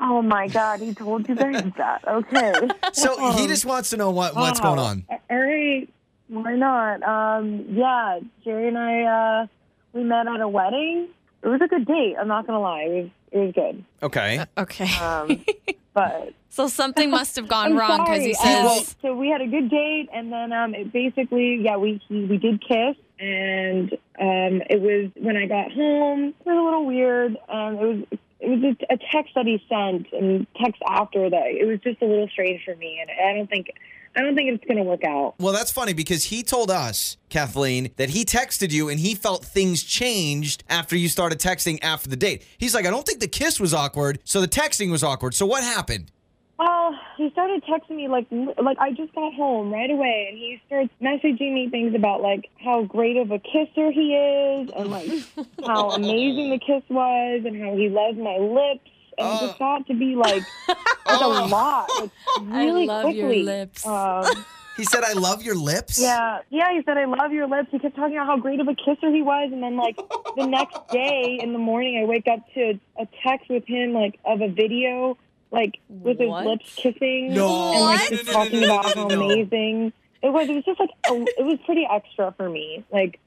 Oh 0.00 0.22
my 0.22 0.46
God, 0.46 0.78
he 0.78 0.94
told 0.94 1.28
you 1.28 1.34
guys 1.34 1.64
that. 1.76 2.06
Okay. 2.06 2.52
so 2.92 3.32
he 3.32 3.48
just 3.48 3.66
wants 3.66 3.90
to 3.90 3.96
know 3.96 4.10
what, 4.10 4.36
what's 4.36 4.60
going 4.60 4.78
on. 4.78 5.04
All 5.10 5.36
right. 5.36 5.88
Why 6.28 6.54
not? 6.54 7.02
Um, 7.02 7.64
yeah, 7.70 8.20
Jerry 8.44 8.68
and 8.68 8.78
I, 8.78 9.02
uh, 9.42 9.46
we 9.92 10.04
met 10.04 10.28
at 10.28 10.40
a 10.40 10.46
wedding. 10.48 11.08
It 11.42 11.48
was 11.48 11.60
a 11.60 11.66
good 11.66 11.84
date. 11.84 12.14
I'm 12.18 12.28
not 12.28 12.46
gonna 12.46 12.60
lie. 12.60 12.82
It 12.82 12.90
was 13.02 13.10
it 13.32 13.38
was 13.38 13.52
good. 13.54 13.84
Okay. 14.02 14.44
Okay. 14.56 14.94
Um, 15.04 15.44
but 15.94 16.32
so 16.48 16.68
something 16.68 17.10
must 17.10 17.36
have 17.36 17.48
gone 17.48 17.76
wrong 17.76 18.04
because 18.04 18.24
he 18.24 18.34
says. 18.34 18.64
Uh, 18.64 18.80
so 19.02 19.16
we 19.16 19.28
had 19.28 19.40
a 19.40 19.46
good 19.46 19.70
date, 19.70 20.08
and 20.12 20.32
then 20.32 20.52
um, 20.52 20.74
it 20.74 20.92
basically, 20.92 21.60
yeah, 21.62 21.76
we 21.76 22.00
he, 22.08 22.24
we 22.24 22.38
did 22.38 22.60
kiss, 22.60 22.96
and 23.18 23.92
um, 24.20 24.62
it 24.70 24.80
was 24.80 25.10
when 25.16 25.36
I 25.36 25.46
got 25.46 25.72
home. 25.72 26.28
It 26.28 26.46
was 26.46 26.56
a 26.58 26.62
little 26.62 26.86
weird, 26.86 27.36
and 27.48 27.78
it 27.78 27.84
was 27.84 28.18
it 28.40 28.48
was 28.48 28.76
a 28.90 28.98
text 29.12 29.34
that 29.34 29.46
he 29.46 29.62
sent, 29.68 30.12
and 30.12 30.46
text 30.62 30.80
after 30.86 31.28
that. 31.28 31.46
It 31.46 31.66
was 31.66 31.80
just 31.80 32.00
a 32.02 32.06
little 32.06 32.28
strange 32.28 32.64
for 32.64 32.76
me, 32.76 32.98
and 33.00 33.10
I 33.10 33.36
don't 33.36 33.50
think 33.50 33.72
I 34.18 34.22
don't 34.22 34.34
think 34.34 34.50
it's 34.52 34.64
going 34.64 34.78
to 34.78 34.82
work 34.82 35.04
out. 35.04 35.36
Well, 35.38 35.52
that's 35.52 35.70
funny 35.70 35.92
because 35.92 36.24
he 36.24 36.42
told 36.42 36.72
us, 36.72 37.16
Kathleen, 37.28 37.92
that 37.98 38.10
he 38.10 38.24
texted 38.24 38.72
you 38.72 38.88
and 38.88 38.98
he 38.98 39.14
felt 39.14 39.44
things 39.44 39.84
changed 39.84 40.64
after 40.68 40.96
you 40.96 41.08
started 41.08 41.38
texting 41.38 41.78
after 41.82 42.08
the 42.10 42.16
date. 42.16 42.44
He's 42.58 42.74
like, 42.74 42.84
I 42.84 42.90
don't 42.90 43.06
think 43.06 43.20
the 43.20 43.28
kiss 43.28 43.60
was 43.60 43.72
awkward, 43.72 44.18
so 44.24 44.40
the 44.40 44.48
texting 44.48 44.90
was 44.90 45.04
awkward. 45.04 45.36
So 45.36 45.46
what 45.46 45.62
happened? 45.62 46.10
Well, 46.58 46.98
he 47.16 47.30
started 47.30 47.62
texting 47.62 47.94
me 47.94 48.08
like 48.08 48.26
like 48.60 48.76
I 48.80 48.90
just 48.90 49.14
got 49.14 49.32
home 49.34 49.72
right 49.72 49.88
away, 49.88 50.26
and 50.28 50.36
he 50.36 50.60
starts 50.66 50.90
messaging 51.00 51.54
me 51.54 51.68
things 51.70 51.94
about 51.94 52.20
like 52.20 52.50
how 52.60 52.82
great 52.82 53.16
of 53.16 53.30
a 53.30 53.38
kisser 53.38 53.92
he 53.92 54.16
is, 54.16 54.70
and 54.74 54.90
like 54.90 55.08
how 55.64 55.90
amazing 55.90 56.50
the 56.50 56.58
kiss 56.58 56.82
was, 56.90 57.42
and 57.44 57.62
how 57.62 57.76
he 57.76 57.88
loves 57.88 58.18
my 58.18 58.38
lips, 58.38 58.90
and 59.18 59.28
it 59.36 59.46
just 59.46 59.58
got 59.58 59.86
to 59.86 59.94
be 59.94 60.14
like 60.16 60.42
like 60.68 61.20
a 61.20 61.26
lot, 61.26 61.88
like 62.00 62.10
really 62.42 62.86
love 62.86 63.10
your 63.14 63.26
quickly. 63.28 63.42
lips. 63.44 63.86
Um, 63.86 64.24
He 64.78 64.84
said, 64.84 65.02
I 65.02 65.14
love 65.14 65.42
your 65.42 65.56
lips. 65.56 66.00
yeah, 66.00 66.38
yeah. 66.50 66.72
He 66.72 66.84
said, 66.84 66.96
"I 66.96 67.04
love 67.06 67.32
your 67.32 67.48
lips." 67.48 67.66
He 67.72 67.80
kept 67.80 67.96
talking 67.96 68.14
about 68.14 68.28
how 68.28 68.36
great 68.36 68.60
of 68.60 68.68
a 68.68 68.76
kisser 68.76 69.10
he 69.12 69.22
was, 69.22 69.50
and 69.52 69.60
then 69.60 69.76
like 69.76 69.96
the 70.36 70.46
next 70.46 70.78
day 70.92 71.36
in 71.42 71.52
the 71.52 71.58
morning, 71.58 71.98
I 72.00 72.04
wake 72.06 72.28
up 72.28 72.38
to 72.54 72.78
a 72.96 73.08
text 73.24 73.48
with 73.50 73.66
him 73.66 73.92
like 73.92 74.20
of 74.24 74.40
a 74.40 74.46
video 74.46 75.18
like 75.50 75.80
with 75.88 76.20
his 76.20 76.28
lips 76.30 76.72
kissing 76.76 77.34
No. 77.34 77.72
and 77.72 77.80
like 77.86 78.08
just 78.08 78.26
No, 78.26 78.32
no, 78.32 78.38
no, 78.38 78.44
talking 78.44 78.60
no, 78.60 78.66
no, 78.68 78.78
about 78.78 78.94
how 78.94 79.08
amazing 79.08 79.92
it 80.22 80.28
was. 80.28 80.48
It 80.48 80.54
was 80.54 80.64
just 80.64 80.78
like 80.78 80.90
a, 81.10 81.14
it 81.14 81.44
was 81.44 81.58
pretty 81.66 81.84
extra 81.90 82.32
for 82.36 82.48
me. 82.48 82.84
Like 82.92 83.18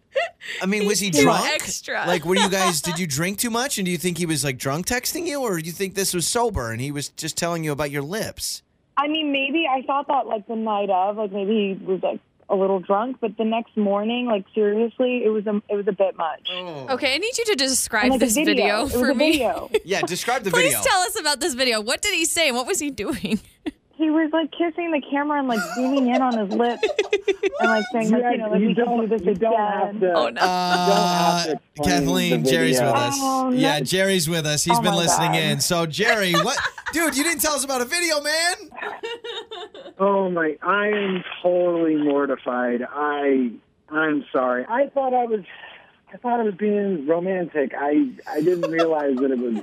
I 0.61 0.65
mean, 0.65 0.85
was 0.85 0.99
he 0.99 1.11
Too 1.11 1.21
drunk? 1.23 1.45
extra. 1.53 2.03
Like, 2.07 2.25
were 2.25 2.35
you 2.35 2.49
guys? 2.49 2.81
Did 2.87 2.99
you 2.99 3.07
drink 3.07 3.37
too 3.39 3.49
much? 3.49 3.77
And 3.77 3.85
do 3.85 3.91
you 3.91 3.97
think 3.97 4.17
he 4.17 4.25
was 4.25 4.43
like 4.43 4.57
drunk 4.57 4.85
texting 4.87 5.25
you, 5.27 5.41
or 5.41 5.59
do 5.59 5.65
you 5.65 5.71
think 5.71 5.95
this 5.95 6.13
was 6.13 6.27
sober 6.27 6.71
and 6.71 6.81
he 6.81 6.91
was 6.91 7.09
just 7.09 7.37
telling 7.37 7.63
you 7.63 7.71
about 7.71 7.91
your 7.91 8.01
lips? 8.01 8.63
I 8.97 9.07
mean, 9.07 9.31
maybe 9.31 9.65
I 9.69 9.81
thought 9.83 10.07
that 10.07 10.27
like 10.27 10.47
the 10.47 10.55
night 10.55 10.89
of, 10.89 11.17
like 11.17 11.31
maybe 11.31 11.77
he 11.79 11.85
was 11.85 12.01
like 12.03 12.19
a 12.49 12.55
little 12.55 12.79
drunk, 12.79 13.17
but 13.21 13.37
the 13.37 13.45
next 13.45 13.77
morning, 13.77 14.25
like 14.25 14.43
seriously, 14.53 15.23
it 15.23 15.29
was 15.29 15.45
a 15.47 15.61
it 15.69 15.75
was 15.75 15.87
a 15.87 15.93
bit 15.93 16.17
much. 16.17 16.47
Oh. 16.51 16.87
Okay, 16.91 17.15
I 17.15 17.17
need 17.17 17.37
you 17.37 17.45
to 17.45 17.55
describe 17.55 18.03
And, 18.03 18.11
like, 18.13 18.19
this 18.19 18.33
video. 18.35 18.53
video, 18.55 18.79
It 18.79 18.83
was 18.83 18.91
for 18.93 19.09
a 19.11 19.15
me. 19.15 19.31
video. 19.33 19.69
Yeah, 19.85 20.01
describe 20.01 20.43
the 20.43 20.51
Please 20.51 20.73
video. 20.73 20.81
tell 20.83 20.99
us 21.01 21.17
about 21.19 21.39
this 21.39 21.53
video. 21.53 21.79
What 21.81 22.01
did 22.01 22.13
he 22.13 22.25
say? 22.25 22.47
and 22.49 22.57
What 22.57 22.67
was 22.67 22.79
he 22.79 22.89
doing? 22.91 23.39
He 24.01 24.09
was 24.09 24.29
like 24.33 24.51
kissing 24.51 24.91
the 24.91 25.01
camera 25.09 25.39
and 25.39 25.47
like 25.47 25.59
zooming 25.75 26.07
in 26.13 26.21
on 26.21 26.37
his 26.37 26.49
lips 26.57 26.83
and 27.59 27.69
like 27.69 27.85
saying 27.91 28.09
like 28.11 28.23
you 28.31 28.37
know 28.37 28.49
like 28.49 28.59
you 28.59 28.67
we 28.69 28.75
can 28.75 28.85
do 28.85 28.91
don't, 28.91 29.09
this 29.09 29.21
you 29.23 29.33
don't 29.35 29.57
have 29.57 29.99
to. 29.99 30.13
Oh, 30.13 30.29
no. 30.29 30.41
Uh, 30.41 31.45
don't 31.45 31.57
have 31.57 31.61
to 31.75 31.83
Kathleen, 31.83 32.43
Jerry's 32.45 32.79
with 32.79 32.89
us. 32.89 33.15
Oh, 33.17 33.49
no. 33.49 33.55
Yeah, 33.57 33.79
Jerry's 33.79 34.27
with 34.29 34.45
us. 34.45 34.63
He's 34.63 34.77
Oh, 34.77 34.81
been 34.81 34.95
listening 34.95 35.31
God. 35.33 35.41
in. 35.41 35.59
So, 35.61 35.85
Jerry, 35.85 36.33
what, 36.33 36.57
dude? 36.93 37.15
You 37.15 37.23
didn't 37.23 37.41
tell 37.41 37.53
us 37.53 37.63
about 37.63 37.81
a 37.81 37.85
video, 37.85 38.21
man. 38.21 38.55
Oh 39.99 40.31
my! 40.31 40.57
I 40.63 40.87
am 40.87 41.23
totally 41.43 41.95
mortified. 41.95 42.81
I 42.89 43.51
I'm 43.89 44.25
sorry. 44.31 44.65
I 44.67 44.87
thought 44.87 45.13
I 45.13 45.25
was. 45.25 45.41
I 46.11 46.17
thought 46.17 46.39
I 46.39 46.43
was 46.43 46.55
being 46.55 47.05
romantic. 47.05 47.73
I 47.77 48.09
I 48.27 48.41
didn't 48.41 48.71
realize 48.71 49.15
that 49.17 49.29
it 49.31 49.37
was 49.37 49.59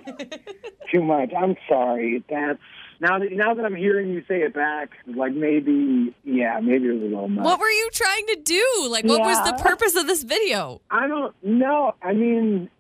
too 0.93 1.03
much. 1.03 1.33
I'm 1.37 1.57
sorry. 1.69 2.23
That's 2.31 2.61
now 3.01 3.19
that 3.19 3.33
now 3.33 3.55
that 3.55 3.65
I'm 3.65 3.77
hearing 3.77 4.11
you 4.11 4.23
say 4.27 4.43
it 4.43 4.55
back, 4.55 4.91
like 5.07 5.33
maybe 5.33 6.15
yeah, 6.25 6.59
maybe 6.61 6.89
it 6.89 6.93
was 6.93 7.03
a 7.03 7.05
little 7.05 7.29
much. 7.29 7.45
What 7.45 7.61
were 7.61 7.71
you 7.71 7.91
trying 7.93 8.27
to 8.29 8.37
do? 8.37 8.89
Like, 8.91 9.05
what 9.05 9.21
was 9.21 9.39
the 9.45 9.57
purpose 9.63 9.95
of 9.95 10.07
this 10.07 10.23
video? 10.23 10.81
I 10.91 11.07
don't 11.07 11.35
know. 11.45 11.95
I 12.03 12.13
mean, 12.13 12.71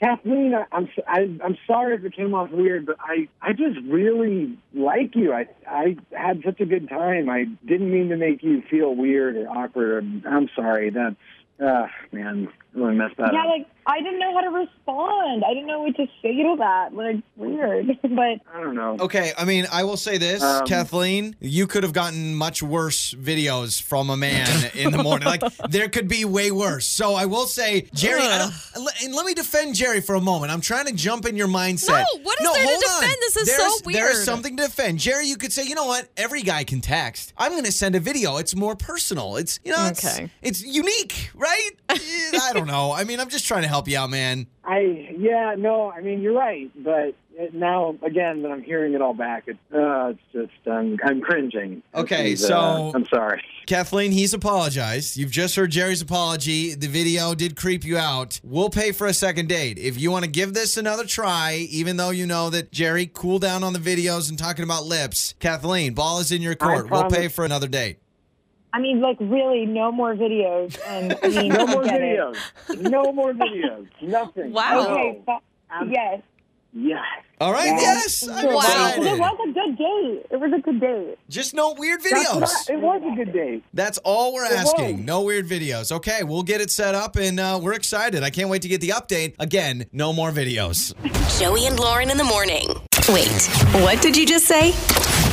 Kathleen, 0.00 0.54
I, 0.54 0.64
I'm 0.72 0.88
I, 1.06 1.20
I'm 1.44 1.58
sorry 1.66 1.96
if 1.96 2.04
it 2.04 2.14
came 2.14 2.34
off 2.34 2.50
weird, 2.50 2.86
but 2.86 2.96
I 3.00 3.28
I 3.42 3.52
just 3.52 3.78
really 3.86 4.56
like 4.72 5.14
you. 5.14 5.32
I 5.32 5.46
I 5.66 5.96
had 6.12 6.42
such 6.44 6.60
a 6.60 6.66
good 6.66 6.88
time. 6.88 7.28
I 7.28 7.44
didn't 7.66 7.90
mean 7.90 8.08
to 8.10 8.16
make 8.16 8.42
you 8.42 8.62
feel 8.70 8.94
weird 8.94 9.36
or 9.36 9.48
awkward. 9.48 10.22
I'm 10.24 10.48
sorry. 10.54 10.90
That's 10.90 11.16
uh 11.60 11.88
man, 12.12 12.48
I 12.67 12.67
really 12.78 12.94
messed 12.96 13.16
that 13.18 13.32
Yeah, 13.32 13.40
up. 13.42 13.46
like 13.48 13.66
I 13.86 14.00
didn't 14.02 14.18
know 14.18 14.34
how 14.34 14.42
to 14.42 14.50
respond. 14.50 15.44
I 15.46 15.54
didn't 15.54 15.66
know 15.66 15.80
what 15.80 15.96
to 15.96 16.06
say 16.20 16.42
to 16.42 16.56
that. 16.58 16.94
Like 16.94 17.16
weird, 17.36 17.86
but 18.02 18.10
I 18.54 18.60
don't 18.60 18.74
know. 18.74 18.96
Okay, 19.00 19.32
I 19.38 19.44
mean, 19.46 19.66
I 19.72 19.84
will 19.84 19.96
say 19.96 20.18
this, 20.18 20.42
Um, 20.42 20.66
Kathleen, 20.66 21.36
you 21.40 21.66
could 21.66 21.82
have 21.84 21.92
gotten 21.94 22.34
much 22.34 22.62
worse 22.62 23.14
videos 23.14 23.80
from 23.82 24.10
a 24.10 24.16
man 24.16 24.70
in 24.74 24.90
the 24.92 25.02
morning. 25.02 25.26
Like 25.26 25.42
there 25.70 25.88
could 25.88 26.06
be 26.06 26.24
way 26.26 26.50
worse. 26.50 26.86
So 26.86 27.14
I 27.14 27.24
will 27.26 27.46
say, 27.46 27.88
Jerry, 27.94 28.20
I 28.22 28.38
don't, 28.38 28.88
and 29.04 29.14
let 29.14 29.24
me 29.26 29.34
defend 29.34 29.74
Jerry 29.74 30.00
for 30.02 30.14
a 30.14 30.20
moment. 30.20 30.52
I'm 30.52 30.60
trying 30.60 30.86
to 30.86 30.92
jump 30.92 31.24
in 31.26 31.34
your 31.36 31.48
mindset. 31.48 31.88
No, 31.88 32.20
what 32.22 32.40
is 32.40 32.46
there 32.52 32.62
to 32.62 32.68
hold 32.68 32.84
on. 32.84 33.00
defend? 33.00 33.16
This 33.20 33.36
is 33.38 33.48
so 33.56 33.56
There's- 33.62 33.82
There 33.98 34.10
is 34.12 34.24
something 34.24 34.56
to 34.58 34.62
defend. 34.64 34.98
Jerry, 34.98 35.26
you 35.26 35.36
could 35.36 35.52
say, 35.52 35.64
you 35.64 35.74
know 35.74 35.86
what? 35.86 36.08
Every 36.16 36.42
guy 36.42 36.62
can 36.64 36.80
text. 36.80 37.32
I'm 37.38 37.52
going 37.52 37.64
to 37.64 37.72
send 37.72 37.94
a 37.96 38.00
video. 38.00 38.36
It's 38.36 38.54
more 38.54 38.76
personal. 38.76 39.36
It's 39.36 39.58
you 39.64 39.72
know, 39.72 39.86
it's, 39.86 40.04
Okay. 40.04 40.30
it's 40.42 40.62
unique, 40.62 41.30
right? 41.34 41.70
I 41.88 42.50
don't 42.52 42.66
know. 42.68 42.92
I 42.92 43.04
mean, 43.04 43.18
I'm 43.20 43.28
just 43.28 43.46
trying 43.46 43.62
to 43.62 43.68
help 43.68 43.88
you 43.88 43.98
out, 43.98 44.10
man. 44.10 44.46
I 44.64 45.14
yeah, 45.18 45.54
no, 45.58 45.90
I 45.90 46.00
mean 46.00 46.20
you're 46.20 46.34
right, 46.34 46.70
but 46.76 47.14
it, 47.34 47.54
now 47.54 47.96
again 48.02 48.42
that 48.42 48.50
I'm 48.52 48.62
hearing 48.62 48.94
it 48.94 49.00
all 49.02 49.14
back, 49.14 49.48
it, 49.48 49.56
uh, 49.74 50.10
it's 50.10 50.20
just 50.32 50.68
I'm 50.68 50.96
I'm 51.04 51.20
cringing. 51.20 51.82
Okay, 51.94 52.30
This 52.32 52.46
so- 52.46 52.56
uh, 52.56 52.92
I'm 52.94 53.06
sorry. 53.06 53.42
Kathleen, 53.66 54.12
he's 54.12 54.32
apologized. 54.32 55.18
You've 55.18 55.30
just 55.30 55.54
heard 55.54 55.70
Jerry's 55.70 56.00
apology. 56.00 56.74
The 56.74 56.86
video 56.86 57.34
did 57.34 57.54
creep 57.54 57.84
you 57.84 57.98
out. 57.98 58.40
We'll 58.42 58.70
pay 58.70 58.92
for 58.92 59.06
a 59.06 59.12
second 59.12 59.50
date. 59.50 59.78
If 59.78 60.00
you 60.00 60.10
want 60.10 60.24
to 60.24 60.30
give 60.30 60.54
this 60.54 60.78
another 60.78 61.04
try, 61.04 61.66
even 61.70 61.98
though 61.98 62.08
you 62.08 62.24
know 62.24 62.48
that 62.48 62.72
Jerry 62.72 63.04
cooled 63.06 63.42
down 63.42 63.62
on 63.62 63.74
the 63.74 63.78
videos 63.78 64.30
and 64.30 64.38
talking 64.38 64.64
about 64.64 64.86
lips, 64.86 65.34
Kathleen, 65.38 65.92
ball 65.92 66.18
is 66.18 66.32
in 66.32 66.40
your 66.40 66.54
court. 66.54 66.90
We'll 66.90 67.10
pay 67.10 67.28
for 67.28 67.44
another 67.44 67.68
date. 67.68 67.98
I 68.72 68.80
mean, 68.80 69.00
like 69.00 69.16
really, 69.20 69.64
no 69.66 69.90
more 69.90 70.14
videos. 70.14 70.78
And 70.86 71.16
I 71.22 71.28
mean, 71.28 71.48
No 71.52 71.66
more 71.66 71.82
forget 71.82 72.00
it. 72.02 72.18
videos. 72.18 72.90
No 72.90 73.12
more 73.12 73.32
videos. 73.32 73.86
Nothing. 74.02 74.52
Wow. 74.52 74.80
Okay, 74.92 75.22
No. 75.26 75.40
fi- 75.70 75.84
yes. 75.90 76.22
Yes. 76.74 77.00
All 77.40 77.50
right, 77.52 77.66
Yeah. 77.68 77.80
yes. 77.80 78.26
Wow. 78.28 78.58
excited. 78.58 79.04
It 79.06 79.18
was 79.18 79.38
a 79.48 79.52
good 79.52 79.78
date. 79.78 80.26
It 80.30 80.36
was 80.38 80.52
a 80.52 80.58
good 80.60 80.80
date. 80.80 81.18
Just 81.30 81.54
no 81.54 81.72
weird 81.78 82.02
videos. 82.02 82.40
what 82.40 82.70
I- 82.70 82.72
it 82.74 82.80
was 82.80 83.02
a 83.10 83.16
good 83.16 83.32
date. 83.32 83.64
That's 83.72 83.96
all 84.04 84.34
we're 84.34 84.44
It 84.44 84.52
asking. 84.52 84.96
was. 84.98 85.06
No 85.06 85.22
weird 85.22 85.48
videos. 85.48 85.90
Okay, 85.90 86.22
we'll 86.24 86.42
get 86.42 86.60
it 86.60 86.70
set 86.70 86.94
up 86.94 87.16
and 87.16 87.40
uh, 87.40 87.58
we're 87.62 87.72
excited. 87.72 88.22
I 88.22 88.28
can't 88.30 88.50
wait 88.50 88.60
to 88.62 88.68
get 88.68 88.82
the 88.82 88.90
update. 88.90 89.34
Again, 89.38 89.86
no 89.92 90.12
more 90.12 90.30
videos. 90.30 90.92
Joey 91.40 91.66
and 91.66 91.80
Lauren 91.80 92.10
in 92.10 92.18
the 92.18 92.24
morning. 92.24 92.68
Wait, 93.08 93.46
what 93.82 94.02
did 94.02 94.14
you 94.14 94.26
just 94.26 94.44
say? 94.44 94.72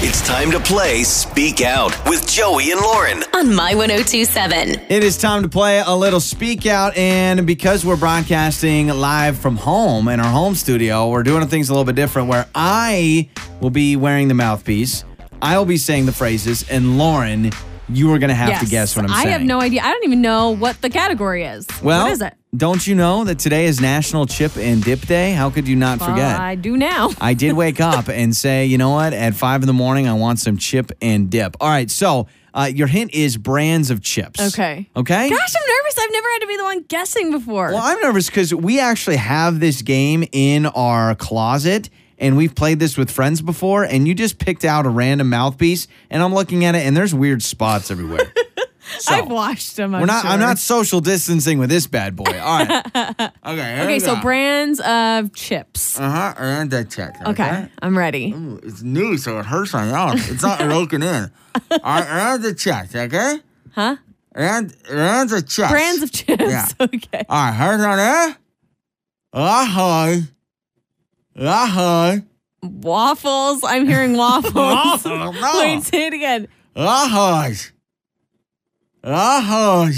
It's 0.08 0.22
time 0.22 0.52
to 0.52 0.60
play 0.60 1.02
Speak 1.02 1.62
Out 1.62 1.92
with 2.08 2.28
Joey 2.28 2.72
and 2.72 2.80
Lauren. 2.80 3.24
On 3.34 3.56
My 3.56 3.74
1027. 3.74 4.82
It 4.88 5.04
is 5.04 5.18
time 5.18 5.42
to 5.42 5.50
play 5.50 5.80
a 5.80 5.96
little 5.96 6.20
speak 6.20 6.68
out. 6.68 6.96
And 6.96 7.48
because 7.48 7.84
we're 7.84 7.98
broadcasting 7.98 8.90
live 8.90 9.36
from 9.36 9.58
home 9.58 10.08
in 10.10 10.20
our 10.20 10.32
home 10.32 10.54
studio, 10.54 11.10
we're 11.10 11.24
doing 11.24 11.48
things 11.48 11.70
a 11.70 11.72
little 11.74 11.86
bit 11.86 11.96
different 11.96 12.28
where 12.28 12.46
I 12.54 13.28
will 13.62 13.72
be 13.72 13.96
wearing 13.96 14.28
the 14.28 14.36
mouthpiece. 14.36 15.04
I 15.42 15.58
will 15.58 15.66
be 15.66 15.78
saying 15.78 16.06
the 16.06 16.14
phrases, 16.14 16.70
and 16.70 17.00
Lauren, 17.00 17.50
you 17.90 18.14
are 18.14 18.20
going 18.20 18.30
to 18.30 18.36
have 18.36 18.60
to 18.60 18.68
guess 18.68 18.96
what 18.96 19.06
I'm 19.06 19.12
I 19.12 19.24
saying. 19.24 19.28
I 19.28 19.32
have 19.32 19.42
no 19.42 19.60
idea. 19.60 19.82
I 19.82 19.92
don't 19.92 20.04
even 20.04 20.22
know 20.22 20.52
what 20.52 20.80
the 20.84 20.90
category 20.92 21.46
is. 21.46 21.66
Well, 21.82 22.04
what 22.04 22.12
is 22.12 22.22
it? 22.22 22.36
Don't 22.58 22.86
you 22.86 22.96
know 22.96 23.24
that 23.24 23.40
today 23.40 23.66
is 23.66 23.82
National 23.82 24.26
Chip 24.26 24.56
and 24.58 24.84
Dip 24.84 25.02
Day? 25.02 25.32
How 25.34 25.50
could 25.50 25.68
you 25.68 25.76
not 25.76 26.00
forget? 26.00 26.40
I 26.40 26.56
do 26.56 26.78
now. 26.78 27.10
I 27.22 27.34
did 27.34 27.54
wake 27.54 27.82
up 27.82 28.08
and 28.08 28.36
say, 28.36 28.66
you 28.66 28.78
know 28.78 28.92
what? 28.92 29.14
At 29.14 29.36
five 29.36 29.62
in 29.62 29.68
the 29.68 29.74
morning, 29.74 30.08
I 30.08 30.14
want 30.14 30.40
some 30.40 30.58
chip 30.58 30.92
and 31.02 31.30
dip. 31.30 31.56
All 31.60 31.70
right. 31.70 31.90
So 31.90 32.28
uh, 32.54 32.70
your 32.74 32.88
hint 32.88 33.14
is 33.14 33.38
brands 33.38 33.90
of 33.90 34.02
chips. 34.02 34.40
Okay. 34.54 34.90
Okay. 34.96 35.30
Gosh, 35.30 35.54
I'm 35.62 35.68
nervous. 35.68 35.98
I've 36.00 36.12
never 36.12 36.28
had 36.30 36.40
to 36.40 36.48
be 36.48 36.58
the 36.58 36.64
one 36.64 36.82
guessing 36.84 37.32
before. 37.32 37.70
Well, 37.72 37.82
I'm 37.82 38.00
nervous 38.02 38.28
because 38.28 38.54
we 38.54 38.80
actually 38.80 39.18
have 39.18 39.60
this 39.60 39.82
game 39.82 40.24
in 40.32 40.66
our 40.68 41.16
closet. 41.16 41.90
And 42.18 42.38
we've 42.38 42.56
played 42.56 42.80
this 42.80 42.98
with 42.98 43.12
friends 43.12 43.42
before, 43.42 43.84
and 43.84 44.08
you 44.08 44.16
just 44.16 44.40
picked 44.40 44.64
out 44.64 44.86
a 44.86 44.90
random 44.90 45.30
mouthpiece, 45.30 45.90
and 46.10 46.24
I'm 46.24 46.34
looking 46.34 46.64
at 46.64 46.74
it, 46.74 46.88
and 46.88 46.96
there's 46.96 47.14
weird 47.14 47.44
spots 47.44 47.92
everywhere. 47.92 48.22
So, 49.00 49.14
I've 49.16 49.28
washed 49.28 49.78
them. 49.78 49.96
I'm 49.96 50.02
we're 50.02 50.08
not. 50.08 50.26
I'm 50.26 50.40
not 50.40 50.60
social 50.60 51.02
distancing 51.02 51.58
with 51.60 51.70
this 51.70 51.88
bad 51.88 52.16
boy. 52.16 52.40
All 52.40 52.66
right. 52.66 52.86
Okay. 53.46 53.82
Okay, 53.84 54.00
so 54.00 54.16
brands 54.22 54.80
of 54.80 55.34
chips. 55.34 56.00
Uh 56.00 56.10
huh. 56.10 56.34
And 56.38 56.72
that 56.72 56.90
check. 56.90 57.16
Okay, 57.26 57.68
I'm 57.82 57.98
ready. 57.98 58.32
Ooh, 58.34 58.60
it's 58.64 58.82
new, 58.82 59.18
so 59.18 59.40
it 59.40 59.46
hurts 59.46 59.74
my 59.74 59.86
mouth. 59.90 60.16
It's 60.32 60.42
not 60.44 60.60
broken 60.60 61.04
in. 61.04 61.32
All 61.72 61.80
right, 61.84 62.06
and 62.34 62.44
the 62.44 62.54
check, 62.54 62.94
okay? 62.96 63.40
Huh? 63.74 63.98
And 64.34 64.76
and 64.90 65.30
the 65.30 65.42
check. 65.42 65.70
Brands 65.72 66.02
of 66.04 66.12
chips. 66.12 66.44
Yeah. 66.44 66.66
Okay. 66.82 67.24
All 67.30 67.46
right, 67.46 67.54
here's 67.54 67.82
on 67.82 67.98
there. 67.98 68.38
Ahoy. 69.34 70.22
Ahoy. 71.36 72.24
Waffles. 72.64 73.64
I'm 73.64 73.86
hearing 73.88 74.18
waffles. 74.18 74.54
Waffle, 74.54 75.34
no. 75.34 75.60
Wait, 75.60 75.84
say 75.84 76.08
it 76.08 76.14
again. 76.14 76.48
Ahoy. 76.76 77.54
Ahoy. 79.06 79.92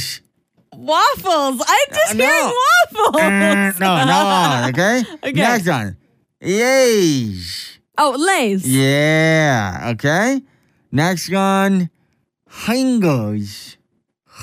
Waffles. 0.73 1.61
I'm 1.65 1.87
just 1.93 2.15
No. 2.15 2.25
hearing 2.25 2.53
waffles. 2.93 3.15
Uh, 3.15 3.71
no, 3.79 4.05
no, 4.05 4.69
okay? 4.69 5.03
Okay. 5.23 5.31
Next 5.31 5.67
one. 5.67 5.97
Yes. 6.41 7.79
Oh, 7.97 8.15
Lay's. 8.17 8.67
Yeah, 8.67 9.91
okay? 9.93 10.41
Next 10.91 11.31
one. 11.31 11.89
Hingles. 12.65 13.77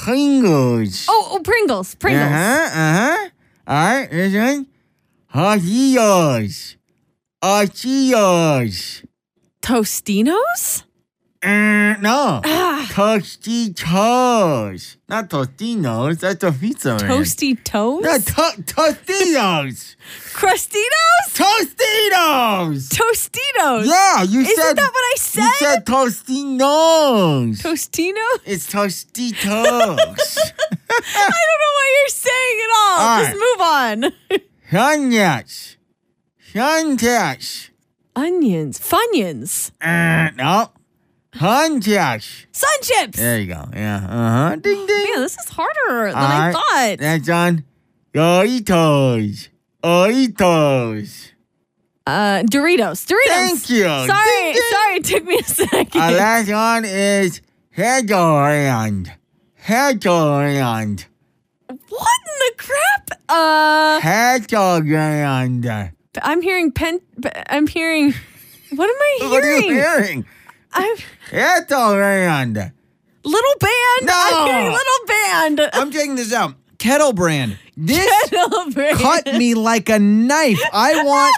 Hingles. 0.07 1.07
Oh, 1.09 1.29
oh, 1.33 1.41
Pringles. 1.45 1.95
Pringles. 1.95 2.25
Uh 2.25 2.33
huh. 2.33 2.71
Uh 2.73 2.95
huh. 2.99 3.29
All 3.69 3.75
right. 4.01 4.11
This 4.11 4.35
one. 4.35 4.67
Hajillos. 5.35 6.77
Achillos. 7.43 9.05
Tostinos? 9.63 10.85
Uh, 11.45 11.95
no. 12.01 12.41
Ah, 12.45 12.87
Tostitos. 12.91 14.97
Not 15.09 15.29
Tostinos. 15.29 16.19
That's 16.21 16.43
a 16.43 16.51
pizza. 16.53 16.97
man. 16.97 17.01
toasty 17.01 17.57
toes? 17.63 18.03
No, 18.03 18.17
to- 18.19 18.63
Tostitos. 18.63 19.97
Crustitos? 20.33 21.35
Tostitos. 21.35 22.89
Tostitos. 22.89 23.87
Yeah, 23.87 24.23
you 24.23 24.43
said. 24.45 24.53
Isn't 24.53 24.77
that 24.77 24.91
what 24.93 25.05
I 25.05 25.15
said? 25.19 25.43
You 25.43 25.53
said? 25.59 25.85
Tostinos. 25.87 27.61
Tostinos? 27.63 28.41
it's 28.47 28.67
Tostitos. 28.73 29.45
I 29.47 29.49
don't 31.47 31.61
know 31.61 31.73
what 31.77 31.89
you're 31.95 32.09
saying 32.09 32.59
at 32.65 32.71
all. 32.77 32.99
All 33.01 33.19
Just 33.21 33.35
move 33.35 33.61
on. 33.61 34.13
Shanyats. 34.71 35.77
Shantats. 36.53 37.71
onions, 38.17 38.79
funyuns, 38.79 39.71
Uh, 39.83 40.31
no. 40.37 40.71
Hunchaks. 41.35 42.47
sun 42.53 42.71
chips. 42.83 43.19
There 43.19 43.41
you 43.41 43.47
go. 43.49 43.65
Yeah. 43.75 43.97
Uh 43.97 44.31
huh. 44.51 44.57
Ding 44.57 44.87
ding. 44.87 45.05
Man, 45.13 45.23
this 45.23 45.37
is 45.37 45.49
harder 45.49 46.07
than 46.13 46.17
I 46.17 46.53
thought. 46.53 46.99
That's 46.99 47.29
on 47.29 47.65
Doritos. 48.13 49.49
Doritos. 49.83 51.31
Uh, 52.07 52.43
Doritos. 52.45 53.07
Doritos. 53.07 53.27
Thank 53.29 53.71
you. 53.71 53.85
Sorry, 53.85 54.07
Ding, 54.07 54.53
ding. 54.53 54.63
sorry, 54.71 54.97
it 54.97 55.05
took 55.05 55.25
me 55.25 55.37
a 55.39 55.43
second. 55.43 56.01
Our 56.01 56.13
last 56.13 56.51
one 56.51 56.85
is 56.85 57.41
Headland. 57.71 59.13
Headland. 59.55 61.07
what 61.67 61.79
in 61.79 62.39
the 62.39 62.53
crap? 62.59 63.11
Uh, 63.29 64.01
Headland. 64.01 65.93
I'm 66.23 66.43
hearing 66.43 66.71
pen. 66.73 67.01
I'm 67.49 67.67
hearing. 67.67 68.15
What 68.71 68.89
am 68.89 68.97
I 68.97 69.17
hearing? 69.19 69.31
What 69.33 69.45
are 69.45 69.53
you 69.59 69.75
hearing? 69.75 70.27
I'm 70.75 70.97
Headland. 71.31 72.73
little 73.25 73.55
band. 73.61 74.03
No. 74.03 74.13
I'm 74.13 74.73
little 74.73 75.07
band. 75.07 75.71
I'm 75.73 75.91
checking 75.91 76.17
this 76.17 76.33
out. 76.33 76.55
Kettle 76.79 77.13
brand. 77.13 77.59
This 77.77 78.33
little 78.33 78.71
band. 78.71 78.99
cut 78.99 79.27
me 79.35 79.55
like 79.55 79.89
a 79.89 79.99
knife. 79.99 80.61
I 80.73 81.03
want. 81.05 81.37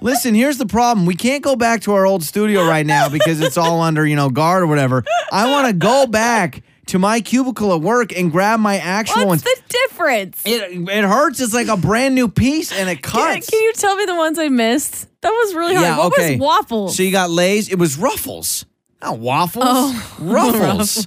Listen, 0.00 0.34
here's 0.34 0.58
the 0.58 0.66
problem. 0.66 1.06
We 1.06 1.14
can't 1.14 1.42
go 1.42 1.56
back 1.56 1.82
to 1.82 1.92
our 1.92 2.06
old 2.06 2.22
studio 2.22 2.66
right 2.66 2.86
now 2.86 3.08
because 3.08 3.40
it's 3.40 3.56
all 3.56 3.80
under, 3.80 4.06
you 4.06 4.16
know, 4.16 4.30
guard 4.30 4.62
or 4.62 4.66
whatever. 4.66 5.04
I 5.32 5.50
want 5.50 5.66
to 5.66 5.72
go 5.72 6.06
back 6.06 6.62
to 6.86 6.98
my 6.98 7.20
cubicle 7.20 7.74
at 7.74 7.80
work 7.80 8.16
and 8.16 8.30
grab 8.32 8.60
my 8.60 8.78
actual 8.78 9.26
ones. 9.26 9.44
What's 9.44 9.60
the 9.60 9.68
difference? 9.68 10.42
It, 10.44 10.88
it 10.88 11.04
hurts. 11.04 11.40
It's 11.40 11.52
like 11.52 11.68
a 11.68 11.76
brand 11.76 12.14
new 12.14 12.28
piece 12.28 12.72
and 12.72 12.88
it 12.88 13.02
Can, 13.02 13.34
cuts. 13.34 13.50
can 13.50 13.60
you 13.60 13.72
tell 13.74 13.96
me 13.96 14.04
the 14.06 14.14
ones 14.14 14.38
I 14.38 14.48
missed? 14.48 15.08
That 15.20 15.30
was 15.30 15.54
really 15.54 15.74
hard. 15.74 15.86
yeah, 15.86 15.98
what 15.98 16.12
okay. 16.12 16.32
was 16.32 16.40
waffles? 16.40 16.96
So 16.96 17.02
you 17.02 17.10
got 17.10 17.30
Lay's. 17.30 17.68
It 17.70 17.78
was 17.78 17.98
Ruffles. 17.98 18.64
Not 19.00 19.18
waffles. 19.18 19.64
Oh, 19.66 20.16
Ruffles. 20.20 21.06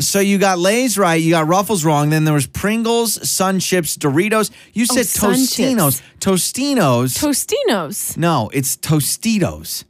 so 0.00 0.20
you 0.20 0.36
got 0.38 0.58
Lay's 0.58 0.98
right. 0.98 1.14
You 1.14 1.30
got 1.30 1.46
Ruffles 1.46 1.84
wrong. 1.84 2.10
Then 2.10 2.24
there 2.24 2.34
was 2.34 2.46
Pringles, 2.46 3.28
Sun 3.28 3.60
Chips, 3.60 3.96
Doritos. 3.96 4.50
You 4.74 4.86
oh, 4.90 4.94
said 4.94 5.22
Oh, 5.22 5.30
Tostinos. 5.32 6.02
Tostinos. 6.20 7.18
Tostinos. 7.18 8.16
no, 8.18 8.50
it's 8.52 8.76
Tostitos. 8.76 9.84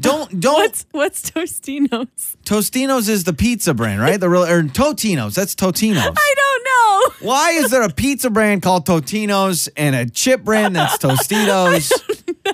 Don't 0.00 0.40
don't. 0.40 0.54
What's 0.54 0.86
what's 0.92 1.30
Tostinos? 1.30 2.36
Tostinos 2.44 3.08
is 3.08 3.24
the 3.24 3.32
pizza 3.32 3.74
brand, 3.74 4.00
right? 4.00 4.20
The 4.20 4.28
real 4.28 4.44
or 4.44 4.62
Totinos. 4.62 5.34
That's 5.34 5.56
Totinos. 5.56 5.96
I 6.16 6.34
don't 6.36 6.46
know. 6.46 6.47
Why 7.20 7.50
is 7.52 7.70
there 7.70 7.82
a 7.82 7.90
pizza 7.90 8.30
brand 8.30 8.62
called 8.62 8.86
Totinos 8.86 9.68
and 9.76 9.94
a 9.94 10.08
chip 10.08 10.44
brand 10.44 10.74
that's 10.76 10.98
Tostitos, 11.02 11.92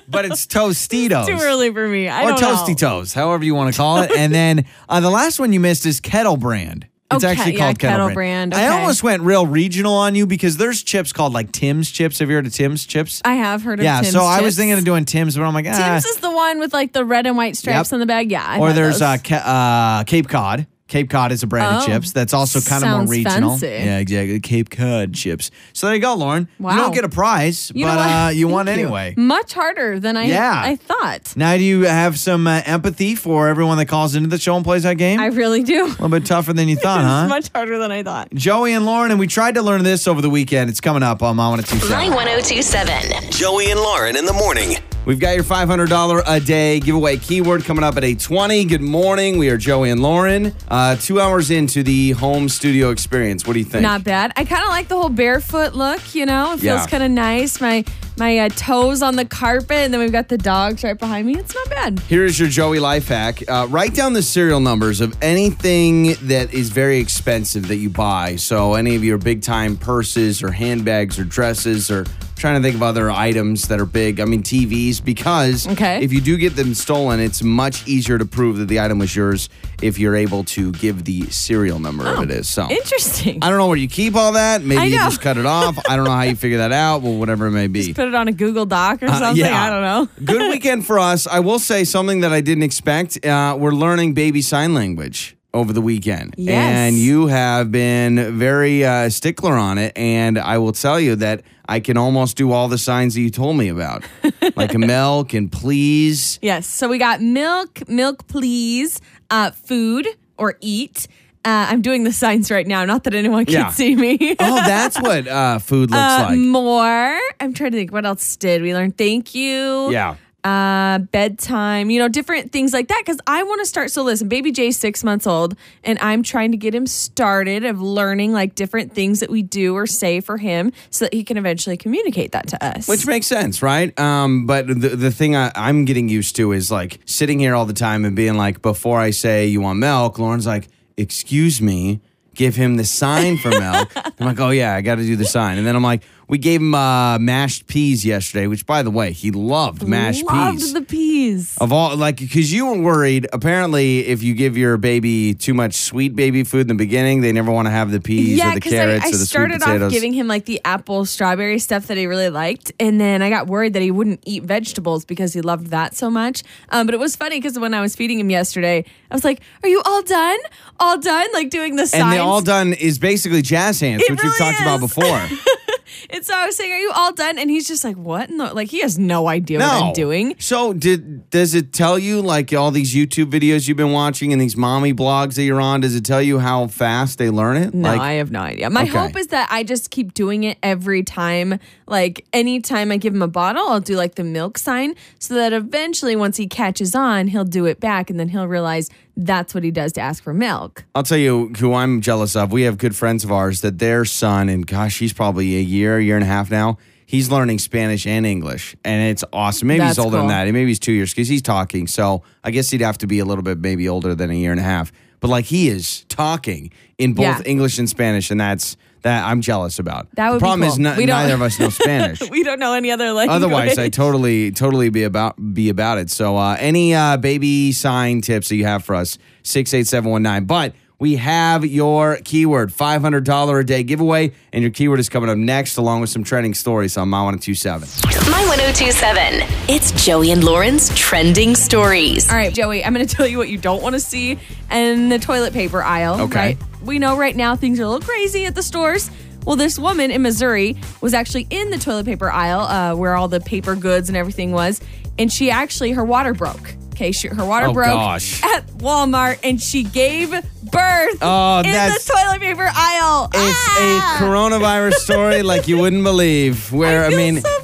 but 0.08 0.24
it's 0.24 0.46
Tostitos? 0.46 1.26
Too 1.26 1.38
early 1.40 1.72
for 1.72 1.86
me. 1.88 2.08
I 2.08 2.24
or 2.24 2.28
don't 2.36 2.40
Toasty 2.42 2.68
know. 2.80 3.00
Toes, 3.00 3.14
however 3.14 3.44
you 3.44 3.54
want 3.54 3.72
to 3.72 3.76
call 3.76 3.98
it. 4.02 4.10
And 4.16 4.32
then 4.34 4.64
uh, 4.88 5.00
the 5.00 5.10
last 5.10 5.38
one 5.38 5.52
you 5.52 5.60
missed 5.60 5.86
is 5.86 6.00
Kettle 6.00 6.36
Brand. 6.36 6.86
It's 7.12 7.22
Oh, 7.22 7.28
actually 7.28 7.52
yeah, 7.52 7.58
called 7.66 7.78
Kettle, 7.78 7.98
Kettle 8.06 8.14
Brand, 8.14 8.54
I 8.54 8.64
okay. 8.66 8.80
almost 8.80 9.02
went 9.04 9.22
real 9.22 9.46
regional 9.46 9.92
on 9.92 10.14
you 10.14 10.26
because 10.26 10.56
there's 10.56 10.82
chips 10.82 11.12
called 11.12 11.32
like 11.34 11.52
Tim's 11.52 11.90
chips. 11.90 12.18
Have 12.18 12.28
you 12.30 12.34
heard 12.36 12.46
of 12.46 12.52
Tim's 12.54 12.86
chips? 12.86 13.20
I 13.24 13.34
have 13.34 13.62
heard 13.62 13.78
of 13.78 13.84
Tim's. 13.84 13.84
yeah, 13.84 14.00
Tim's 14.00 14.12
so 14.14 14.22
I 14.24 14.40
was 14.40 14.56
thinking 14.56 14.76
of 14.78 14.84
doing 14.84 15.04
Tim's, 15.04 15.36
but 15.36 15.44
I'm 15.44 15.52
like, 15.54 15.66
ah. 15.68 15.76
Tim's 15.76 16.06
is 16.06 16.16
the 16.16 16.32
one 16.32 16.58
with 16.58 16.72
like 16.72 16.92
the 16.92 17.04
red 17.04 17.26
and 17.26 17.36
white 17.36 17.56
stripes 17.56 17.90
Yep. 17.90 17.92
on 17.92 18.00
the 18.00 18.06
bag. 18.06 18.30
Yeah. 18.32 18.44
I've 18.44 18.60
or 18.60 18.72
there's 18.72 19.02
uh, 19.02 19.18
Ca- 19.22 19.98
uh, 20.00 20.04
Cape 20.04 20.28
Cod. 20.28 20.66
Cape 20.86 21.08
Cod 21.08 21.32
is 21.32 21.42
a 21.42 21.46
brand 21.46 21.76
of 21.76 21.82
Oh, 21.82 21.86
chips 21.86 22.12
that's 22.12 22.34
also 22.34 22.60
kind 22.60 22.84
of 22.84 22.90
more 22.90 22.98
sounds 23.00 23.10
regional. 23.10 23.50
fancy. 23.52 23.66
Yeah, 23.68 23.98
exactly. 23.98 24.38
Cape 24.40 24.68
Cod 24.68 25.14
chips. 25.14 25.50
So 25.72 25.86
there 25.86 25.96
you 25.96 26.00
go, 26.02 26.14
Lauren. 26.14 26.46
You 26.58 26.66
Wow. 26.66 26.76
don't 26.76 26.94
get 26.94 27.04
a 27.04 27.08
prize, 27.08 27.72
You 27.74 27.86
know 27.86 27.92
but 27.92 27.96
what? 27.96 28.06
uh, 28.10 28.28
you 28.34 28.48
won 28.48 28.66
Thank 28.66 28.80
anyway. 28.80 29.14
Much 29.16 29.54
harder 29.54 29.98
than 29.98 30.18
I 30.18 30.24
Yeah. 30.26 30.60
I 30.62 30.76
thought. 30.76 31.32
Now, 31.36 31.56
do 31.56 31.62
you 31.62 31.82
have 31.84 32.18
some 32.18 32.46
uh, 32.46 32.60
empathy 32.66 33.14
for 33.14 33.48
everyone 33.48 33.78
that 33.78 33.86
calls 33.86 34.14
into 34.14 34.28
the 34.28 34.38
show 34.38 34.56
and 34.56 34.64
plays 34.64 34.82
that 34.82 34.98
game? 34.98 35.20
I 35.20 35.26
really 35.26 35.62
do. 35.62 35.86
a 35.86 35.88
little 35.88 36.08
bit 36.10 36.26
tougher 36.26 36.52
than 36.52 36.68
you 36.68 36.76
thought, 36.84 37.02
huh? 37.02 37.22
It's 37.24 37.30
much 37.30 37.50
harder 37.54 37.78
than 37.78 37.90
I 37.90 38.02
thought. 38.02 38.28
Joey 38.34 38.74
and 38.74 38.84
Lauren, 38.84 39.10
and 39.10 39.18
we 39.18 39.26
tried 39.26 39.54
to 39.54 39.62
learn 39.62 39.84
this 39.84 40.06
over 40.06 40.20
the 40.20 40.30
weekend. 40.30 40.68
It's 40.68 40.82
coming 40.82 41.02
up 41.02 41.22
on 41.22 41.36
Mom 41.36 41.54
and 41.58 41.66
a 41.66 41.74
My 41.88 42.08
27. 42.08 42.14
1027. 42.14 43.30
Joey 43.30 43.70
and 43.70 43.80
Lauren 43.80 44.16
in 44.16 44.26
the 44.26 44.32
morning. 44.34 44.76
We've 45.06 45.20
got 45.20 45.34
your 45.34 45.44
$500 45.44 46.22
a 46.26 46.40
day 46.40 46.80
giveaway 46.80 47.18
keyword 47.18 47.64
coming 47.64 47.84
up 47.84 47.98
at 47.98 48.04
820. 48.04 48.64
Good 48.64 48.80
morning. 48.80 49.36
We 49.36 49.50
are 49.50 49.58
Joey 49.58 49.90
and 49.90 50.00
Lauren. 50.00 50.54
Uh, 50.70 50.73
Uh, 50.74 50.96
two 50.96 51.20
hours 51.20 51.52
into 51.52 51.84
the 51.84 52.10
home 52.10 52.48
studio 52.48 52.90
experience. 52.90 53.46
What 53.46 53.52
do 53.52 53.60
you 53.60 53.64
think? 53.64 53.82
Not 53.82 54.02
bad. 54.02 54.32
I 54.34 54.44
kind 54.44 54.64
of 54.64 54.70
like 54.70 54.88
the 54.88 54.96
whole 54.96 55.08
barefoot 55.08 55.72
look. 55.74 56.16
You 56.16 56.26
know, 56.26 56.54
it 56.54 56.58
feels 56.58 56.80
Yeah. 56.80 56.86
kind 56.88 57.04
of 57.04 57.12
nice. 57.12 57.60
My 57.60 57.84
my 58.16 58.38
uh, 58.38 58.48
toes 58.50 59.02
on 59.02 59.16
the 59.16 59.24
carpet, 59.24 59.72
and 59.78 59.92
then 59.92 60.00
we've 60.00 60.12
got 60.12 60.28
the 60.28 60.38
dogs 60.38 60.84
right 60.84 60.98
behind 60.98 61.26
me. 61.26 61.36
It's 61.36 61.54
not 61.54 61.68
bad. 61.68 61.98
Here's 62.00 62.38
your 62.38 62.48
Joey 62.48 62.78
life 62.78 63.08
hack. 63.08 63.42
Uh, 63.48 63.66
write 63.70 63.94
down 63.94 64.12
the 64.12 64.22
serial 64.22 64.60
numbers 64.60 65.00
of 65.00 65.16
anything 65.22 66.14
that 66.28 66.52
is 66.54 66.70
very 66.70 66.98
expensive 66.98 67.68
that 67.68 67.76
you 67.76 67.90
buy. 67.90 68.36
So, 68.36 68.74
any 68.74 68.94
of 68.94 69.04
your 69.04 69.18
big 69.18 69.42
time 69.42 69.76
purses 69.76 70.42
or 70.42 70.50
handbags 70.50 71.18
or 71.18 71.24
dresses 71.24 71.90
or 71.90 72.04
trying 72.36 72.60
to 72.60 72.62
think 72.62 72.74
of 72.74 72.82
other 72.82 73.10
items 73.12 73.68
that 73.68 73.78
are 73.80 73.86
big. 73.86 74.18
I 74.18 74.24
mean, 74.24 74.42
TVs, 74.42 75.02
because 75.02 75.68
Okay. 75.68 76.02
if 76.02 76.12
you 76.12 76.20
do 76.20 76.36
get 76.36 76.56
them 76.56 76.74
stolen, 76.74 77.20
it's 77.20 77.42
much 77.44 77.86
easier 77.86 78.18
to 78.18 78.26
prove 78.26 78.56
that 78.58 78.66
the 78.66 78.80
item 78.80 78.98
was 78.98 79.14
yours 79.14 79.48
if 79.80 80.00
you're 80.00 80.16
able 80.16 80.42
to 80.44 80.72
give 80.72 81.04
the 81.04 81.22
serial 81.30 81.78
number 81.78 82.06
of 82.08 82.24
it 82.24 82.30
is. 82.32 82.48
So, 82.48 82.68
Interesting. 82.68 83.38
I 83.40 83.48
don't 83.50 83.58
know 83.58 83.68
where 83.68 83.76
you 83.76 83.88
keep 83.88 84.16
all 84.16 84.32
that. 84.32 84.62
Maybe 84.62 84.88
you 84.88 84.96
just 84.98 85.20
cut 85.20 85.36
it 85.36 85.46
off. 85.46 85.78
I 85.88 85.94
don't 85.94 86.04
know 86.06 86.10
how 86.10 86.22
you 86.22 86.34
figure 86.34 86.58
that 86.58 86.72
out. 86.72 87.02
Well, 87.02 87.14
whatever 87.14 87.46
it 87.46 87.52
may 87.52 87.68
be. 87.68 87.92
Put 88.04 88.08
it 88.10 88.14
on 88.16 88.28
a 88.28 88.32
Google 88.32 88.66
Doc 88.66 89.02
or 89.02 89.06
Uh, 89.06 89.18
something. 89.18 89.42
yeah. 89.46 89.64
I 89.64 89.70
don't 89.70 89.80
know. 89.82 90.08
Good 90.26 90.50
weekend 90.50 90.84
for 90.84 90.98
us. 90.98 91.26
I 91.26 91.40
will 91.40 91.58
say 91.58 91.84
something 91.84 92.20
that 92.20 92.34
I 92.34 92.42
didn't 92.42 92.64
expect. 92.64 93.24
Uh, 93.24 93.56
we're 93.58 93.70
learning 93.72 94.12
baby 94.12 94.42
sign 94.42 94.74
language 94.74 95.36
over 95.54 95.72
the 95.72 95.80
weekend. 95.80 96.34
Yes. 96.36 96.54
And 96.54 96.96
you 96.98 97.28
have 97.28 97.72
been 97.72 98.36
very 98.38 98.84
uh, 98.84 99.08
stickler 99.08 99.54
on 99.54 99.78
it. 99.78 99.96
And 99.96 100.38
I 100.38 100.58
will 100.58 100.72
tell 100.72 101.00
you 101.00 101.16
that 101.16 101.44
I 101.66 101.80
can 101.80 101.96
almost 101.96 102.36
do 102.36 102.52
all 102.52 102.68
the 102.68 102.76
signs 102.76 103.14
that 103.14 103.22
you 103.22 103.30
told 103.30 103.56
me 103.56 103.68
about, 103.70 104.04
like 104.56 104.76
milk 104.76 105.32
and 105.32 105.50
please. 105.50 106.38
Yes. 106.42 106.66
So 106.66 106.88
we 106.88 106.98
got 106.98 107.22
milk, 107.22 107.88
milk, 107.88 108.26
please, 108.26 109.00
uh, 109.30 109.50
food 109.52 110.06
or 110.36 110.58
eat. 110.60 111.08
Uh, 111.44 111.66
I'm 111.68 111.82
doing 111.82 112.04
the 112.04 112.12
signs 112.12 112.50
right 112.50 112.66
now. 112.66 112.84
Not 112.86 113.04
that 113.04 113.12
anyone 113.14 113.44
can 113.44 113.54
Yeah. 113.54 113.68
see 113.68 113.94
me. 113.94 114.34
Oh, 114.40 114.54
that's 114.66 114.98
what 115.00 115.28
uh, 115.28 115.58
food 115.58 115.90
looks 115.90 116.00
Uh, 116.02 116.26
like. 116.30 116.38
more. 116.38 117.18
I'm 117.40 117.52
trying 117.52 117.72
to 117.72 117.76
think. 117.76 117.92
What 117.92 118.06
else 118.06 118.36
did 118.36 118.62
we 118.62 118.72
learn? 118.74 118.92
Thank 118.92 119.34
you. 119.34 119.90
Yeah. 119.90 120.16
uh, 120.44 120.98
bedtime, 120.98 121.88
you 121.88 121.98
know, 121.98 122.06
different 122.06 122.52
things 122.52 122.74
like 122.74 122.88
that. 122.88 123.02
Because 123.02 123.18
I 123.26 123.42
want 123.44 123.60
to 123.62 123.64
start. 123.66 123.90
So 123.90 124.02
listen, 124.02 124.28
baby 124.28 124.52
Jay's 124.52 124.76
six 124.78 125.02
months 125.02 125.26
old, 125.26 125.56
and 125.82 125.98
I'm 126.00 126.22
trying 126.22 126.50
to 126.50 126.58
get 126.58 126.74
him 126.74 126.86
started 126.86 127.64
of 127.64 127.80
learning 127.80 128.34
like 128.34 128.54
different 128.54 128.92
things 128.92 129.20
that 129.20 129.30
we 129.30 129.40
do 129.42 129.74
or 129.74 129.86
say 129.86 130.20
for 130.20 130.36
him, 130.36 130.70
so 130.90 131.06
that 131.06 131.14
he 131.14 131.24
can 131.24 131.38
eventually 131.38 131.78
communicate 131.78 132.32
that 132.32 132.46
to 132.48 132.62
us. 132.62 132.86
Which 132.88 133.06
makes 133.06 133.26
sense, 133.26 133.62
right? 133.62 133.98
Um, 133.98 134.44
but 134.44 134.66
the, 134.66 134.90
the 134.90 135.10
thing 135.10 135.34
I, 135.34 135.50
I'm 135.54 135.86
getting 135.86 136.10
used 136.10 136.36
to 136.36 136.52
is 136.52 136.70
like 136.70 136.98
sitting 137.06 137.38
here 137.38 137.54
all 137.54 137.64
the 137.64 137.72
time 137.72 138.04
and 138.04 138.14
being 138.14 138.34
like, 138.34 138.60
before 138.60 139.00
I 139.00 139.12
say 139.12 139.46
you 139.46 139.62
want 139.62 139.78
milk, 139.78 140.18
Lauren's 140.18 140.46
like, 140.46 140.68
excuse 140.96 141.60
me, 141.60 142.00
give 142.34 142.56
him 142.56 142.76
the 142.76 142.84
sign 142.84 143.38
for 143.38 143.50
milk. 143.50 143.90
I'm 143.96 144.26
like, 144.26 144.40
oh 144.40 144.50
yeah, 144.50 144.74
I 144.74 144.80
got 144.80 144.96
to 144.96 145.02
do 145.02 145.16
the 145.16 145.24
sign. 145.24 145.58
And 145.58 145.66
then 145.66 145.76
I'm 145.76 145.82
like, 145.82 146.02
we 146.28 146.38
gave 146.38 146.60
him 146.60 146.74
uh, 146.74 147.18
mashed 147.18 147.66
peas 147.66 148.04
yesterday, 148.04 148.46
which 148.46 148.66
by 148.66 148.82
the 148.82 148.90
way, 148.90 149.12
he 149.12 149.30
loved 149.30 149.86
mashed 149.86 150.24
Loved 150.24 150.58
peas. 150.58 150.72
Loved 150.72 150.86
the 150.86 150.88
peas. 150.90 151.58
of 151.60 151.72
all, 151.72 151.96
like, 151.96 152.16
because 152.18 152.52
you 152.52 152.66
were 152.66 152.78
worried. 152.80 153.26
Apparently, 153.32 154.06
if 154.06 154.22
you 154.22 154.34
give 154.34 154.56
your 154.56 154.76
baby 154.76 155.34
too 155.34 155.54
much 155.54 155.74
sweet 155.74 156.16
baby 156.16 156.44
food 156.44 156.62
in 156.62 156.68
the 156.68 156.74
beginning, 156.74 157.20
they 157.20 157.32
never 157.32 157.50
want 157.50 157.66
to 157.66 157.70
have 157.70 157.90
the 157.90 158.00
peas 158.00 158.38
Yeah, 158.38 158.48
or 158.48 158.50
the 158.50 158.54
because 158.56 158.72
carrots 158.72 159.04
I, 159.04 159.06
I 159.06 159.08
or 159.08 159.12
the 159.12 159.18
sweet 159.18 159.26
started 159.28 159.82
off 159.82 159.90
giving 159.90 160.12
him 160.12 160.26
like 160.28 160.44
the 160.46 160.60
apple 160.64 161.04
strawberry 161.04 161.58
stuff 161.58 161.86
that 161.88 161.96
he 161.96 162.06
really 162.06 162.30
liked, 162.30 162.72
and 162.80 163.00
then 163.00 163.22
I 163.22 163.30
got 163.30 163.46
worried 163.46 163.74
that 163.74 163.82
he 163.82 163.90
wouldn't 163.90 164.20
eat 164.24 164.44
vegetables 164.44 165.04
because 165.04 165.32
he 165.34 165.40
loved 165.40 165.68
that 165.68 165.94
so 165.94 166.10
much. 166.10 166.42
Um, 166.70 166.86
but 166.86 166.94
it 166.94 166.98
was 166.98 167.16
funny 167.16 167.38
because 167.40 167.58
when 167.58 167.74
I 167.74 167.80
was 167.80 167.94
feeding 167.96 168.18
him 168.18 168.30
yesterday, 168.30 168.84
I 169.10 169.14
was 169.14 169.24
like, 169.24 169.40
"Are 169.62 169.68
you 169.68 169.82
all 169.84 170.02
done? 170.02 170.38
All 170.80 170.98
done? 170.98 171.26
Like 171.34 171.50
doing 171.50 171.76
the 171.76 171.86
signs?" 171.86 172.02
and 172.04 172.12
the 172.12 172.18
all 172.18 172.40
done 172.40 172.72
is 172.72 172.98
basically 172.98 173.42
jazz 173.42 173.80
hands, 173.80 174.02
It 174.02 174.10
which 174.10 174.22
we've 174.22 174.32
really 174.32 174.52
talked 174.52 174.60
about 174.60 174.80
before. 174.80 175.04
And 176.10 176.24
so 176.24 176.34
I 176.34 176.46
was 176.46 176.56
saying, 176.56 176.72
"Are 176.72 176.78
you 176.78 176.92
all 176.94 177.12
done?" 177.12 177.38
And 177.38 177.50
he's 177.50 177.66
just 177.68 177.84
like, 177.84 177.96
"What?" 177.96 178.30
No, 178.30 178.52
like 178.52 178.70
he 178.70 178.80
has 178.80 178.98
no 178.98 179.28
idea 179.28 179.58
what 179.58 179.66
I'm 179.68 179.92
doing. 179.92 180.34
So 180.38 180.72
did 180.72 181.30
does 181.30 181.54
it 181.54 181.72
tell 181.72 181.98
you 181.98 182.20
like 182.22 182.52
all 182.52 182.70
these 182.70 182.94
YouTube 182.94 183.30
videos 183.30 183.68
you've 183.68 183.76
been 183.76 183.92
watching 183.92 184.32
and 184.32 184.40
these 184.40 184.56
mommy 184.56 184.92
blogs 184.94 185.34
that 185.34 185.42
you're 185.44 185.60
on? 185.60 185.80
Does 185.80 185.94
it 185.94 186.04
tell 186.04 186.22
you 186.22 186.38
how 186.38 186.66
fast 186.66 187.18
they 187.18 187.30
learn 187.30 187.56
it? 187.56 187.74
No, 187.74 187.88
like, 187.88 188.00
I 188.00 188.12
have 188.14 188.30
no 188.30 188.40
idea. 188.40 188.70
My 188.70 188.82
Okay. 188.82 188.90
hope 188.90 189.16
is 189.16 189.28
that 189.28 189.48
I 189.50 189.62
just 189.62 189.90
keep 189.90 190.14
doing 190.14 190.44
it 190.44 190.58
every 190.62 191.02
time. 191.02 191.58
Like 191.86 192.24
anytime 192.32 192.90
I 192.92 192.96
give 192.96 193.14
him 193.14 193.22
a 193.22 193.28
bottle, 193.28 193.68
I'll 193.68 193.80
do 193.80 193.96
like 193.96 194.14
the 194.16 194.24
milk 194.24 194.58
sign 194.58 194.94
so 195.18 195.34
that 195.34 195.52
eventually 195.52 196.16
once 196.16 196.36
he 196.36 196.46
catches 196.46 196.94
on, 196.94 197.28
he'll 197.28 197.44
do 197.44 197.66
it 197.66 197.80
back 197.80 198.10
and 198.10 198.18
then 198.18 198.28
he'll 198.28 198.48
realize 198.48 198.88
that's 199.16 199.54
what 199.54 199.62
he 199.64 199.70
does 199.70 199.92
to 199.92 200.00
ask 200.00 200.22
for 200.22 200.34
milk. 200.34 200.84
I'll 200.94 201.02
tell 201.02 201.18
you 201.18 201.48
who 201.58 201.74
I'm 201.74 202.00
jealous 202.00 202.34
of. 202.36 202.52
We 202.52 202.62
have 202.62 202.78
good 202.78 202.96
friends 202.96 203.24
of 203.24 203.30
ours 203.32 203.60
that 203.60 203.78
their 203.78 204.04
son, 204.04 204.48
and 204.48 204.66
gosh, 204.66 204.98
he's 204.98 205.12
probably 205.12 205.56
a 205.56 205.60
year, 205.60 206.00
year 206.00 206.16
and 206.16 206.24
a 206.24 206.28
half 206.28 206.50
now. 206.50 206.78
he's 207.06 207.30
learning 207.30 207.58
Spanish 207.58 208.06
and 208.06 208.24
English, 208.26 208.74
and 208.84 209.10
it's 209.10 209.22
awesome. 209.32 209.68
Maybe 209.68 209.80
That's 209.80 209.96
he's 209.96 210.04
older 210.04 210.16
cool. 210.18 210.26
than 210.28 210.46
that. 210.46 210.52
Maybe 210.52 210.66
he's 210.66 210.78
two 210.80 210.92
years 210.92 211.12
because 211.12 211.28
he's 211.28 211.42
talking. 211.42 211.86
So 211.86 212.22
I 212.42 212.50
guess 212.50 212.70
he'd 212.70 212.80
have 212.80 212.98
to 212.98 213.06
be 213.06 213.18
a 213.18 213.24
little 213.24 213.44
bit 213.44 213.58
maybe 213.58 213.88
older 213.88 214.14
than 214.14 214.30
a 214.30 214.34
year 214.34 214.50
and 214.50 214.58
a 214.60 214.64
half. 214.64 214.90
But 215.20 215.28
like 215.28 215.44
he 215.44 215.68
is 215.68 216.04
talking 216.08 216.70
in 216.98 217.12
both 217.14 217.24
Yeah. 217.24 217.42
English 217.44 217.78
and 217.78 217.88
Spanish, 217.88 218.30
and 218.30 218.40
that's 218.40 218.76
that 219.04 219.24
I'm 219.26 219.40
jealous 219.40 219.78
about. 219.78 220.08
That 220.16 220.30
would 220.30 220.36
the 220.36 220.38
be 220.40 220.42
problem 220.42 220.62
is 220.68 220.74
cool. 220.76 220.96
We 220.96 221.06
don't- 221.06 221.16
neither 221.16 221.34
of 221.34 221.42
us 221.42 221.58
know 221.60 221.68
Spanish. 221.70 222.28
we 222.28 222.42
don't 222.42 222.58
know 222.58 222.74
any 222.74 222.90
other 222.90 223.12
language. 223.12 223.34
Otherwise, 223.36 223.78
I 223.78 223.88
totally, 223.88 224.50
totally 224.50 224.88
be 224.88 225.04
about 225.04 225.36
be 225.54 225.68
about 225.68 225.98
it. 225.98 226.10
So, 226.10 226.36
uh, 226.36 226.56
any 226.58 226.94
uh, 226.94 227.16
baby 227.18 227.72
sign 227.72 228.20
tips 228.20 228.48
that 228.48 228.56
you 228.56 228.64
have 228.64 228.84
for 228.84 228.94
us, 228.96 229.16
six 229.42 229.72
eight 229.72 229.86
seven 229.86 230.10
one 230.10 230.22
nine. 230.22 230.44
But 230.46 230.74
we 230.98 231.16
have 231.16 231.64
your 231.66 232.18
keyword, 232.24 232.72
five 232.72 233.02
hundred 233.02 233.24
dollar 233.24 233.58
a 233.58 233.64
day 233.66 233.82
giveaway, 233.82 234.32
and 234.52 234.62
your 234.62 234.70
keyword 234.70 235.00
is 235.00 235.08
coming 235.08 235.28
up 235.28 235.36
next, 235.36 235.76
along 235.76 236.00
with 236.00 236.08
some 236.10 236.24
trending 236.24 236.54
stories 236.54 236.96
on 236.96 237.08
My 237.08 237.22
One 237.22 237.38
Two 237.38 237.54
Seven. 237.54 237.88
My 238.30 238.40
1027. 238.48 239.42
It's 239.68 239.92
Joey 240.04 240.30
and 240.30 240.42
Lauren's 240.44 240.88
trending 240.98 241.54
stories. 241.56 242.30
All 242.30 242.36
right, 242.36 242.54
Joey, 242.54 242.84
I'm 242.84 242.94
going 242.94 243.06
to 243.06 243.14
tell 243.16 243.26
you 243.26 243.36
what 243.38 243.48
you 243.48 243.58
don't 243.58 243.82
want 243.82 243.94
to 243.94 244.00
see 244.00 244.38
in 244.70 245.08
the 245.10 245.18
toilet 245.18 245.52
paper 245.52 245.82
aisle. 245.82 246.22
Okay. 246.22 246.36
Right? 246.38 246.58
We 246.84 246.98
know 246.98 247.16
right 247.16 247.34
now 247.34 247.56
things 247.56 247.80
are 247.80 247.84
a 247.84 247.88
little 247.88 248.06
crazy 248.06 248.46
at 248.46 248.54
the 248.54 248.62
stores. 248.62 249.10
Well, 249.44 249.56
this 249.56 249.78
woman 249.78 250.10
in 250.10 250.22
Missouri 250.22 250.76
was 251.00 251.12
actually 251.14 251.46
in 251.50 251.70
the 251.70 251.78
toilet 251.78 252.06
paper 252.06 252.30
aisle 252.30 252.60
uh, 252.60 252.94
where 252.96 253.14
all 253.14 253.28
the 253.28 253.40
paper 253.40 253.74
goods 253.76 254.08
and 254.08 254.16
everything 254.16 254.52
was, 254.52 254.80
and 255.18 255.30
she 255.32 255.50
actually 255.50 255.92
her 255.92 256.04
water 256.04 256.32
broke. 256.34 256.74
Okay, 256.94 257.10
she, 257.10 257.26
her 257.26 257.44
water 257.44 257.66
Oh, 257.66 257.72
broke 257.72 257.86
gosh. 257.88 258.40
at 258.44 258.68
Walmart, 258.78 259.40
and 259.42 259.60
she 259.60 259.82
gave 259.82 260.30
birth 260.30 261.18
Oh, 261.20 261.58
in 261.58 261.64
the 261.72 262.00
toilet 262.06 262.40
paper 262.40 262.70
aisle. 262.72 263.24
It's 263.34 263.34
Ah! 263.68 264.16
a 264.20 264.22
coronavirus 264.24 264.92
story 264.94 265.42
like 265.42 265.66
you 265.66 265.76
wouldn't 265.78 266.04
believe. 266.04 266.70
Where 266.72 267.02
I, 267.04 267.06
I, 267.08 267.16
mean, 267.16 267.40
so 267.40 267.42
bad 267.42 267.56
for 267.58 267.62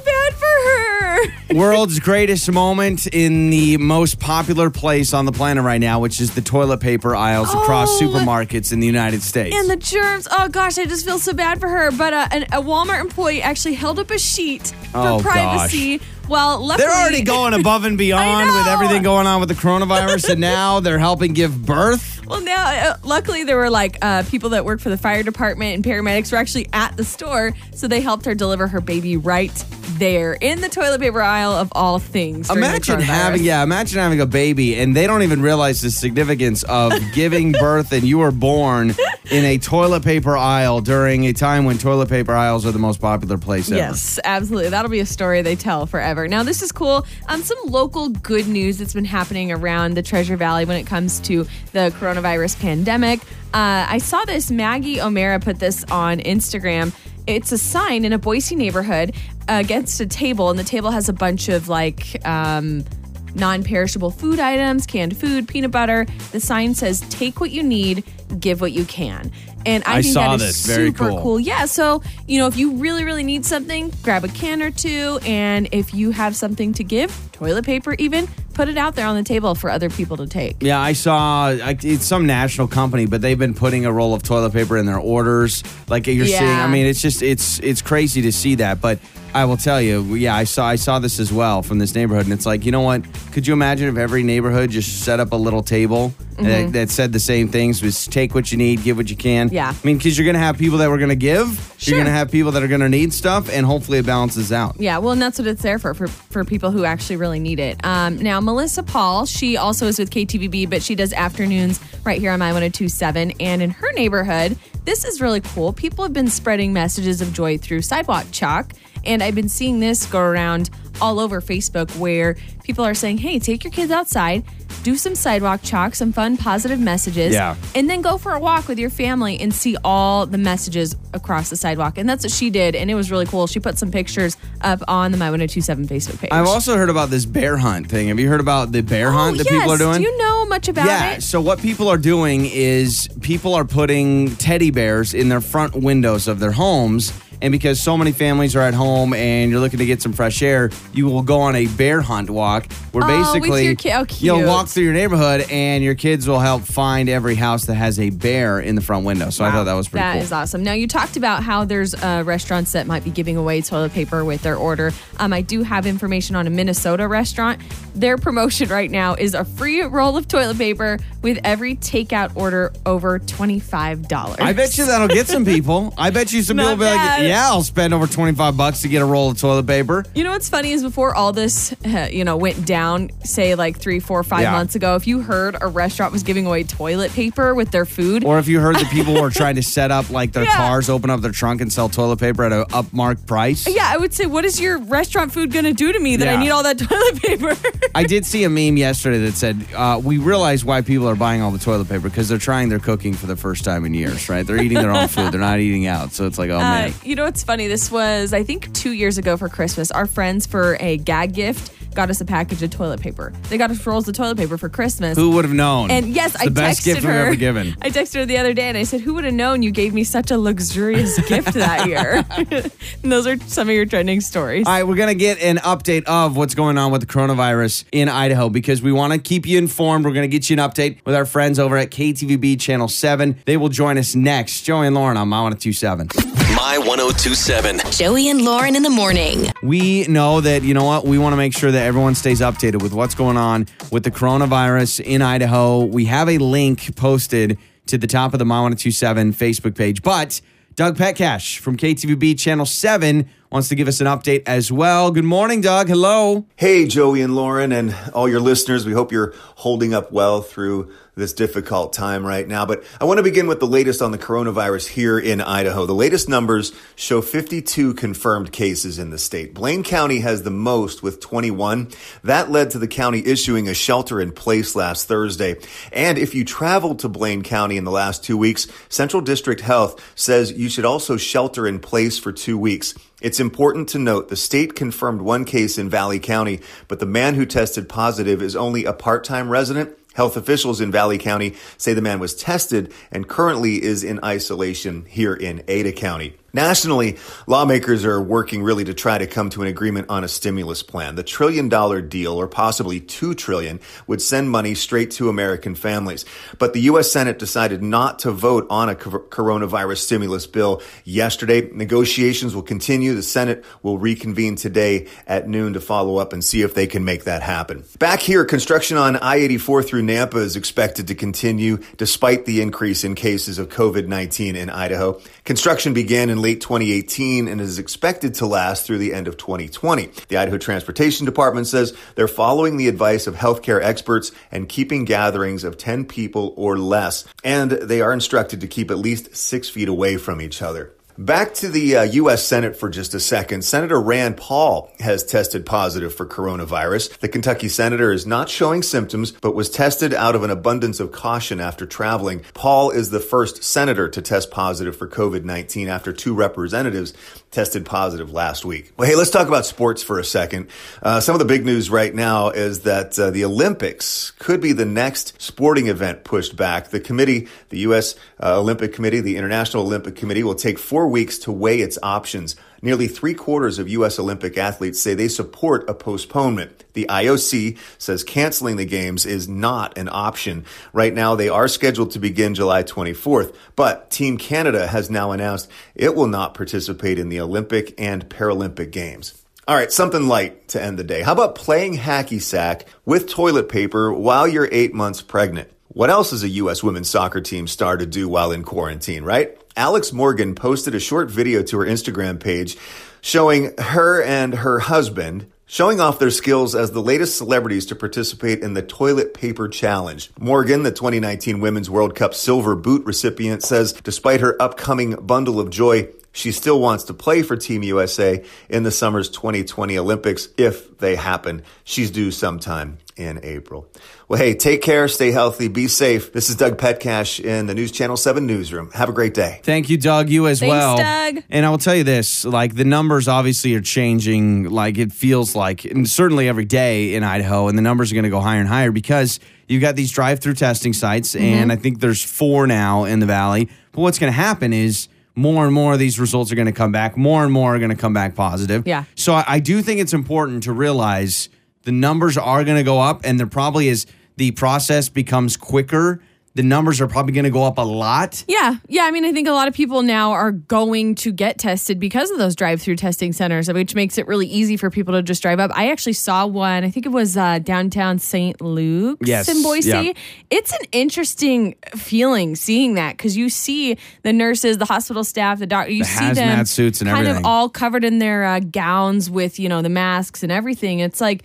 world's 1.53 1.99
greatest 1.99 2.51
moment 2.51 3.07
in 3.07 3.49
the 3.49 3.77
most 3.77 4.19
popular 4.19 4.69
place 4.69 5.13
on 5.13 5.25
the 5.25 5.31
planet 5.31 5.63
right 5.63 5.79
now, 5.81 5.99
which 5.99 6.19
is 6.21 6.33
the 6.35 6.41
toilet 6.41 6.79
paper 6.79 7.15
aisles 7.15 7.53
across 7.53 7.89
Oh. 8.01 8.07
supermarkets 8.07 8.71
in 8.71 8.79
the 8.79 8.87
United 8.87 9.21
States. 9.21 9.55
And 9.55 9.69
the 9.69 9.75
germs. 9.75 10.27
Oh 10.31 10.47
gosh, 10.47 10.77
I 10.77 10.85
just 10.85 11.05
feel 11.05 11.19
so 11.19 11.33
bad 11.33 11.59
for 11.59 11.67
her. 11.67 11.91
But 11.91 12.13
uh, 12.13 12.27
an, 12.31 12.43
a 12.51 12.61
Walmart 12.61 13.01
employee 13.01 13.41
actually 13.41 13.73
held 13.75 13.99
up 13.99 14.11
a 14.11 14.19
sheet 14.19 14.67
for 14.91 14.97
Oh, 14.97 15.19
privacy. 15.21 15.99
Well, 16.29 16.65
luckily 16.65 16.87
They're 16.87 16.95
already 16.95 17.21
going 17.23 17.53
above 17.53 17.83
and 17.83 17.97
beyond 17.97 18.47
with 18.55 18.67
everything 18.67 19.03
going 19.03 19.27
on 19.27 19.39
with 19.41 19.49
the 19.49 19.55
coronavirus, 19.55 20.29
and 20.29 20.39
now 20.41 20.79
they're 20.79 20.99
helping 20.99 21.33
give 21.33 21.65
birth. 21.65 22.20
Well, 22.31 22.41
now, 22.41 22.91
uh, 22.91 22.95
luckily, 23.03 23.43
there 23.43 23.57
were 23.57 23.69
like 23.69 23.97
uh, 24.01 24.23
people 24.29 24.51
that 24.51 24.63
work 24.63 24.79
for 24.79 24.87
the 24.87 24.97
fire 24.97 25.21
department 25.21 25.75
and 25.75 25.83
paramedics 25.83 26.31
were 26.31 26.37
actually 26.37 26.69
at 26.71 26.95
the 26.95 27.03
store, 27.03 27.51
so 27.73 27.89
they 27.89 27.99
helped 27.99 28.23
her 28.23 28.33
deliver 28.33 28.67
her 28.67 28.79
baby 28.79 29.17
right 29.17 29.51
there 29.97 30.33
in 30.35 30.61
the 30.61 30.69
toilet 30.69 31.01
paper 31.01 31.21
aisle 31.21 31.51
of 31.51 31.69
all 31.75 31.99
things. 31.99 32.47
during 32.47 32.61
the 32.61 32.67
Imagine 32.69 32.99
coronavirus. 33.01 33.05
having, 33.05 33.43
yeah, 33.43 33.63
imagine 33.63 33.99
having 33.99 34.21
a 34.21 34.25
baby, 34.25 34.79
and 34.79 34.95
they 34.95 35.07
don't 35.07 35.23
even 35.23 35.41
realize 35.41 35.81
the 35.81 35.91
significance 35.91 36.63
of 36.63 36.93
giving 37.13 37.51
birth, 37.59 37.91
and 37.91 38.03
you 38.05 38.19
were 38.19 38.31
born 38.31 38.95
in 39.29 39.43
a 39.43 39.57
toilet 39.57 40.01
paper 40.01 40.37
aisle 40.37 40.79
during 40.79 41.25
a 41.25 41.33
time 41.33 41.65
when 41.65 41.77
toilet 41.77 42.07
paper 42.07 42.31
aisles 42.31 42.65
are 42.65 42.71
the 42.71 42.79
most 42.79 43.01
popular 43.01 43.37
place 43.37 43.69
ever. 43.69 43.77
Yes, 43.77 44.19
absolutely. 44.23 44.69
That'll 44.69 44.89
be 44.89 45.01
a 45.01 45.05
story 45.05 45.41
they 45.41 45.57
tell 45.57 45.85
forever. 45.85 46.29
Now, 46.29 46.43
this 46.43 46.61
is 46.61 46.71
cool. 46.71 47.05
Um, 47.27 47.43
some 47.43 47.57
local 47.65 48.07
good 48.07 48.47
news 48.47 48.77
that's 48.77 48.93
been 48.93 49.03
happening 49.03 49.51
around 49.51 49.95
the 49.95 50.01
Treasure 50.01 50.37
Valley 50.37 50.63
when 50.63 50.77
it 50.77 50.87
comes 50.87 51.19
to 51.21 51.45
the 51.73 51.93
coronavirus 51.99 52.20
pandemic. 52.21 53.21
Uh, 53.53 53.85
I 53.89 53.97
saw 53.97 54.23
this. 54.25 54.51
Maggie 54.51 55.01
O'Mara 55.01 55.39
put 55.39 55.59
this 55.59 55.83
on 55.85 56.19
Instagram. 56.19 56.93
It's 57.27 57.51
a 57.51 57.57
sign 57.57 58.05
in 58.05 58.13
a 58.13 58.17
Boise 58.17 58.55
neighborhood 58.55 59.15
against 59.47 59.99
a 59.99 60.05
table, 60.05 60.49
and 60.49 60.57
the 60.57 60.63
table 60.63 60.91
has 60.91 61.09
a 61.09 61.13
bunch 61.13 61.49
of 61.49 61.67
like. 61.69 62.25
Um, 62.25 62.85
non-perishable 63.33 64.11
food 64.11 64.41
items, 64.41 64.85
canned 64.85 65.15
food, 65.15 65.47
peanut 65.47 65.71
butter. 65.71 66.05
The 66.31 66.39
sign 66.41 66.75
says 66.75 66.99
take 67.09 67.39
what 67.39 67.51
you 67.51 67.63
need, 67.63 68.03
give 68.39 68.59
what 68.59 68.73
you 68.73 68.83
can. 68.85 69.31
And 69.65 69.83
I, 69.85 69.99
I 69.99 70.01
think 70.01 70.13
saw 70.13 70.35
that 70.35 70.43
is 70.43 70.65
this. 70.65 70.75
Very 70.75 70.87
super 70.87 71.09
cool. 71.09 71.21
cool. 71.21 71.39
Yeah, 71.39 71.65
so 71.65 72.01
you 72.27 72.39
know, 72.39 72.47
if 72.47 72.57
you 72.57 72.73
really, 72.73 73.03
really 73.03 73.23
need 73.23 73.45
something, 73.45 73.91
grab 74.01 74.23
a 74.23 74.27
can 74.27 74.61
or 74.61 74.71
two, 74.71 75.19
and 75.23 75.69
if 75.71 75.93
you 75.93 76.11
have 76.11 76.35
something 76.35 76.73
to 76.73 76.83
give, 76.83 77.29
toilet 77.31 77.65
paper 77.65 77.95
even, 77.99 78.27
put 78.61 78.69
it 78.69 78.77
out 78.77 78.93
there 78.93 79.07
on 79.07 79.15
the 79.15 79.23
table 79.23 79.55
for 79.55 79.71
other 79.71 79.89
people 79.89 80.17
to 80.17 80.27
take. 80.27 80.57
Yeah, 80.59 80.79
I 80.79 80.93
saw 80.93 81.47
I- 81.47 81.75
it's 81.81 82.05
some 82.05 82.27
national 82.27 82.67
company, 82.67 83.07
but 83.07 83.19
they've 83.19 83.39
been 83.39 83.55
putting 83.55 83.87
a 83.87 83.91
roll 83.91 84.13
of 84.13 84.21
toilet 84.21 84.53
paper 84.53 84.77
in 84.77 84.85
their 84.85 84.99
orders. 84.99 85.63
Like 85.87 86.05
you're 86.05 86.27
seeing, 86.27 86.43
I 86.43 86.67
mean, 86.67 86.85
it's 86.85 87.01
just 87.01 87.23
it's 87.23 87.57
it's 87.61 87.81
crazy 87.81 88.21
to 88.21 88.31
see 88.31 88.53
that. 88.55 88.79
But 88.79 88.99
I 89.33 89.45
will 89.45 89.57
tell 89.57 89.81
you, 89.81 90.13
yeah, 90.13 90.35
I 90.35 90.43
saw 90.43 90.67
I 90.67 90.75
saw 90.75 90.99
this 90.99 91.19
as 91.19 91.33
well 91.33 91.63
from 91.63 91.79
this 91.79 91.95
neighborhood, 91.95 92.25
and 92.25 92.33
it's 92.33 92.45
like, 92.45 92.63
you 92.63 92.71
know 92.71 92.81
what? 92.81 93.01
Could 93.31 93.47
you 93.47 93.53
imagine 93.53 93.87
if 93.89 93.97
every 93.97 94.21
neighborhood 94.21 94.69
just 94.69 95.01
set 95.03 95.19
up 95.19 95.31
a 95.31 95.37
little 95.37 95.63
table 95.63 96.13
that, 96.37 96.73
that 96.73 96.89
said 96.89 97.13
the 97.13 97.19
same 97.19 97.47
things? 97.47 97.81
Was 97.81 98.05
take 98.07 98.35
what 98.35 98.51
you 98.51 98.57
need, 98.57 98.83
give 98.83 98.97
what 98.97 99.09
you 99.09 99.15
can. 99.15 99.47
Mm-hmm. 99.47 99.55
Yeah. 99.55 99.73
I 99.73 99.87
mean, 99.87 99.97
because 99.97 100.17
you're 100.17 100.25
gonna 100.25 100.39
have 100.45 100.57
people 100.57 100.79
that 100.79 100.89
were 100.89 100.97
gonna 100.97 101.15
give, 101.15 101.47
Sure. 101.77 101.95
you're 101.95 102.03
gonna 102.03 102.15
have 102.15 102.29
people 102.29 102.51
that 102.51 102.61
are 102.61 102.67
gonna 102.67 102.89
need 102.89 103.13
stuff, 103.13 103.49
and 103.49 103.65
hopefully 103.65 103.99
it 103.99 104.05
balances 104.05 104.51
out. 104.51 104.75
Yeah, 104.79 104.97
well, 104.97 105.13
and 105.13 105.21
that's 105.21 105.39
what 105.39 105.47
it's 105.47 105.61
there 105.61 105.79
for, 105.79 105.93
for, 105.93 106.07
for 106.07 106.43
people 106.43 106.71
who 106.71 106.83
actually 106.83 107.15
really 107.15 107.39
need 107.39 107.59
it. 107.59 107.79
Um, 107.85 108.17
now, 108.17 108.41
Melissa 108.51 108.83
Paul, 108.83 109.25
she 109.25 109.55
also 109.55 109.87
is 109.87 109.97
with 109.97 110.09
KTVB, 110.09 110.69
but 110.69 110.83
she 110.83 110.93
does 110.93 111.13
afternoons 111.13 111.79
right 112.03 112.19
here 112.19 112.33
on 112.33 112.39
My 112.39 112.47
1027. 112.47 113.31
And 113.39 113.61
in 113.61 113.69
her 113.69 113.93
neighborhood, 113.93 114.57
this 114.83 115.05
is 115.05 115.21
really 115.21 115.39
cool. 115.39 115.71
People 115.71 116.03
have 116.03 116.11
been 116.11 116.27
spreading 116.27 116.73
messages 116.73 117.21
of 117.21 117.31
joy 117.31 117.57
through 117.57 117.81
sidewalk 117.81 118.25
chalk. 118.33 118.73
And 119.05 119.21
I've 119.23 119.35
been 119.35 119.49
seeing 119.49 119.79
this 119.79 120.05
go 120.05 120.19
around 120.19 120.69
all 121.01 121.19
over 121.19 121.41
Facebook 121.41 121.95
where 121.97 122.35
people 122.63 122.85
are 122.85 122.93
saying, 122.93 123.17
hey, 123.17 123.39
take 123.39 123.63
your 123.63 123.71
kids 123.71 123.91
outside, 123.91 124.43
do 124.83 124.95
some 124.95 125.15
sidewalk 125.15 125.61
chalk, 125.63 125.95
some 125.95 126.13
fun, 126.13 126.37
positive 126.37 126.79
messages, 126.79 127.33
Yeah. 127.33 127.55
and 127.75 127.89
then 127.89 128.01
go 128.01 128.17
for 128.17 128.33
a 128.33 128.39
walk 128.39 128.67
with 128.67 128.79
your 128.79 128.89
family 128.89 129.39
and 129.39 129.53
see 129.53 129.75
all 129.83 130.25
the 130.25 130.37
messages 130.37 130.95
across 131.13 131.49
the 131.49 131.55
sidewalk. 131.55 131.97
And 131.97 132.07
that's 132.07 132.23
what 132.23 132.31
she 132.31 132.49
did. 132.49 132.75
And 132.75 132.89
it 132.89 132.95
was 132.95 133.11
really 133.11 133.25
cool. 133.25 133.47
She 133.47 133.59
put 133.59 133.77
some 133.77 133.91
pictures 133.91 134.37
up 134.61 134.81
on 134.87 135.11
the 135.11 135.17
My 135.17 135.29
1027 135.29 135.87
Facebook 135.87 136.19
page. 136.19 136.29
I've 136.31 136.47
also 136.47 136.77
heard 136.77 136.89
about 136.89 137.09
this 137.09 137.25
bear 137.25 137.57
hunt 137.57 137.89
thing. 137.89 138.09
Have 138.09 138.19
you 138.19 138.29
heard 138.29 138.39
about 138.39 138.71
the 138.71 138.81
bear 138.81 139.09
oh, 139.09 139.13
hunt 139.13 139.37
that 139.37 139.45
yes. 139.45 139.53
people 139.53 139.71
are 139.71 139.77
doing? 139.77 139.97
Do 139.97 140.07
you 140.07 140.17
know 140.17 140.45
much 140.45 140.67
about 140.67 140.85
yeah. 140.85 141.11
it? 141.13 141.23
So 141.23 141.41
what 141.41 141.59
people 141.59 141.87
are 141.89 141.97
doing 141.97 142.45
is 142.45 143.09
people 143.21 143.55
are 143.55 143.65
putting 143.65 144.35
teddy 144.35 144.71
bears 144.71 145.13
in 145.13 145.29
their 145.29 145.41
front 145.41 145.75
windows 145.75 146.27
of 146.27 146.39
their 146.39 146.51
homes. 146.51 147.11
And 147.41 147.51
because 147.51 147.81
so 147.81 147.97
many 147.97 148.11
families 148.11 148.55
are 148.55 148.61
at 148.61 148.73
home 148.73 149.13
and 149.13 149.49
you're 149.49 149.59
looking 149.59 149.79
to 149.79 149.85
get 149.85 150.01
some 150.01 150.13
fresh 150.13 150.41
air, 150.41 150.69
you 150.93 151.05
will 151.07 151.23
go 151.23 151.39
on 151.41 151.55
a 151.55 151.65
bear 151.67 152.01
hunt 152.01 152.29
walk 152.29 152.71
where 152.91 153.03
Oh, 153.03 153.07
basically 153.33 153.75
ki- 153.75 153.91
oh, 153.93 154.05
you'll 154.19 154.45
walk 154.45 154.67
through 154.67 154.83
your 154.83 154.93
neighborhood 154.93 155.45
and 155.49 155.83
your 155.83 155.95
kids 155.95 156.27
will 156.27 156.39
help 156.39 156.61
find 156.63 157.09
every 157.09 157.35
house 157.35 157.65
that 157.65 157.75
has 157.75 157.99
a 157.99 158.09
bear 158.11 158.59
in 158.59 158.75
the 158.75 158.81
front 158.81 159.05
window. 159.05 159.29
So 159.31 159.43
I 159.43 159.51
thought 159.51 159.63
that 159.63 159.73
was 159.73 159.87
pretty 159.87 160.01
That 160.03 160.13
cool. 160.13 160.21
is 160.21 160.31
awesome. 160.31 160.61
Now 160.63 160.73
you 160.73 160.87
talked 160.87 161.17
about 161.17 161.43
how 161.43 161.65
there's 161.65 161.95
uh, 161.95 162.23
restaurants 162.25 162.73
that 162.73 162.85
might 162.85 163.03
be 163.03 163.09
giving 163.11 163.37
away 163.37 163.61
toilet 163.61 163.91
paper 163.93 164.23
with 164.23 164.41
their 164.43 164.55
order. 164.55 164.91
Um, 165.19 165.33
I 165.33 165.41
do 165.41 165.63
have 165.63 165.85
information 165.85 166.35
on 166.35 166.45
a 166.47 166.49
Minnesota 166.49 167.07
restaurant. 167.07 167.59
Their 167.95 168.17
promotion 168.17 168.69
right 168.69 168.91
now 168.91 169.15
is 169.15 169.33
a 169.33 169.43
free 169.45 169.81
roll 169.81 170.15
of 170.17 170.27
toilet 170.27 170.57
paper 170.57 170.99
with 171.21 171.39
every 171.43 171.75
takeout 171.75 172.35
order 172.35 172.71
over 172.85 173.19
twenty 173.19 173.59
five 173.59 174.07
dollars. 174.07 174.37
I 174.39 174.53
bet 174.53 174.77
you 174.77 174.85
that'll 174.85 175.07
get 175.07 175.27
some 175.27 175.45
people. 175.45 175.93
I 175.97 176.09
bet 176.09 176.31
you 176.33 176.41
some 176.43 176.57
Not 176.61 176.63
people 176.63 176.77
will 176.85 176.91
be 176.91 176.97
like, 176.97 177.07
bad. 177.07 177.21
Yeah, 177.31 177.47
I'll 177.49 177.63
spend 177.63 177.93
over 177.93 178.07
25 178.07 178.57
bucks 178.57 178.81
to 178.81 178.89
get 178.89 179.01
a 179.01 179.05
roll 179.05 179.31
of 179.31 179.39
toilet 179.39 179.65
paper. 179.65 180.03
You 180.13 180.23
know 180.25 180.31
what's 180.31 180.49
funny 180.49 180.71
is 180.71 180.83
before 180.83 181.15
all 181.15 181.31
this, 181.31 181.73
uh, 181.85 182.09
you 182.11 182.25
know, 182.25 182.35
went 182.35 182.65
down, 182.65 183.09
say 183.23 183.55
like 183.55 183.77
three, 183.79 183.99
four, 184.01 184.21
five 184.23 184.41
Yeah. 184.41 184.51
months 184.51 184.75
ago, 184.75 184.95
if 184.95 185.07
you 185.07 185.21
heard 185.21 185.55
a 185.61 185.67
restaurant 185.67 186.11
was 186.11 186.23
giving 186.23 186.45
away 186.45 186.63
toilet 186.63 187.13
paper 187.13 187.55
with 187.55 187.71
their 187.71 187.85
food, 187.85 188.25
Or 188.25 188.37
if 188.37 188.47
you 188.49 188.59
heard 188.59 188.75
that 188.75 188.89
people 188.91 189.13
were 189.21 189.29
trying 189.29 189.55
to 189.55 189.63
set 189.63 189.91
up 189.91 190.09
like 190.09 190.33
their 190.33 190.43
Yeah. 190.43 190.55
cars, 190.57 190.89
open 190.89 191.09
up 191.09 191.21
their 191.21 191.31
trunk 191.31 191.61
and 191.61 191.71
sell 191.71 191.87
toilet 191.87 192.19
paper 192.19 192.43
at 192.43 192.51
a 192.51 192.65
upmarked 192.73 193.25
price. 193.25 193.65
yeah, 193.67 193.85
I 193.87 193.95
would 193.97 194.13
say, 194.13 194.25
what 194.25 194.43
is 194.43 194.59
your 194.59 194.77
restaurant 194.79 195.31
food 195.31 195.53
going 195.53 195.65
to 195.65 195.73
do 195.73 195.93
to 195.93 195.99
me 195.99 196.17
that 196.17 196.27
I 196.27 196.35
need 196.35 196.49
all 196.49 196.63
that 196.63 196.77
toilet 196.89 197.21
paper? 197.21 197.55
I 197.95 198.03
did 198.03 198.25
see 198.25 198.43
a 198.43 198.49
meme 198.49 198.75
yesterday 198.75 199.19
that 199.19 199.33
said, 199.35 199.63
uh, 199.75 200.01
"We 200.03 200.17
realize 200.17 200.65
why 200.65 200.81
people 200.81 201.07
are 201.07 201.15
buying 201.15 201.41
all 201.41 201.51
the 201.51 201.59
toilet 201.59 201.87
paper 201.87 202.09
because 202.09 202.27
they're 202.27 202.37
trying 202.37 202.67
their 202.69 202.79
cooking 202.79 203.13
for 203.13 203.25
the 203.27 203.35
first 203.37 203.63
time 203.63 203.85
in 203.85 203.93
years, 203.93 204.27
right? 204.27 204.45
They're 204.45 204.61
eating 204.61 204.79
their 204.79 204.91
own 204.91 205.07
food. 205.07 205.31
They're 205.31 205.39
not 205.39 205.59
eating 205.59 205.87
out. 205.87 206.11
So 206.13 206.25
it's 206.25 206.37
like, 206.37 206.49
oh 206.49 206.57
Uh, 206.57 206.59
man, 206.61 206.93
you 207.03 207.15
know 207.15 207.20
what's 207.23 207.43
funny? 207.43 207.67
This 207.67 207.91
was, 207.91 208.33
I 208.33 208.43
think, 208.43 208.73
two 208.73 208.91
years 208.91 209.17
ago 209.17 209.37
for 209.37 209.49
Christmas. 209.49 209.91
Our 209.91 210.05
friends, 210.05 210.45
for 210.45 210.77
a 210.79 210.97
gag 210.97 211.33
gift, 211.33 211.71
got 211.93 212.09
us 212.09 212.21
a 212.21 212.25
package 212.25 212.63
of 212.63 212.69
toilet 212.69 213.01
paper. 213.01 213.33
They 213.49 213.57
got 213.57 213.71
us 213.71 213.85
rolls 213.85 214.07
of 214.07 214.15
toilet 214.15 214.37
paper 214.37 214.57
for 214.57 214.69
Christmas. 214.69 215.17
Who 215.17 215.31
would 215.31 215.45
have 215.45 215.53
known? 215.53 215.91
And 215.91 216.07
yes, 216.07 216.33
It's 216.35 216.41
I 216.43 216.45
the 216.45 216.51
best 216.51 216.81
texted 216.81 216.85
gift 216.85 217.03
her. 217.03 217.09
we've 217.11 217.19
ever 217.27 217.35
given. 217.35 217.75
I 217.81 217.89
texted 217.89 218.15
her 218.15 218.25
the 218.25 218.37
other 218.37 218.53
day 218.53 218.69
and 218.69 218.77
I 218.77 218.83
said, 218.83 219.01
"Who 219.01 219.13
would 219.15 219.23
have 219.25 219.33
known 219.33 219.61
you 219.63 219.71
gave 219.71 219.93
me 219.93 220.03
such 220.03 220.31
a 220.31 220.37
luxurious 220.37 221.19
gift 221.27 221.53
that 221.53 221.87
year?" 221.87 222.25
and 223.03 223.11
those 223.11 223.27
are 223.27 223.37
some 223.47 223.69
of 223.69 223.75
your 223.75 223.85
trending 223.85 224.21
stories. 224.21 224.65
All 224.65 224.73
right, 224.73 224.83
we're 224.83 224.95
going 224.95 225.09
to 225.09 225.15
get 225.15 225.39
an 225.41 225.57
update 225.57 226.03
of 226.05 226.37
what's 226.37 226.55
going 226.55 226.77
on 226.77 226.91
with 226.91 227.01
the 227.01 227.07
coronavirus 227.07 227.85
in 227.91 228.09
Idaho 228.09 228.49
because 228.49 228.81
we 228.81 228.91
want 228.91 229.13
to 229.13 229.19
keep 229.19 229.45
you 229.45 229.57
informed. 229.57 230.05
We're 230.05 230.13
going 230.13 230.29
to 230.29 230.37
get 230.37 230.49
you 230.49 230.55
an 230.61 230.69
update 230.69 230.99
with 231.05 231.15
our 231.15 231.25
friends 231.25 231.59
over 231.59 231.77
at 231.77 231.91
KTVB 231.91 232.59
Channel 232.59 232.87
7. 232.87 233.37
They 233.45 233.57
will 233.57 233.69
join 233.69 233.97
us 233.97 234.15
next. 234.15 234.61
Joey 234.61 234.87
and 234.87 234.95
Lauren 234.95 235.17
on 235.17 235.27
My 235.29 235.41
1027. 235.41 236.09
My 236.55 236.77
1027. 236.77 237.79
Joey 237.91 238.29
and 238.29 238.41
Lauren 238.43 238.75
in 238.75 238.83
the 238.83 238.89
morning. 238.89 239.47
We 239.63 240.05
know 240.07 240.41
that, 240.41 240.63
you 240.63 240.73
know 240.73 240.83
what, 240.83 241.05
we 241.05 241.17
want 241.17 241.33
to 241.33 241.37
make 241.37 241.53
sure 241.53 241.71
that 241.71 241.80
everyone 241.81 242.13
stays 242.15 242.41
updated 242.41 242.81
with 242.81 242.93
what's 242.93 243.15
going 243.15 243.37
on 243.37 243.65
with 243.91 244.03
the 244.03 244.11
coronavirus 244.11 244.99
in 244.99 245.21
Idaho. 245.21 245.83
We 245.83 246.05
have 246.05 246.29
a 246.29 246.37
link 246.37 246.95
posted 246.95 247.57
to 247.87 247.97
the 247.97 248.07
top 248.07 248.33
of 248.33 248.39
the 248.39 248.45
My 248.45 248.61
1027 248.61 249.33
Facebook 249.33 249.75
page, 249.75 250.03
but 250.03 250.41
Doug 250.75 250.95
Petcash 250.95 251.57
from 251.57 251.75
KTVB 251.77 252.39
Channel 252.39 252.65
7 252.65 253.27
wants 253.51 253.67
to 253.69 253.75
give 253.75 253.87
us 253.87 253.99
an 253.99 254.07
update 254.07 254.43
as 254.45 254.71
well. 254.71 255.11
Good 255.11 255.25
morning, 255.25 255.59
Doug. 255.61 255.89
Hello. 255.89 256.45
Hey, 256.55 256.87
Joey 256.87 257.21
and 257.21 257.35
Lauren, 257.35 257.71
and 257.71 257.95
all 258.13 258.29
your 258.29 258.39
listeners. 258.39 258.85
We 258.85 258.93
hope 258.93 259.11
you're 259.11 259.33
holding 259.55 259.93
up 259.93 260.11
well 260.11 260.41
through 260.41 260.91
this 261.15 261.33
difficult 261.33 261.93
time 261.93 262.25
right 262.25 262.47
now. 262.47 262.65
But 262.65 262.83
I 262.99 263.05
want 263.05 263.17
to 263.17 263.23
begin 263.23 263.47
with 263.47 263.59
the 263.59 263.67
latest 263.67 264.01
on 264.01 264.11
the 264.11 264.17
coronavirus 264.17 264.87
here 264.87 265.19
in 265.19 265.41
Idaho. 265.41 265.85
The 265.85 265.93
latest 265.93 266.29
numbers 266.29 266.71
show 266.95 267.21
52 267.21 267.93
confirmed 267.95 268.51
cases 268.51 268.97
in 268.97 269.09
the 269.09 269.17
state. 269.17 269.53
Blaine 269.53 269.83
County 269.83 270.19
has 270.19 270.43
the 270.43 270.51
most 270.51 271.03
with 271.03 271.19
21. 271.19 271.89
That 272.23 272.49
led 272.49 272.71
to 272.71 272.79
the 272.79 272.87
county 272.87 273.21
issuing 273.25 273.67
a 273.67 273.73
shelter 273.73 274.21
in 274.21 274.31
place 274.31 274.75
last 274.75 275.07
Thursday. 275.07 275.57
And 275.91 276.17
if 276.17 276.33
you 276.33 276.45
traveled 276.45 276.99
to 276.99 277.09
Blaine 277.09 277.43
County 277.43 277.77
in 277.77 277.83
the 277.83 277.91
last 277.91 278.23
two 278.23 278.37
weeks, 278.37 278.67
Central 278.87 279.21
District 279.21 279.61
Health 279.61 280.01
says 280.15 280.51
you 280.53 280.69
should 280.69 280.85
also 280.85 281.17
shelter 281.17 281.67
in 281.67 281.79
place 281.79 282.17
for 282.17 282.31
two 282.31 282.57
weeks. 282.57 282.93
It's 283.21 283.39
important 283.39 283.89
to 283.89 283.99
note 283.99 284.29
the 284.29 284.35
state 284.35 284.75
confirmed 284.75 285.21
one 285.21 285.45
case 285.45 285.77
in 285.77 285.89
Valley 285.89 286.19
County, 286.19 286.61
but 286.87 286.99
the 286.99 287.05
man 287.05 287.35
who 287.35 287.45
tested 287.45 287.87
positive 287.87 288.41
is 288.41 288.55
only 288.55 288.85
a 288.85 288.93
part-time 288.93 289.49
resident. 289.49 289.95
Health 290.13 290.35
officials 290.35 290.81
in 290.81 290.91
Valley 290.91 291.17
County 291.17 291.55
say 291.77 291.93
the 291.93 292.01
man 292.01 292.19
was 292.19 292.35
tested 292.35 292.93
and 293.11 293.27
currently 293.27 293.81
is 293.81 294.03
in 294.03 294.19
isolation 294.23 295.05
here 295.05 295.33
in 295.33 295.63
Ada 295.67 295.93
County. 295.93 296.35
Nationally, 296.53 297.17
lawmakers 297.47 298.03
are 298.03 298.21
working 298.21 298.61
really 298.61 298.83
to 298.83 298.93
try 298.93 299.17
to 299.17 299.25
come 299.25 299.49
to 299.51 299.61
an 299.61 299.69
agreement 299.69 300.09
on 300.09 300.25
a 300.25 300.27
stimulus 300.27 300.83
plan. 300.83 301.15
The 301.15 301.23
trillion 301.23 301.69
dollar 301.69 302.01
deal, 302.01 302.33
or 302.33 302.47
possibly 302.47 302.99
two 302.99 303.33
trillion, 303.35 303.79
would 304.05 304.21
send 304.21 304.49
money 304.49 304.75
straight 304.75 305.11
to 305.11 305.29
American 305.29 305.75
families. 305.75 306.25
But 306.59 306.73
the 306.73 306.81
U.S. 306.81 307.09
Senate 307.09 307.39
decided 307.39 307.81
not 307.81 308.19
to 308.19 308.31
vote 308.31 308.67
on 308.69 308.89
a 308.89 308.95
coronavirus 308.95 309.99
stimulus 309.99 310.45
bill 310.45 310.81
yesterday. 311.05 311.69
Negotiations 311.71 312.53
will 312.53 312.63
continue. 312.63 313.13
The 313.13 313.23
Senate 313.23 313.63
will 313.81 313.97
reconvene 313.97 314.57
today 314.57 315.07
at 315.27 315.47
noon 315.47 315.73
to 315.73 315.79
follow 315.79 316.17
up 316.17 316.33
and 316.33 316.43
see 316.43 316.63
if 316.63 316.73
they 316.73 316.87
can 316.87 317.05
make 317.05 317.23
that 317.23 317.41
happen. 317.41 317.85
Back 317.97 318.19
here, 318.19 318.43
construction 318.43 318.97
on 318.97 319.15
I-84 319.15 319.85
through 319.85 320.03
Nampa 320.03 320.35
is 320.35 320.57
expected 320.57 321.07
to 321.07 321.15
continue 321.15 321.77
despite 321.95 322.45
the 322.45 322.61
increase 322.61 323.05
in 323.05 323.15
cases 323.15 323.57
of 323.57 323.69
COVID-19 323.69 324.55
in 324.55 324.69
Idaho. 324.69 325.19
Construction 325.45 325.93
began 325.93 326.29
in 326.29 326.40
late 326.41 326.61
2018 326.61 327.47
and 327.47 327.61
is 327.61 327.79
expected 327.79 328.35
to 328.35 328.45
last 328.45 328.85
through 328.85 328.97
the 328.97 329.13
end 329.13 329.27
of 329.27 329.37
2020. 329.37 330.09
The 330.27 330.37
Idaho 330.37 330.57
Transportation 330.57 331.25
Department 331.25 331.67
says 331.67 331.95
they're 332.15 332.27
following 332.27 332.77
the 332.77 332.87
advice 332.87 333.27
of 333.27 333.35
healthcare 333.35 333.81
experts 333.81 334.31
and 334.51 334.67
keeping 334.67 335.05
gatherings 335.05 335.63
of 335.63 335.77
10 335.77 336.05
people 336.05 336.53
or 336.57 336.77
less, 336.77 337.25
and 337.43 337.71
they 337.71 338.01
are 338.01 338.13
instructed 338.13 338.61
to 338.61 338.67
keep 338.67 338.91
at 338.91 338.97
least 338.97 339.35
six 339.35 339.69
feet 339.69 339.87
away 339.87 340.17
from 340.17 340.41
each 340.41 340.61
other. 340.61 340.93
Back 341.17 341.53
to 341.55 341.67
the 341.67 341.97
uh, 341.97 342.03
U.S. 342.03 342.45
Senate 342.45 342.77
for 342.77 342.89
just 342.89 343.13
a 343.13 343.19
second. 343.19 343.63
Senator 343.63 343.99
Rand 343.99 344.37
Paul 344.37 344.89
has 344.99 345.23
tested 345.23 345.65
positive 345.65 346.13
for 346.13 346.25
coronavirus. 346.25 347.17
The 347.19 347.27
Kentucky 347.27 347.67
senator 347.67 348.13
is 348.13 348.25
not 348.25 348.49
showing 348.49 348.81
symptoms, 348.81 349.31
but 349.31 349.53
was 349.53 349.69
tested 349.69 350.13
out 350.13 350.35
of 350.35 350.43
an 350.43 350.49
abundance 350.49 350.99
of 350.99 351.11
caution 351.11 351.59
after 351.59 351.85
traveling. 351.85 352.43
Paul 352.53 352.91
is 352.91 353.09
the 353.09 353.19
first 353.19 353.63
senator 353.63 354.07
to 354.07 354.21
test 354.21 354.51
positive 354.51 354.95
for 354.95 355.07
COVID-19 355.07 355.87
after 355.87 356.13
two 356.13 356.33
representatives 356.33 357.13
tested 357.51 357.85
positive 357.85 358.31
last 358.31 358.63
week. 358.63 358.93
Well, 358.97 359.09
hey, 359.09 359.15
let's 359.15 359.29
talk 359.29 359.49
about 359.49 359.65
sports 359.65 360.01
for 360.01 360.19
a 360.19 360.23
second. 360.23 360.69
Uh, 361.03 361.19
some 361.19 361.35
of 361.35 361.39
the 361.39 361.45
big 361.45 361.65
news 361.65 361.89
right 361.89 362.13
now 362.13 362.49
is 362.49 362.81
that 362.81 363.19
uh, 363.19 363.29
the 363.29 363.43
Olympics 363.43 364.31
could 364.39 364.61
be 364.61 364.71
the 364.71 364.85
next 364.85 365.39
sporting 365.41 365.87
event 365.87 366.23
pushed 366.23 366.55
back. 366.55 366.89
The 366.89 367.01
committee, 367.01 367.49
the 367.67 367.79
U.S. 367.79 368.15
Uh, 368.41 368.57
Olympic 368.57 368.93
Committee, 368.93 369.19
the 369.19 369.35
International 369.35 369.83
Olympic 369.83 370.15
Committee 370.15 370.43
will 370.43 370.55
take 370.55 370.79
four 370.79 371.09
weeks 371.09 371.37
to 371.39 371.51
weigh 371.51 371.81
its 371.81 371.99
options. 372.01 372.55
Nearly 372.81 373.07
three 373.07 373.33
quarters 373.33 373.77
of 373.77 373.89
U.S. 373.89 374.17
Olympic 374.17 374.57
athletes 374.57 374.99
say 374.99 375.13
they 375.13 375.27
support 375.27 375.87
a 375.89 375.93
postponement. 375.93 376.83
The 376.93 377.05
IOC 377.09 377.77
says 377.99 378.23
canceling 378.23 378.77
the 378.77 378.85
games 378.85 379.25
is 379.25 379.47
not 379.47 379.97
an 379.97 380.09
option. 380.11 380.65
Right 380.91 381.13
now, 381.13 381.35
they 381.35 381.47
are 381.47 381.67
scheduled 381.67 382.11
to 382.11 382.19
begin 382.19 382.55
July 382.55 382.83
24th, 382.83 383.55
but 383.75 384.09
Team 384.09 384.37
Canada 384.37 384.87
has 384.87 385.09
now 385.09 385.31
announced 385.31 385.69
it 385.93 386.15
will 386.15 386.27
not 386.27 386.55
participate 386.55 387.19
in 387.19 387.29
the 387.29 387.39
Olympic 387.39 387.93
and 387.99 388.27
Paralympic 388.29 388.91
Games. 388.91 389.41
All 389.67 389.75
right, 389.75 389.91
something 389.91 390.27
light 390.27 390.69
to 390.69 390.81
end 390.81 390.97
the 390.97 391.03
day. 391.03 391.21
How 391.21 391.33
about 391.33 391.53
playing 391.53 391.97
hacky 391.97 392.41
sack 392.41 392.87
with 393.05 393.29
toilet 393.29 393.69
paper 393.69 394.11
while 394.11 394.47
you're 394.47 394.67
eight 394.71 394.93
months 394.93 395.21
pregnant? 395.21 395.69
What 395.89 396.09
else 396.09 396.33
is 396.33 396.41
a 396.43 396.49
U.S. 396.49 396.81
women's 396.81 397.09
soccer 397.09 397.41
team 397.41 397.67
star 397.67 397.95
to 397.95 398.05
do 398.07 398.27
while 398.27 398.51
in 398.51 398.63
quarantine, 398.63 399.23
right? 399.23 399.60
Alex 399.75 400.11
Morgan 400.11 400.53
posted 400.55 400.95
a 400.95 400.99
short 400.99 401.31
video 401.31 401.63
to 401.63 401.79
her 401.79 401.85
Instagram 401.85 402.39
page 402.39 402.77
showing 403.21 403.73
her 403.77 404.21
and 404.21 404.55
her 404.55 404.79
husband 404.79 405.49
showing 405.65 406.01
off 406.01 406.19
their 406.19 406.29
skills 406.29 406.75
as 406.75 406.91
the 406.91 407.01
latest 407.01 407.37
celebrities 407.37 407.85
to 407.85 407.95
participate 407.95 408.59
in 408.59 408.73
the 408.73 408.81
toilet 408.81 409.33
paper 409.33 409.69
challenge. 409.69 410.29
Morgan, 410.37 410.83
the 410.83 410.91
2019 410.91 411.61
Women's 411.61 411.89
World 411.89 412.13
Cup 412.13 412.33
silver 412.33 412.75
boot 412.75 413.05
recipient, 413.05 413.63
says 413.63 413.93
despite 413.93 414.41
her 414.41 414.61
upcoming 414.61 415.15
bundle 415.15 415.61
of 415.61 415.69
joy, 415.69 416.09
she 416.33 416.51
still 416.51 416.81
wants 416.81 417.05
to 417.05 417.13
play 417.13 417.41
for 417.41 417.55
Team 417.55 417.83
USA 417.83 418.43
in 418.67 418.83
the 418.83 418.91
summer's 418.91 419.29
2020 419.29 419.97
Olympics 419.97 420.49
if 420.57 420.97
they 420.97 421.15
happen. 421.15 421.63
She's 421.85 422.11
due 422.11 422.31
sometime 422.31 422.97
in 423.21 423.39
April. 423.43 423.87
Well, 424.27 424.39
hey, 424.39 424.53
take 424.55 424.81
care, 424.81 425.07
stay 425.07 425.31
healthy, 425.31 425.67
be 425.67 425.87
safe. 425.87 426.31
This 426.33 426.49
is 426.49 426.55
Doug 426.55 426.77
Petcash 426.77 427.39
in 427.43 427.67
the 427.67 427.73
News 427.75 427.91
Channel 427.91 428.17
7 428.17 428.45
newsroom. 428.45 428.91
Have 428.93 429.09
a 429.09 429.13
great 429.13 429.33
day. 429.33 429.59
Thank 429.63 429.89
you, 429.89 429.97
Doug. 429.97 430.29
You 430.29 430.47
as 430.47 430.59
Thanks, 430.59 430.71
well. 430.71 430.97
Doug. 430.97 431.43
And 431.49 431.65
I 431.65 431.69
will 431.69 431.77
tell 431.77 431.95
you 431.95 432.03
this: 432.03 432.43
like 432.45 432.75
the 432.75 432.85
numbers 432.85 433.27
obviously 433.27 433.75
are 433.75 433.81
changing. 433.81 434.69
Like 434.69 434.97
it 434.97 435.11
feels 435.11 435.55
like, 435.55 435.85
and 435.85 436.09
certainly 436.09 436.47
every 436.47 436.65
day 436.65 437.13
in 437.15 437.23
Idaho, 437.23 437.67
and 437.67 437.77
the 437.77 437.81
numbers 437.81 438.11
are 438.11 438.15
going 438.15 438.23
to 438.23 438.29
go 438.29 438.39
higher 438.39 438.59
and 438.59 438.67
higher 438.69 438.91
because 438.91 439.39
you've 439.67 439.81
got 439.81 439.95
these 439.95 440.11
drive-through 440.11 440.55
testing 440.55 440.93
sites, 440.93 441.33
Mm-hmm. 441.35 441.43
and 441.45 441.71
I 441.71 441.75
think 441.75 441.99
there's 441.99 442.23
four 442.23 442.67
now 442.67 443.03
in 443.05 443.19
the 443.19 443.25
valley. 443.25 443.69
But 443.91 444.01
what's 444.01 444.19
going 444.19 444.31
to 444.31 444.37
happen 444.37 444.73
is 444.73 445.07
more 445.35 445.65
and 445.65 445.73
more 445.73 445.93
of 445.93 445.99
these 445.99 446.19
results 446.19 446.51
are 446.51 446.55
going 446.55 446.65
to 446.65 446.71
come 446.73 446.91
back. 446.91 447.15
More 447.17 447.43
and 447.43 447.51
more 447.53 447.75
are 447.75 447.79
going 447.79 447.89
to 447.91 447.95
come 447.97 448.13
back 448.13 448.35
positive. 448.35 448.85
Yeah. 448.87 449.05
So 449.15 449.33
I, 449.33 449.43
I 449.47 449.59
do 449.59 449.81
think 449.81 449.99
it's 450.01 450.13
important 450.13 450.63
to 450.63 450.73
realize 450.73 451.47
the 451.83 451.91
numbers 451.91 452.37
are 452.37 452.63
going 452.63 452.77
to 452.77 452.83
go 452.83 452.99
up, 452.99 453.21
and 453.23 453.39
there 453.39 453.47
probably 453.47 453.87
is 453.87 454.05
the 454.37 454.51
process 454.51 455.09
becomes 455.09 455.57
quicker. 455.57 456.21
The 456.53 456.63
numbers 456.63 456.99
are 456.99 457.07
probably 457.07 457.31
going 457.31 457.45
to 457.45 457.49
go 457.49 457.63
up 457.63 457.77
a 457.77 457.81
lot. 457.81 458.43
Yeah, 458.45 458.75
yeah. 458.89 459.03
I 459.03 459.11
mean, 459.11 459.23
I 459.23 459.31
think 459.31 459.47
a 459.47 459.53
lot 459.53 459.69
of 459.69 459.73
people 459.73 460.01
now 460.01 460.31
are 460.31 460.51
going 460.51 461.15
to 461.15 461.31
get 461.31 461.57
tested 461.57 461.97
because 461.97 462.29
of 462.29 462.39
those 462.39 462.57
drive-through 462.57 462.97
testing 462.97 463.31
centers, 463.31 463.71
which 463.71 463.95
makes 463.95 464.17
it 464.17 464.27
really 464.27 464.47
easy 464.47 464.75
for 464.75 464.89
people 464.89 465.13
to 465.13 465.23
just 465.23 465.41
drive 465.41 465.61
up. 465.61 465.71
I 465.73 465.91
actually 465.91 466.11
saw 466.11 466.45
one. 466.45 466.83
I 466.83 466.89
think 466.89 467.05
it 467.05 467.11
was 467.13 467.37
uh, 467.37 467.59
downtown 467.59 468.19
St. 468.19 468.59
Luke's 468.59 469.25
Yes, 469.25 469.47
in 469.47 469.63
Boise. 469.63 469.89
yeah. 469.91 470.11
It's 470.49 470.73
an 470.73 470.85
interesting 470.91 471.75
feeling 471.95 472.57
seeing 472.57 472.95
that 472.95 473.15
because 473.15 473.37
you 473.37 473.47
see 473.47 473.97
the 474.23 474.33
nurses, 474.33 474.77
the 474.77 474.83
hospital 474.85 475.23
staff, 475.23 475.59
the 475.59 475.67
doctor. 475.67 475.93
You 475.93 476.03
The 476.03 476.09
see 476.09 476.31
them 476.33 476.65
suits 476.65 476.99
and 476.99 477.09
kind 477.09 477.27
everything. 477.27 477.45
of 477.45 477.49
all 477.49 477.69
covered 477.69 478.03
in 478.03 478.19
their 478.19 478.43
uh, 478.43 478.59
gowns 478.59 479.29
with 479.29 479.57
you 479.57 479.69
know 479.69 479.81
the 479.81 479.87
masks 479.89 480.43
and 480.43 480.51
everything. 480.51 480.99
It's 480.99 481.21
like. 481.21 481.43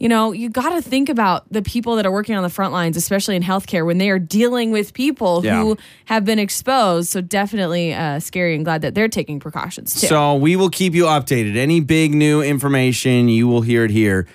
You 0.00 0.08
know, 0.08 0.30
you 0.30 0.48
got 0.48 0.70
to 0.70 0.80
think 0.80 1.08
about 1.08 1.52
the 1.52 1.60
people 1.60 1.96
that 1.96 2.06
are 2.06 2.12
working 2.12 2.36
on 2.36 2.44
the 2.44 2.48
front 2.48 2.72
lines, 2.72 2.96
especially 2.96 3.34
in 3.34 3.42
healthcare, 3.42 3.84
when 3.84 3.98
they 3.98 4.10
are 4.10 4.18
dealing 4.20 4.70
with 4.70 4.94
people 4.94 5.44
Yeah. 5.44 5.60
who 5.60 5.76
have 6.04 6.24
been 6.24 6.38
exposed. 6.38 7.10
So 7.10 7.20
definitely 7.20 7.92
uh, 7.92 8.20
scary 8.20 8.54
and 8.54 8.64
glad 8.64 8.82
that 8.82 8.94
they're 8.94 9.08
taking 9.08 9.40
precautions 9.40 10.00
too. 10.00 10.06
So 10.06 10.36
we 10.36 10.54
will 10.54 10.70
keep 10.70 10.94
you 10.94 11.04
updated. 11.06 11.56
Any 11.56 11.80
big 11.80 12.14
new 12.14 12.42
information, 12.42 13.28
you 13.28 13.48
will 13.48 13.62
hear 13.62 13.84
it 13.84 13.90
here. 13.90 14.26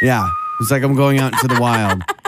Yeah, 0.02 0.26
it's 0.62 0.70
like 0.70 0.82
I'm 0.82 0.94
going 0.96 1.18
out 1.18 1.34
into 1.34 1.48
the 1.48 1.60
wild. 1.60 2.02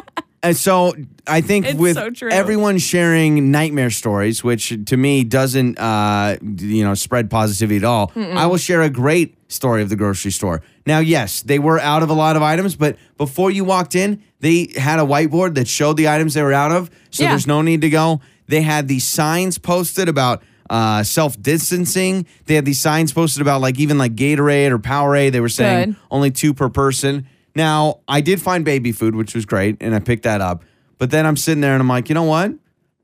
And 0.45 0.57
so 0.57 0.93
I 1.27 1.41
think 1.41 1.67
It's 1.67 1.79
with 1.79 1.95
so 1.97 2.27
everyone 2.29 2.79
sharing 2.79 3.53
nightmare 3.53 3.91
stories, 3.91 4.43
which 4.43 4.77
to 4.87 4.97
me 4.97 5.23
doesn't, 5.23 5.79
uh, 5.79 6.37
you 6.43 6.83
know, 6.83 6.95
spread 6.95 7.31
positivity 7.31 7.77
at 7.77 7.85
all, 7.85 8.11
I 8.17 8.47
will 8.47 8.57
share 8.57 8.83
a 8.83 8.91
great 8.91 9.37
story 9.49 9.83
of 9.83 9.89
the 9.89 9.95
grocery 9.95 10.33
store. 10.33 10.63
Now, 10.85 10.99
yes, 10.99 11.43
they 11.43 11.61
were 11.61 11.79
out 11.79 12.03
of 12.03 12.11
a 12.11 12.15
lot 12.15 12.35
of 12.35 12.43
items, 12.43 12.75
but 12.75 12.97
before 13.19 13.53
you 13.53 13.63
walked 13.65 13.95
in, 13.95 14.21
they 14.41 14.73
had 14.77 14.99
a 14.99 15.03
whiteboard 15.03 15.55
that 15.55 15.69
showed 15.69 15.97
the 15.97 16.09
items 16.09 16.35
they 16.35 16.43
were 16.43 16.53
out 16.53 16.73
of. 16.73 16.91
So 17.11 17.23
Yeah. 17.23 17.31
there's 17.31 17.47
no 17.47 17.63
need 17.63 17.81
to 17.83 17.91
go. 17.91 18.21
They 18.49 18.63
had 18.63 18.89
these 18.89 19.05
signs 19.05 19.59
posted 19.59 20.09
about 20.09 20.43
uh, 20.69 21.03
self 21.05 21.41
distancing. 21.41 22.27
They 22.47 22.55
had 22.57 22.65
these 22.65 22.81
signs 22.81 23.13
posted 23.13 23.43
about 23.43 23.61
like 23.61 23.79
even 23.79 23.99
like 23.99 24.17
Gatorade 24.17 24.71
or 24.71 24.79
Powerade. 24.79 25.31
They 25.33 25.41
were 25.41 25.49
saying 25.51 25.91
Good. 25.91 25.97
only 26.11 26.31
two 26.33 26.53
per 26.55 26.69
person. 26.69 27.27
Now, 27.55 28.01
I 28.09 28.21
did 28.21 28.41
find 28.41 28.65
baby 28.65 28.93
food, 28.93 29.15
which 29.15 29.35
was 29.35 29.45
great, 29.45 29.77
and 29.81 29.95
I 29.95 29.99
picked 29.99 30.23
that 30.23 30.41
up. 30.41 30.65
But 30.99 31.11
then 31.11 31.27
I'm 31.27 31.37
sitting 31.37 31.61
there 31.61 31.73
and 31.75 31.81
I'm 31.83 31.89
like, 31.89 32.09
you 32.09 32.15
know 32.15 32.23
what? 32.23 32.53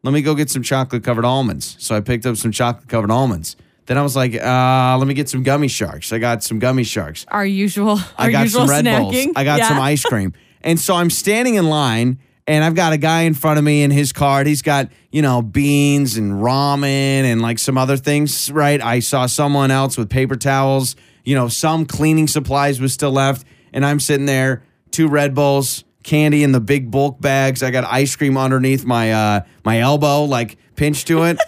Let 0.05 0.13
me 0.15 0.23
go 0.23 0.35
get 0.35 0.49
some 0.51 0.63
chocolate 0.63 1.03
covered 1.03 1.25
almonds. 1.25 1.77
So 1.81 1.97
I 1.97 2.01
picked 2.01 2.25
up 2.27 2.37
some 2.37 2.53
chocolate 2.53 2.89
covered 2.89 3.11
almonds. 3.11 3.57
Then 3.87 3.99
I 3.99 4.03
was 4.03 4.15
like, 4.15 4.35
uh, 4.35 4.97
let 4.99 5.09
me 5.09 5.15
get 5.15 5.29
some 5.29 5.43
gummy 5.43 5.67
sharks. 5.69 6.13
I 6.13 6.19
got 6.19 6.45
some 6.45 6.59
gummy 6.61 6.85
sharks. 6.85 7.25
our 7.29 7.45
usual. 7.45 7.93
Our 7.99 8.27
I 8.27 8.31
got 8.31 8.43
usual 8.45 8.61
some 8.63 8.71
Red 8.71 8.85
snacking. 8.85 9.25
Bulls. 9.25 9.33
I 9.37 9.45
got 9.45 9.59
Yeah. 9.59 9.69
some 9.69 9.81
ice 9.81 10.05
cream. 10.05 10.33
And 10.61 10.79
so 10.79 10.95
I'm 10.97 11.09
standing 11.09 11.55
in 11.55 11.69
line 11.69 12.19
and 12.49 12.65
I've 12.65 12.75
got 12.75 12.93
a 12.93 12.97
guy 12.97 13.23
in 13.23 13.35
front 13.35 13.59
of 13.59 13.65
me 13.65 13.83
in 13.85 13.93
his 13.93 14.13
cart. 14.13 14.49
He's 14.49 14.61
got, 14.61 14.91
you 15.13 15.23
know, 15.23 15.41
beans 15.41 16.17
and 16.17 16.33
ramen 16.43 16.83
and 17.23 17.41
like 17.41 17.61
some 17.61 17.79
other 17.79 17.97
things, 17.97 18.51
right? 18.51 18.83
I 18.83 18.99
saw 18.99 19.27
someone 19.27 19.71
else 19.71 19.97
with 19.97 20.11
paper 20.11 20.35
towels, 20.35 20.97
you 21.25 21.37
know, 21.37 21.47
some 21.47 21.87
cleaning 21.87 22.27
supplies 22.27 22.81
was 22.81 22.93
still 22.93 23.13
left. 23.13 23.47
And 23.73 23.85
I'm 23.85 24.01
sitting 24.01 24.27
there, 24.27 24.63
two 24.91 25.09
Red 25.09 25.35
Bulls, 25.35 25.85
candy 26.03 26.43
in 26.43 26.53
the 26.53 26.61
big 26.61 26.91
bulk 26.91 27.21
bags. 27.21 27.63
I 27.63 27.71
got 27.71 27.85
ice 27.85 28.17
cream 28.17 28.37
underneath 28.37 28.85
my 28.85 29.13
uh 29.13 29.41
my 29.65 29.81
elbow, 29.81 30.25
like 30.25 30.57
pinched 30.77 31.09
to 31.09 31.25
it. 31.25 31.39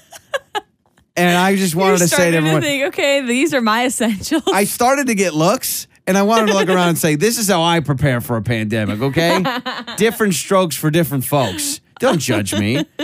and 1.17 1.39
I 1.39 1.57
just 1.57 1.75
wanted 1.75 1.99
to 1.99 2.09
say 2.09 2.31
to 2.31 2.37
everyone, 2.37 2.63
think, 2.63 2.85
okay, 2.89 3.25
these 3.25 3.55
are 3.55 3.61
my 3.61 3.87
essentials. 3.87 4.43
I 4.47 4.65
started 4.65 5.07
to 5.07 5.15
get 5.15 5.35
looks 5.35 5.87
and 6.07 6.19
I 6.19 6.23
wanted 6.23 6.49
to 6.49 6.55
look 6.55 6.69
around 6.69 6.89
and 6.91 6.99
say, 6.99 7.15
this 7.15 7.39
is 7.39 7.49
how 7.49 7.63
I 7.63 7.81
prepare 7.81 8.21
for 8.21 8.37
a 8.37 8.43
pandemic, 8.43 9.01
okay? 9.01 9.45
different 9.97 10.35
strokes 10.35 10.77
for 10.77 10.91
different 10.91 11.25
folks. 11.25 11.81
Don't 12.01 12.19
judge 12.19 12.53
me. 12.55 12.85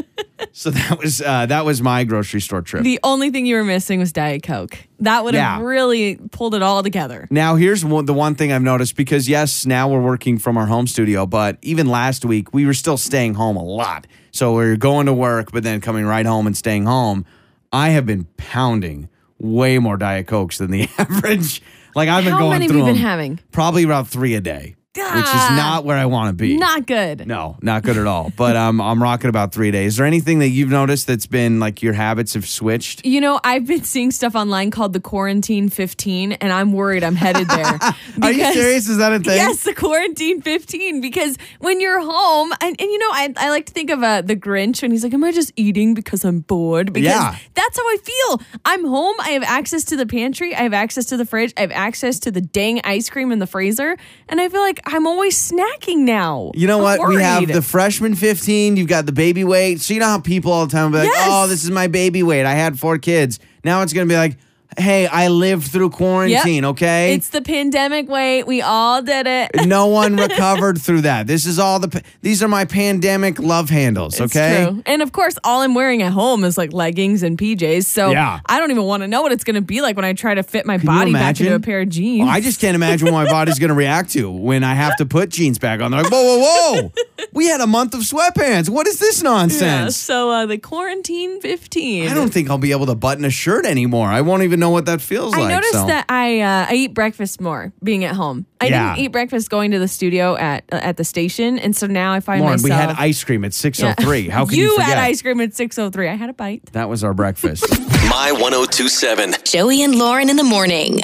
So 0.53 0.71
that 0.71 0.99
was 0.99 1.21
uh, 1.23 1.47
that 1.47 1.65
was 1.65 1.81
my 1.83 2.05
grocery 2.05 2.41
store 2.43 2.61
trip. 2.63 2.83
the 2.83 2.99
only 3.03 3.31
thing 3.31 3.47
you 3.47 3.57
were 3.57 3.65
missing 3.65 3.99
was 4.01 4.13
Diet 4.13 4.43
Coke. 4.43 4.77
That 5.01 5.25
would 5.25 5.35
have 5.35 5.61
Yeah. 5.61 5.67
really 5.67 6.17
pulled 6.17 6.55
it 6.55 6.63
all 6.63 6.83
together. 6.83 7.27
Now, 7.31 7.57
here's 7.57 7.85
one, 7.85 8.05
the 8.07 8.13
one 8.15 8.35
thing 8.35 8.53
I've 8.53 8.63
noticed 8.63 8.97
because, 8.97 9.29
yes, 9.31 9.65
now 9.67 9.89
we're 9.89 10.01
working 10.03 10.39
from 10.39 10.57
our 10.59 10.67
home 10.67 10.87
studio, 10.87 11.25
but 11.27 11.59
even 11.63 11.87
last 11.89 12.25
week, 12.25 12.53
we 12.55 12.67
were 12.67 12.75
still 12.75 12.97
staying 12.99 13.35
home 13.35 13.57
a 13.57 13.63
lot. 13.65 14.07
So 14.31 14.55
we 14.57 14.65
are 14.65 14.77
going 14.77 15.07
to 15.07 15.15
work, 15.15 15.53
but 15.53 15.63
then 15.63 15.81
coming 15.81 16.05
right 16.07 16.27
home 16.27 16.47
and 16.47 16.57
staying 16.57 16.85
home. 16.85 17.25
I 17.73 17.91
have 17.91 18.05
been 18.07 18.25
pounding 18.37 19.09
way 19.39 19.79
more 19.79 19.97
Diet 19.97 20.27
Cokes 20.27 20.59
than 20.59 20.71
the 20.71 20.89
average. 20.99 21.63
Like, 21.95 22.09
I've 22.11 22.25
been 22.25 22.33
How 22.35 22.39
going 22.41 22.51
many 22.53 22.65
have 22.67 22.71
through 22.73 22.81
you 22.81 22.87
been 22.87 22.95
them 22.97 23.03
having? 23.03 23.41
Probably 23.53 23.85
about 23.85 24.07
three 24.09 24.35
a 24.35 24.41
day, 24.41 24.77
which 24.97 25.25
is 25.25 25.51
not 25.57 25.85
where 25.85 25.97
I 25.97 26.07
want 26.07 26.31
to 26.31 26.33
be. 26.35 26.57
Not 26.57 26.87
good. 26.87 27.27
No, 27.27 27.57
not 27.63 27.83
good 27.83 27.97
at 27.97 28.07
all. 28.07 28.33
But 28.37 28.57
um, 28.57 28.81
I'm 28.81 29.03
rocking 29.03 29.29
about 29.29 29.53
three 29.53 29.71
days. 29.71 29.93
Is 29.93 29.97
there 29.99 30.07
anything 30.07 30.39
that 30.41 30.49
you've 30.49 30.71
noticed 30.71 31.07
that's 31.07 31.27
been 31.27 31.61
like 31.61 31.83
your 31.83 31.93
habits 31.93 32.35
have 32.35 32.49
switched? 32.49 33.05
You 33.05 33.21
know, 33.21 33.41
I've 33.45 33.67
been 33.67 33.85
seeing 33.85 34.11
stuff 34.11 34.35
online 34.35 34.71
called 34.71 34.93
the 34.93 35.01
Quarantine 35.01 35.69
15, 35.69 36.33
and 36.33 36.53
I'm 36.53 36.73
worried 36.73 37.05
I'm 37.05 37.15
headed 37.17 37.49
there. 37.49 37.65
Are 38.23 38.33
you 38.33 38.53
serious? 38.53 38.89
Is 38.89 38.99
that 38.99 39.13
a 39.13 39.19
thing? 39.19 39.37
Yes, 39.37 39.63
the 39.65 39.75
Quarantine 39.75 40.41
15, 40.43 41.01
because 41.01 41.37
when 41.61 41.81
you're 41.81 42.01
home, 42.01 42.53
and, 42.61 42.77
and 42.81 42.91
you 42.91 42.99
know, 42.99 43.11
I, 43.11 43.33
I 43.37 43.51
like 43.51 43.67
to 43.67 43.73
think 43.73 43.91
of 43.91 44.03
uh, 44.03 44.23
the 44.23 44.37
Grinch 44.37 44.83
when 44.83 44.91
he's 44.91 45.03
like, 45.05 45.15
Am 45.15 45.25
I 45.25 45.33
just 45.33 45.53
eating 45.57 45.95
because 45.95 46.25
I'm 46.25 46.41
bored? 46.41 46.93
Because 46.93 47.07
Yeah. 47.11 47.37
that's 47.55 47.79
how 47.79 47.85
I 47.85 47.97
feel. 48.03 48.41
I'm 48.65 48.85
home. 48.85 49.17
I 49.21 49.31
have 49.31 49.43
access 49.43 49.85
to 49.87 49.97
the 49.97 50.07
pantry. 50.07 50.55
I 50.55 50.63
have 50.63 50.73
access 50.75 51.07
to 51.07 51.17
the 51.17 51.25
fridge. 51.27 51.53
I 51.57 51.61
have 51.63 51.73
access 51.73 52.19
to 52.21 52.31
the 52.31 52.41
dang 52.41 52.81
ice 52.85 53.09
cream 53.11 53.33
in 53.33 53.39
the 53.39 53.47
freezer. 53.47 53.97
And 54.29 54.41
I 54.41 54.49
feel 54.49 54.61
like 54.61 54.81
I'm 54.89 55.07
always 55.07 55.37
snacking 55.51 55.99
now. 55.99 56.53
You 56.55 56.69
know 56.69 56.77
I'm 56.79 56.99
what? 57.01 57.09
We 57.09 57.21
have 57.21 57.47
the 57.49 57.61
freshman 57.61 58.15
15. 58.15 58.77
You've 58.77 58.87
got 58.87 59.05
the 59.05 59.13
baby 59.13 59.43
weight. 59.43 59.81
So 59.81 59.93
you 59.95 60.01
know 60.01 60.07
how 60.07 60.21
people 60.21 60.53
all 60.53 60.65
the 60.67 60.73
time 60.73 60.93
be 60.93 60.99
like, 60.99 61.09
Yes. 61.09 61.29
oh, 61.31 61.47
this 61.49 61.65
is 61.65 61.71
my 61.73 61.89
baby 61.89 62.23
weight. 62.23 62.47
I 62.47 62.53
had 62.55 62.79
four 62.79 62.97
kids. 62.99 63.41
Now 63.65 63.83
it's 63.83 63.93
going 63.93 64.07
to 64.09 64.13
be 64.13 64.17
like, 64.17 64.39
hey, 64.79 65.07
I 65.07 65.29
lived 65.29 65.69
through 65.71 65.87
Yep. 65.87 65.93
quarantine, 65.93 66.65
okay? 66.67 67.15
It's 67.15 67.29
the 67.31 67.41
pandemic 67.43 68.09
weight. 68.09 68.45
We 68.47 68.63
all 68.63 69.03
did 69.03 69.27
it. 69.27 69.51
no 69.67 69.87
one 69.87 70.17
recovered 70.27 70.81
through 70.81 71.03
that. 71.03 71.27
This 71.27 71.47
is 71.47 71.59
all 71.59 71.79
the, 71.79 72.03
these 72.23 72.43
are 72.43 72.49
my 72.49 72.65
pandemic 72.65 73.39
love 73.39 73.71
handles, 73.71 74.21
It's 74.21 74.35
okay? 74.37 74.67
true. 74.69 74.83
And 74.87 75.03
of 75.03 75.13
course, 75.13 75.39
all 75.45 75.63
I'm 75.63 75.75
wearing 75.75 76.03
at 76.03 76.13
home 76.13 76.45
is 76.45 76.59
like 76.59 76.73
leggings 76.73 77.23
and 77.23 77.39
PJs. 77.39 77.85
So 77.87 78.11
Yeah. 78.11 78.41
I 78.47 78.59
don't 78.59 78.71
even 78.71 78.85
want 78.85 79.03
to 79.03 79.09
know 79.09 79.23
what 79.23 79.33
it's 79.33 79.45
going 79.45 79.55
to 79.55 79.61
be 79.63 79.81
like 79.81 79.97
when 79.97 80.05
I 80.05 80.13
try 80.13 80.35
to 80.35 80.43
fit 80.43 80.67
my 80.67 80.79
Can 80.79 80.87
body 80.87 81.13
back 81.13 81.41
into 81.41 81.55
a 81.55 81.61
pair 81.61 81.81
of 81.81 81.89
jeans. 81.89 82.29
I 82.29 82.41
just 82.41 82.61
can't 82.61 82.75
imagine 82.75 83.07
what 83.13 83.25
my 83.25 83.31
body's 83.31 83.59
going 83.59 83.69
to 83.71 83.75
react 83.75 84.11
to 84.13 84.31
when 84.31 84.65
I 84.65 84.75
have 84.75 84.97
to 84.97 85.07
put 85.07 85.31
jeans 85.31 85.59
back 85.59 85.81
on. 85.81 85.91
They're 85.91 86.03
like, 86.03 86.13
whoa, 86.13 86.23
whoa, 86.23 86.83
whoa. 86.83 86.93
we 87.33 87.47
had 87.47 87.61
a 87.61 87.67
month 87.67 87.95
of 87.95 88.01
sweatpants. 88.01 88.69
What 88.69 88.87
is 88.87 88.99
this 88.99 89.23
Yeah, 89.23 89.31
nonsense? 89.31 89.97
so 89.97 90.31
uh, 90.31 90.47
the 90.47 90.59
quarantine 90.59 91.41
15. 91.41 92.09
I 92.09 92.15
don't 92.15 92.33
think 92.33 92.51
I'll 92.51 92.59
be 92.59 92.73
able 92.73 92.87
to 92.87 92.95
button 92.95 93.25
a 93.25 93.31
shirt 93.31 93.65
anymore. 93.67 94.09
I 94.09 94.21
won't 94.21 94.43
even 94.43 94.61
know 94.61 94.66
what 94.71 94.87
that 94.87 95.01
feels 95.01 95.35
I 95.35 95.39
like. 95.39 95.51
I 95.51 95.55
noticed 95.55 95.73
so. 95.73 95.87
that 95.87 96.07
I 96.09 96.41
uh, 96.41 96.67
I 96.71 96.75
eat 96.75 96.95
breakfast 96.95 97.41
more 97.41 97.73
being 97.83 98.05
at 98.05 98.15
home. 98.15 98.47
I 98.61 98.67
Yeah. 98.67 98.95
didn't 98.95 99.05
eat 99.05 99.09
breakfast 99.13 99.51
going 99.51 99.71
to 99.73 99.79
the 99.79 99.89
studio 99.89 100.37
at 100.37 100.65
uh, 100.73 100.77
at 100.77 100.97
the 100.97 101.05
station, 101.05 101.59
and 101.59 101.75
so 101.77 101.87
now 101.87 102.13
I 102.13 102.21
find 102.21 102.41
Lauren, 102.43 102.61
myself. 102.63 102.65
we 102.65 102.71
had 102.71 102.97
ice 102.99 103.23
cream 103.25 103.45
at 103.45 103.53
6.03. 103.53 104.29
How 104.31 104.47
can 104.47 104.55
you, 104.59 104.73
you 104.73 104.79
had 104.79 104.99
ice 104.99 105.23
cream 105.23 105.41
at 105.41 105.55
six 105.55 105.79
oh 105.79 105.91
three. 105.91 106.09
I 106.09 106.15
had 106.15 106.31
a 106.31 106.35
bite. 106.35 106.67
That 106.73 106.89
was 106.89 107.03
our 107.05 107.15
breakfast. 107.15 107.65
My 108.09 108.33
1027. 108.33 109.35
Joey 109.45 109.83
and 109.83 109.97
Lauren 109.97 110.31
in 110.31 110.37
the 110.37 110.45
morning. 110.45 111.01